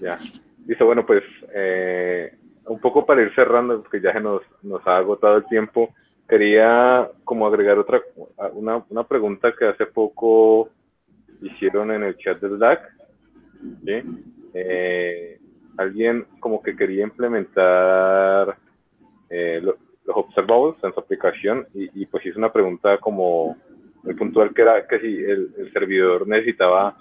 Ya, 0.01 0.19
dice, 0.59 0.85
bueno, 0.85 1.05
pues 1.05 1.25
eh, 1.55 2.33
un 2.67 2.79
poco 2.79 3.05
para 3.05 3.23
ir 3.23 3.35
cerrando, 3.35 3.83
porque 3.83 4.01
ya 4.01 4.13
se 4.13 4.21
nos, 4.21 4.43
nos 4.63 4.87
ha 4.87 4.99
agotado 4.99 5.37
el 5.37 5.45
tiempo 5.47 5.93
quería 6.33 7.11
como 7.25 7.47
agregar 7.47 7.79
otra, 7.79 8.01
una, 8.55 8.83
una, 8.89 9.05
pregunta 9.05 9.53
que 9.53 9.67
hace 9.67 9.85
poco 9.85 10.71
hicieron 11.43 11.91
en 11.91 12.05
el 12.05 12.17
chat 12.17 12.41
del 12.41 12.59
DAC. 12.59 12.91
Eh, 14.55 15.39
alguien 15.77 16.27
como 16.41 16.63
que 16.63 16.75
quería 16.75 17.05
implementar 17.05 18.57
eh, 19.35 19.61
los 19.63 19.77
observables 20.07 20.77
en 20.85 20.93
su 20.93 21.01
aplicación 21.01 21.67
y, 21.73 22.05
pues 22.07 22.27
hizo 22.27 22.39
una 22.39 22.53
pregunta 22.53 22.99
como 22.99 23.57
muy 24.03 24.15
puntual 24.15 24.53
que 24.53 24.61
era 24.63 24.87
que 24.87 25.01
si 25.01 25.07
el, 25.07 25.71
servidor 25.73 26.29
necesitaba 26.29 26.97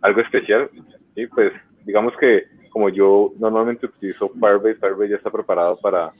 algo 0.00 0.20
especial. 0.22 0.70
y 1.14 1.26
Pues 1.26 1.52
digamos 1.84 2.14
que 2.18 2.44
como 2.70 2.88
yo 2.88 3.32
normalmente 3.38 3.86
utilizo 3.86 4.30
Firebase, 4.30 4.76
Firebase 4.76 5.10
ya 5.10 5.16
está 5.16 5.30
preparado 5.30 5.76
para 5.76 6.10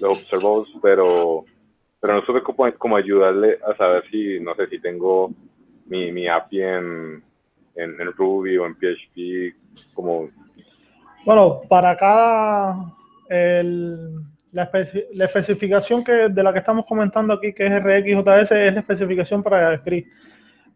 los 0.00 0.18
observables, 0.18 0.68
pero 0.80 1.44
pero 2.00 2.14
no 2.14 2.22
supe 2.22 2.42
cómo, 2.78 2.96
ayudarle 2.96 3.58
a 3.66 3.76
saber 3.76 4.04
si, 4.08 4.38
no 4.38 4.54
sé, 4.54 4.68
si 4.68 4.78
tengo 4.78 5.32
mi, 5.86 6.12
mi 6.12 6.28
API 6.28 6.62
en, 6.62 7.24
en, 7.74 8.12
Ruby 8.16 8.56
o 8.56 8.66
en 8.66 8.76
PHP, 8.76 9.56
como... 9.94 10.28
Bueno, 11.24 11.60
para 11.68 11.96
cada, 11.96 12.94
el, 13.28 14.22
la, 14.52 14.70
la, 15.12 15.24
especificación 15.24 16.02
que, 16.02 16.28
de 16.28 16.42
la 16.42 16.52
que 16.52 16.58
estamos 16.60 16.84
comentando 16.86 17.34
aquí, 17.34 17.52
que 17.52 17.66
es 17.66 17.72
RxJS, 17.82 18.52
es 18.52 18.74
la 18.74 18.80
especificación 18.80 19.42
para 19.42 19.60
JavaScript. 19.60 20.10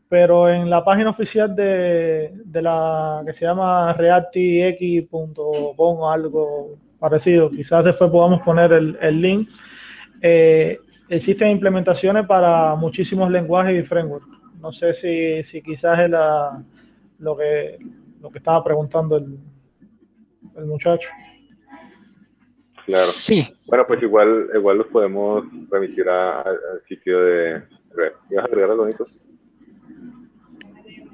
Pero 0.08 0.50
en 0.50 0.68
la 0.68 0.84
página 0.84 1.10
oficial 1.10 1.54
de, 1.56 2.32
de 2.44 2.62
la 2.62 3.22
que 3.24 3.32
se 3.32 3.46
llama 3.46 3.94
reactix.com 3.94 5.74
o 5.78 6.10
algo 6.10 6.76
parecido, 6.98 7.50
quizás 7.50 7.84
después 7.84 8.10
podamos 8.10 8.42
poner 8.42 8.72
el, 8.72 8.98
el 9.00 9.20
link, 9.20 9.48
eh, 10.20 10.78
existen 11.08 11.50
implementaciones 11.50 12.26
para 12.26 12.74
muchísimos 12.76 13.30
lenguajes 13.30 13.82
y 13.82 13.86
frameworks. 13.86 14.28
No 14.60 14.72
sé 14.72 14.94
si, 14.94 15.42
si 15.42 15.62
quizás 15.62 15.98
es 15.98 16.10
la, 16.10 16.62
lo, 17.18 17.36
que, 17.36 17.78
lo 18.20 18.30
que 18.30 18.38
estaba 18.38 18.62
preguntando 18.62 19.16
el, 19.16 19.38
el 20.56 20.66
muchacho. 20.66 21.08
Claro. 22.86 23.04
Sí. 23.04 23.48
Bueno, 23.66 23.86
pues 23.86 24.02
igual, 24.02 24.48
igual 24.54 24.78
los 24.78 24.86
podemos 24.88 25.44
remitir 25.70 26.08
al 26.08 26.82
sitio 26.88 27.20
de 27.20 27.62
¿Ibas 28.30 28.44
a 28.44 28.48
agregar 28.48 28.70
algo, 28.70 28.84
bonito? 28.84 29.04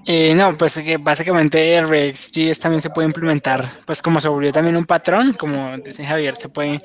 Eh, 0.06 0.34
no, 0.34 0.56
pues 0.56 0.78
que 0.78 0.96
básicamente 0.96 1.80
RxJS 1.82 2.58
también 2.58 2.80
se 2.80 2.90
puede 2.90 3.08
implementar, 3.08 3.64
pues 3.84 4.00
como 4.00 4.20
se 4.20 4.28
volvió 4.28 4.52
también 4.52 4.76
un 4.76 4.86
patrón, 4.86 5.34
como 5.34 5.76
dice 5.78 6.06
Javier, 6.06 6.34
se 6.34 6.48
puede 6.48 6.80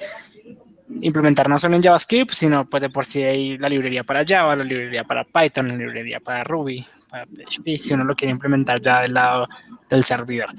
implementar 1.01 1.47
no 1.47 1.57
solo 1.57 1.75
en 1.75 1.83
JavaScript, 1.83 2.31
sino 2.31 2.65
pues 2.65 2.81
de 2.81 2.89
por 2.89 3.05
sí 3.05 3.23
hay 3.23 3.57
la 3.57 3.69
librería 3.69 4.03
para 4.03 4.25
Java, 4.27 4.57
la 4.57 4.65
librería 4.65 5.05
para 5.05 5.23
Python, 5.23 5.69
la 5.69 5.75
librería 5.75 6.19
para 6.19 6.43
Ruby, 6.43 6.85
PHP, 7.21 7.77
si 7.77 7.93
uno 7.93 8.03
lo 8.03 8.15
quiere 8.15 8.31
implementar 8.31 8.81
ya 8.81 9.01
del 9.01 9.13
lado 9.13 9.47
del 9.89 10.03
servidor. 10.03 10.49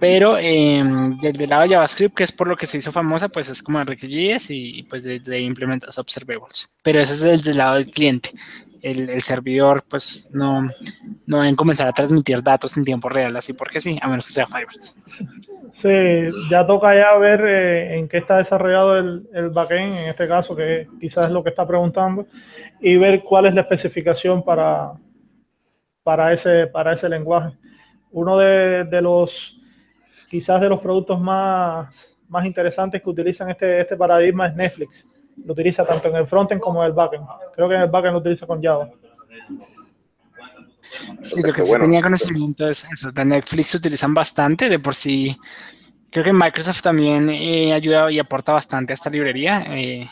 Pero 0.00 0.36
eh, 0.38 0.82
del, 1.20 1.48
lado 1.48 1.62
de 1.62 1.68
JavaScript, 1.70 2.16
que 2.16 2.24
es 2.24 2.32
por 2.32 2.48
lo 2.48 2.56
que 2.56 2.66
se 2.66 2.78
hizo 2.78 2.90
famosa, 2.90 3.28
pues 3.28 3.48
es 3.48 3.62
como 3.62 3.82
RxJS 3.82 4.50
y 4.50 4.82
pues 4.88 5.04
desde 5.04 5.36
ahí 5.36 5.44
implementas 5.44 5.98
observables. 5.98 6.74
Pero 6.82 7.00
eso 7.00 7.12
es 7.12 7.20
desde 7.20 7.52
el 7.52 7.58
lado 7.58 7.74
del 7.76 7.86
cliente. 7.86 8.30
El, 8.80 9.08
el, 9.10 9.22
servidor, 9.22 9.84
pues 9.88 10.28
no, 10.32 10.68
no 11.26 11.40
deben 11.40 11.54
comenzar 11.54 11.86
a 11.86 11.92
transmitir 11.92 12.42
datos 12.42 12.76
en 12.76 12.84
tiempo 12.84 13.08
real, 13.08 13.36
así 13.36 13.52
porque 13.52 13.80
sí, 13.80 13.96
a 14.02 14.08
menos 14.08 14.26
que 14.26 14.32
sea 14.32 14.44
Firebase. 14.44 14.94
Sí, 15.74 15.88
ya 16.50 16.66
toca 16.66 16.94
ya 16.94 17.16
ver 17.16 17.44
eh, 17.46 17.98
en 17.98 18.08
qué 18.08 18.18
está 18.18 18.38
desarrollado 18.38 18.98
el, 18.98 19.28
el, 19.32 19.50
backend, 19.50 19.94
en 19.94 20.08
este 20.08 20.26
caso, 20.26 20.56
que 20.56 20.88
quizás 21.00 21.26
es 21.26 21.32
lo 21.32 21.44
que 21.44 21.50
está 21.50 21.64
preguntando, 21.64 22.26
y 22.80 22.96
ver 22.96 23.22
cuál 23.22 23.46
es 23.46 23.54
la 23.54 23.60
especificación 23.60 24.42
para, 24.42 24.92
para, 26.02 26.32
ese, 26.32 26.66
para 26.66 26.94
ese 26.94 27.08
lenguaje. 27.08 27.56
Uno 28.10 28.38
de, 28.38 28.84
de 28.84 29.00
los, 29.00 29.58
quizás 30.28 30.60
de 30.60 30.68
los 30.68 30.80
productos 30.80 31.20
más, 31.20 31.94
más 32.28 32.44
interesantes 32.44 33.02
que 33.02 33.10
utilizan 33.10 33.50
este, 33.50 33.80
este 33.80 33.96
paradigma 33.96 34.46
es 34.46 34.54
Netflix. 34.54 35.06
Lo 35.44 35.52
utiliza 35.52 35.84
tanto 35.84 36.08
en 36.08 36.16
el 36.16 36.26
frontend 36.26 36.60
como 36.60 36.82
en 36.82 36.88
el 36.88 36.92
backend. 36.92 37.26
Creo 37.54 37.68
que 37.68 37.74
en 37.74 37.82
el 37.82 37.90
backend 37.90 38.12
lo 38.12 38.18
utiliza 38.18 38.46
con 38.46 38.62
Java. 38.62 38.90
Sí, 41.20 41.40
lo 41.40 41.52
que 41.52 41.62
sí 41.62 41.72
tenía 41.78 42.02
conocimiento 42.02 42.68
es 42.68 42.86
eso. 42.92 43.10
De 43.10 43.24
Netflix 43.24 43.74
utilizan 43.74 44.12
bastante, 44.12 44.68
de 44.68 44.78
por 44.78 44.94
sí. 44.94 45.36
Creo 46.10 46.24
que 46.24 46.32
Microsoft 46.32 46.82
también 46.82 47.30
eh, 47.30 47.72
ayuda 47.72 48.12
y 48.12 48.18
aporta 48.18 48.52
bastante 48.52 48.92
a 48.92 48.94
esta 48.94 49.08
librería. 49.08 49.64
Eh, 49.68 50.06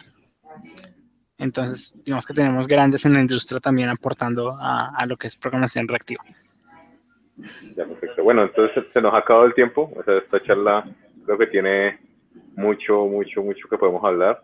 entonces, 1.40 1.98
digamos 2.04 2.26
que 2.26 2.34
tenemos 2.34 2.68
grandes 2.68 3.06
en 3.06 3.14
la 3.14 3.20
industria 3.20 3.60
también 3.60 3.88
aportando 3.88 4.56
a, 4.60 5.06
lo 5.08 5.16
que 5.16 5.26
es 5.26 5.36
programación 5.36 5.88
reactiva. 5.88 6.22
Ya, 7.74 7.86
perfecto. 7.86 8.22
Bueno, 8.22 8.42
entonces 8.42 8.84
se 8.92 9.00
nos 9.00 9.14
ha 9.14 9.18
acabado 9.18 9.46
el 9.46 9.54
tiempo. 9.54 9.90
O 9.96 10.02
sea, 10.02 10.18
esta 10.18 10.42
charla 10.42 10.84
creo 11.24 11.38
que 11.38 11.46
tiene 11.46 11.98
mucho, 12.54 13.06
mucho, 13.06 13.42
mucho 13.42 13.68
que 13.68 13.78
podemos 13.78 14.04
hablar. 14.04 14.42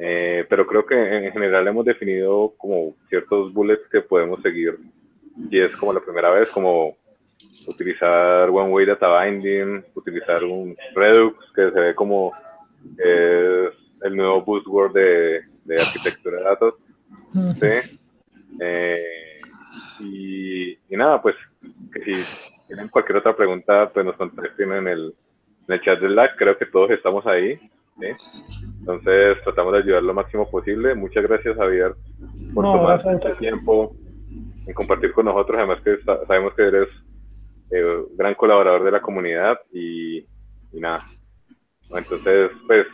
Eh, 0.00 0.44
pero 0.48 0.66
creo 0.66 0.84
que 0.84 1.26
en 1.26 1.32
general 1.32 1.68
hemos 1.68 1.84
definido 1.84 2.52
como 2.56 2.94
ciertos 3.08 3.52
bullets 3.52 3.88
que 3.90 4.00
podemos 4.00 4.40
seguir 4.42 4.78
y 5.50 5.60
es 5.60 5.76
como 5.76 5.92
la 5.92 6.00
primera 6.00 6.30
vez, 6.30 6.48
como 6.50 6.96
utilizar 7.66 8.48
One 8.50 8.70
Way 8.70 8.86
Data 8.86 9.22
Binding, 9.22 9.84
utilizar 9.94 10.42
un 10.44 10.76
Redux, 10.94 11.36
que 11.54 11.70
se 11.70 11.80
ve 11.80 11.94
como 11.94 12.32
el 14.02 14.16
nuevo 14.16 14.42
buzzword 14.42 14.92
de, 14.92 15.40
de 15.64 15.74
arquitectura 15.80 16.38
de 16.38 16.44
datos. 16.44 16.74
¿sí? 17.32 17.98
Eh, 18.60 19.40
y, 20.00 20.96
nada, 20.96 21.20
pues 21.22 21.36
que 21.92 22.00
si 22.04 22.24
tienen 22.66 22.88
cualquier 22.88 23.18
otra 23.18 23.36
pregunta, 23.36 23.90
pues 23.92 24.04
nos 24.04 24.16
contacten 24.16 24.72
en 24.72 24.88
el, 24.88 25.14
en 25.68 25.74
el 25.74 25.80
chat 25.80 26.00
del 26.00 26.14
LAC, 26.16 26.36
creo 26.36 26.58
que 26.58 26.66
todos 26.66 26.90
estamos 26.90 27.26
ahí. 27.26 27.58
Entonces 28.80 29.42
tratamos 29.42 29.72
de 29.72 29.78
ayudar 29.80 30.02
lo 30.02 30.14
máximo 30.14 30.48
posible. 30.48 30.94
Muchas 30.94 31.24
gracias 31.24 31.56
Javier 31.56 31.94
por 32.54 32.64
tomar 32.64 33.00
este 33.14 33.34
tiempo 33.34 33.94
en 34.66 34.74
compartir 34.74 35.12
con 35.12 35.26
nosotros, 35.26 35.58
además 35.58 35.80
que 35.82 35.98
sabemos 36.02 36.54
que 36.54 36.62
eres 36.62 36.88
eh, 37.70 38.04
gran 38.16 38.34
colaborador 38.34 38.84
de 38.84 38.90
la 38.90 39.00
comunidad 39.00 39.58
y, 39.72 40.26
nada. 40.72 41.04
Entonces, 41.90 42.50
pues, 42.66 42.86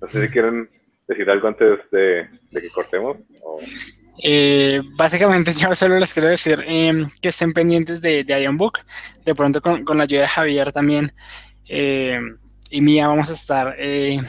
no 0.00 0.08
sé 0.08 0.26
si 0.26 0.32
quieren 0.32 0.68
decir 1.06 1.28
algo 1.28 1.48
antes 1.48 1.78
de, 1.90 2.28
que 2.50 2.70
cortemos. 2.70 3.18
Eh, 4.22 4.80
básicamente 4.96 5.52
yo 5.58 5.74
solo 5.74 5.98
les 5.98 6.12
quiero 6.12 6.28
decir 6.28 6.62
em, 6.66 7.08
que 7.20 7.30
estén 7.30 7.52
pendientes 7.52 8.00
de, 8.00 8.24
de 8.24 8.48
Book. 8.48 8.80
De 9.24 9.34
pronto 9.34 9.60
con, 9.60 9.84
con, 9.84 9.98
la 9.98 10.04
ayuda 10.04 10.22
de 10.22 10.28
Javier 10.28 10.72
también 10.72 11.12
em, 11.66 12.38
y 12.70 12.80
mía 12.80 13.08
vamos 13.08 13.30
a 13.30 13.34
estar 13.34 13.74
eh, 13.78 14.20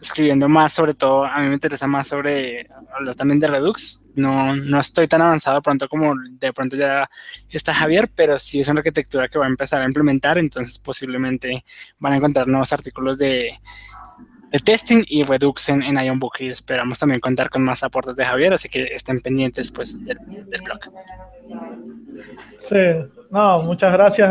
escribiendo 0.00 0.48
más, 0.48 0.72
sobre 0.72 0.92
todo, 0.92 1.24
a 1.24 1.40
mí 1.40 1.48
me 1.48 1.54
interesa 1.54 1.86
más 1.86 2.08
sobre 2.08 2.68
hablar 2.94 3.14
también 3.14 3.40
de 3.40 3.46
Redux. 3.46 4.10
No, 4.14 4.54
no 4.54 4.78
estoy 4.78 5.08
tan 5.08 5.22
avanzado 5.22 5.62
pronto 5.62 5.88
como 5.88 6.14
de 6.30 6.52
pronto 6.52 6.76
ya 6.76 7.08
está 7.48 7.72
Javier, 7.72 8.10
pero 8.14 8.38
sí 8.38 8.60
es 8.60 8.68
una 8.68 8.80
arquitectura 8.80 9.28
que 9.28 9.38
va 9.38 9.46
a 9.46 9.48
empezar 9.48 9.80
a 9.80 9.86
implementar, 9.86 10.36
entonces 10.36 10.78
posiblemente 10.78 11.64
van 11.98 12.12
a 12.12 12.16
encontrar 12.16 12.46
nuevos 12.46 12.72
artículos 12.72 13.18
de, 13.18 13.58
testing 14.62 15.04
y 15.08 15.22
Redux 15.24 15.68
en, 15.68 15.82
en 15.82 15.96
Ionbook 15.96 16.40
y 16.40 16.48
esperamos 16.48 16.98
también 16.98 17.20
contar 17.20 17.50
con 17.50 17.62
más 17.62 17.82
aportes 17.82 18.16
de 18.16 18.24
Javier, 18.24 18.52
así 18.52 18.68
que 18.68 18.84
estén 18.84 19.20
pendientes 19.20 19.72
pues 19.72 20.02
del, 20.04 20.18
blog. 20.62 20.80
Sí, 22.60 23.10
no, 23.30 23.62
muchas 23.62 23.92
gracias 23.92 24.30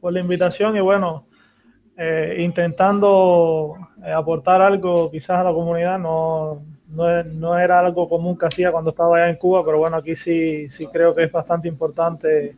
por 0.00 0.12
la 0.12 0.20
invitación 0.20 0.76
y 0.76 0.80
bueno, 0.80 1.26
eh, 1.96 2.36
intentando 2.40 3.76
eh, 4.04 4.12
aportar 4.12 4.60
algo 4.60 5.10
quizás 5.10 5.38
a 5.38 5.44
la 5.44 5.52
comunidad, 5.52 5.98
no, 5.98 6.60
no, 6.94 7.58
era 7.58 7.80
algo 7.80 8.08
común 8.08 8.36
que 8.36 8.46
hacía 8.46 8.70
cuando 8.70 8.90
estaba 8.90 9.16
allá 9.16 9.30
en 9.30 9.36
Cuba, 9.36 9.64
pero 9.64 9.78
bueno, 9.78 9.96
aquí 9.96 10.14
sí, 10.14 10.68
sí 10.70 10.86
creo 10.92 11.14
que 11.14 11.24
es 11.24 11.32
bastante 11.32 11.68
importante 11.68 12.54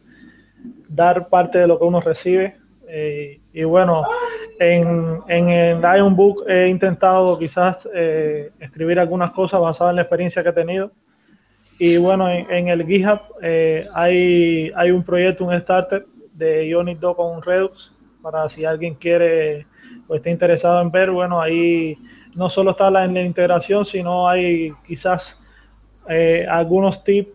dar 0.89 1.29
parte 1.29 1.59
de 1.59 1.67
lo 1.67 1.79
que 1.79 1.85
uno 1.85 2.01
recibe. 2.01 2.57
Eh, 2.89 3.41
y 3.53 3.65
bueno, 3.65 4.05
en, 4.59 5.21
en 5.29 5.49
el 5.49 5.81
Lion 5.81 6.15
Book 6.15 6.45
he 6.49 6.69
intentado 6.69 7.39
quizás 7.39 7.89
eh, 7.93 8.51
escribir 8.61 8.99
algunas 8.99 9.33
cosas 9.33 9.61
basadas 9.61 9.93
en 9.93 9.97
la 9.97 10.03
experiencia 10.03 10.43
que 10.43 10.51
he 10.51 10.53
tenido. 10.53 10.93
Y 11.79 11.99
bueno, 11.99 12.31
en, 12.31 12.69
el 12.69 12.87
GitHub 12.87 13.21
eh, 13.43 13.87
hay, 13.95 14.73
hay 14.75 14.91
un 14.91 15.03
proyecto, 15.03 15.45
un 15.45 15.61
starter 15.61 16.05
de 16.33 16.67
Ionic 16.69 16.99
2 16.99 17.17
con 17.17 17.43
Redux, 17.43 17.93
para 18.23 18.49
si 18.49 18.65
alguien 18.65 18.95
quiere 18.95 19.67
o 20.09 20.15
está 20.15 20.31
interesado 20.31 20.81
en 20.81 20.91
ver, 20.91 21.11
bueno, 21.11 21.41
ahí 21.41 21.97
no 22.35 22.49
solo 22.49 22.71
está 22.71 22.91
la, 22.91 23.07
la 23.07 23.23
integración, 23.23 23.85
sino 23.85 24.29
hay 24.29 24.73
quizás 24.87 25.39
algunos 26.49 27.03
tips 27.05 27.31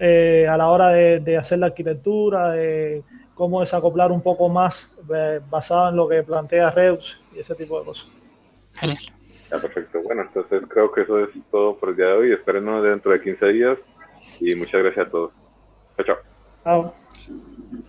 a 0.00 0.56
la 0.56 0.68
hora 0.68 0.90
de, 0.90 1.20
de 1.20 1.36
hacer 1.36 1.58
la 1.58 1.66
arquitectura, 1.66 2.50
de 2.50 3.02
cómo 3.40 3.62
desacoplar 3.62 4.12
un 4.12 4.20
poco 4.20 4.50
más 4.50 4.92
eh, 5.14 5.40
basado 5.48 5.88
en 5.88 5.96
lo 5.96 6.06
que 6.06 6.22
plantea 6.22 6.70
Redux 6.70 7.18
y 7.34 7.38
ese 7.38 7.54
tipo 7.54 7.78
de 7.78 7.86
cosas. 7.86 8.06
Genial. 8.74 8.98
perfecto. 9.48 10.02
Bueno, 10.02 10.20
entonces 10.20 10.62
creo 10.68 10.92
que 10.92 11.00
eso 11.00 11.18
es 11.20 11.30
todo 11.50 11.74
por 11.74 11.88
el 11.88 11.96
día 11.96 12.08
de 12.08 12.12
hoy. 12.12 12.32
Espérenos 12.32 12.84
dentro 12.84 13.12
de 13.12 13.22
15 13.22 13.46
días 13.46 13.78
y 14.40 14.54
muchas 14.54 14.82
gracias 14.82 15.06
a 15.06 15.10
todos. 15.10 15.32
Chao, 15.96 16.06
chao. 16.06 16.92
Chao. 17.72 17.86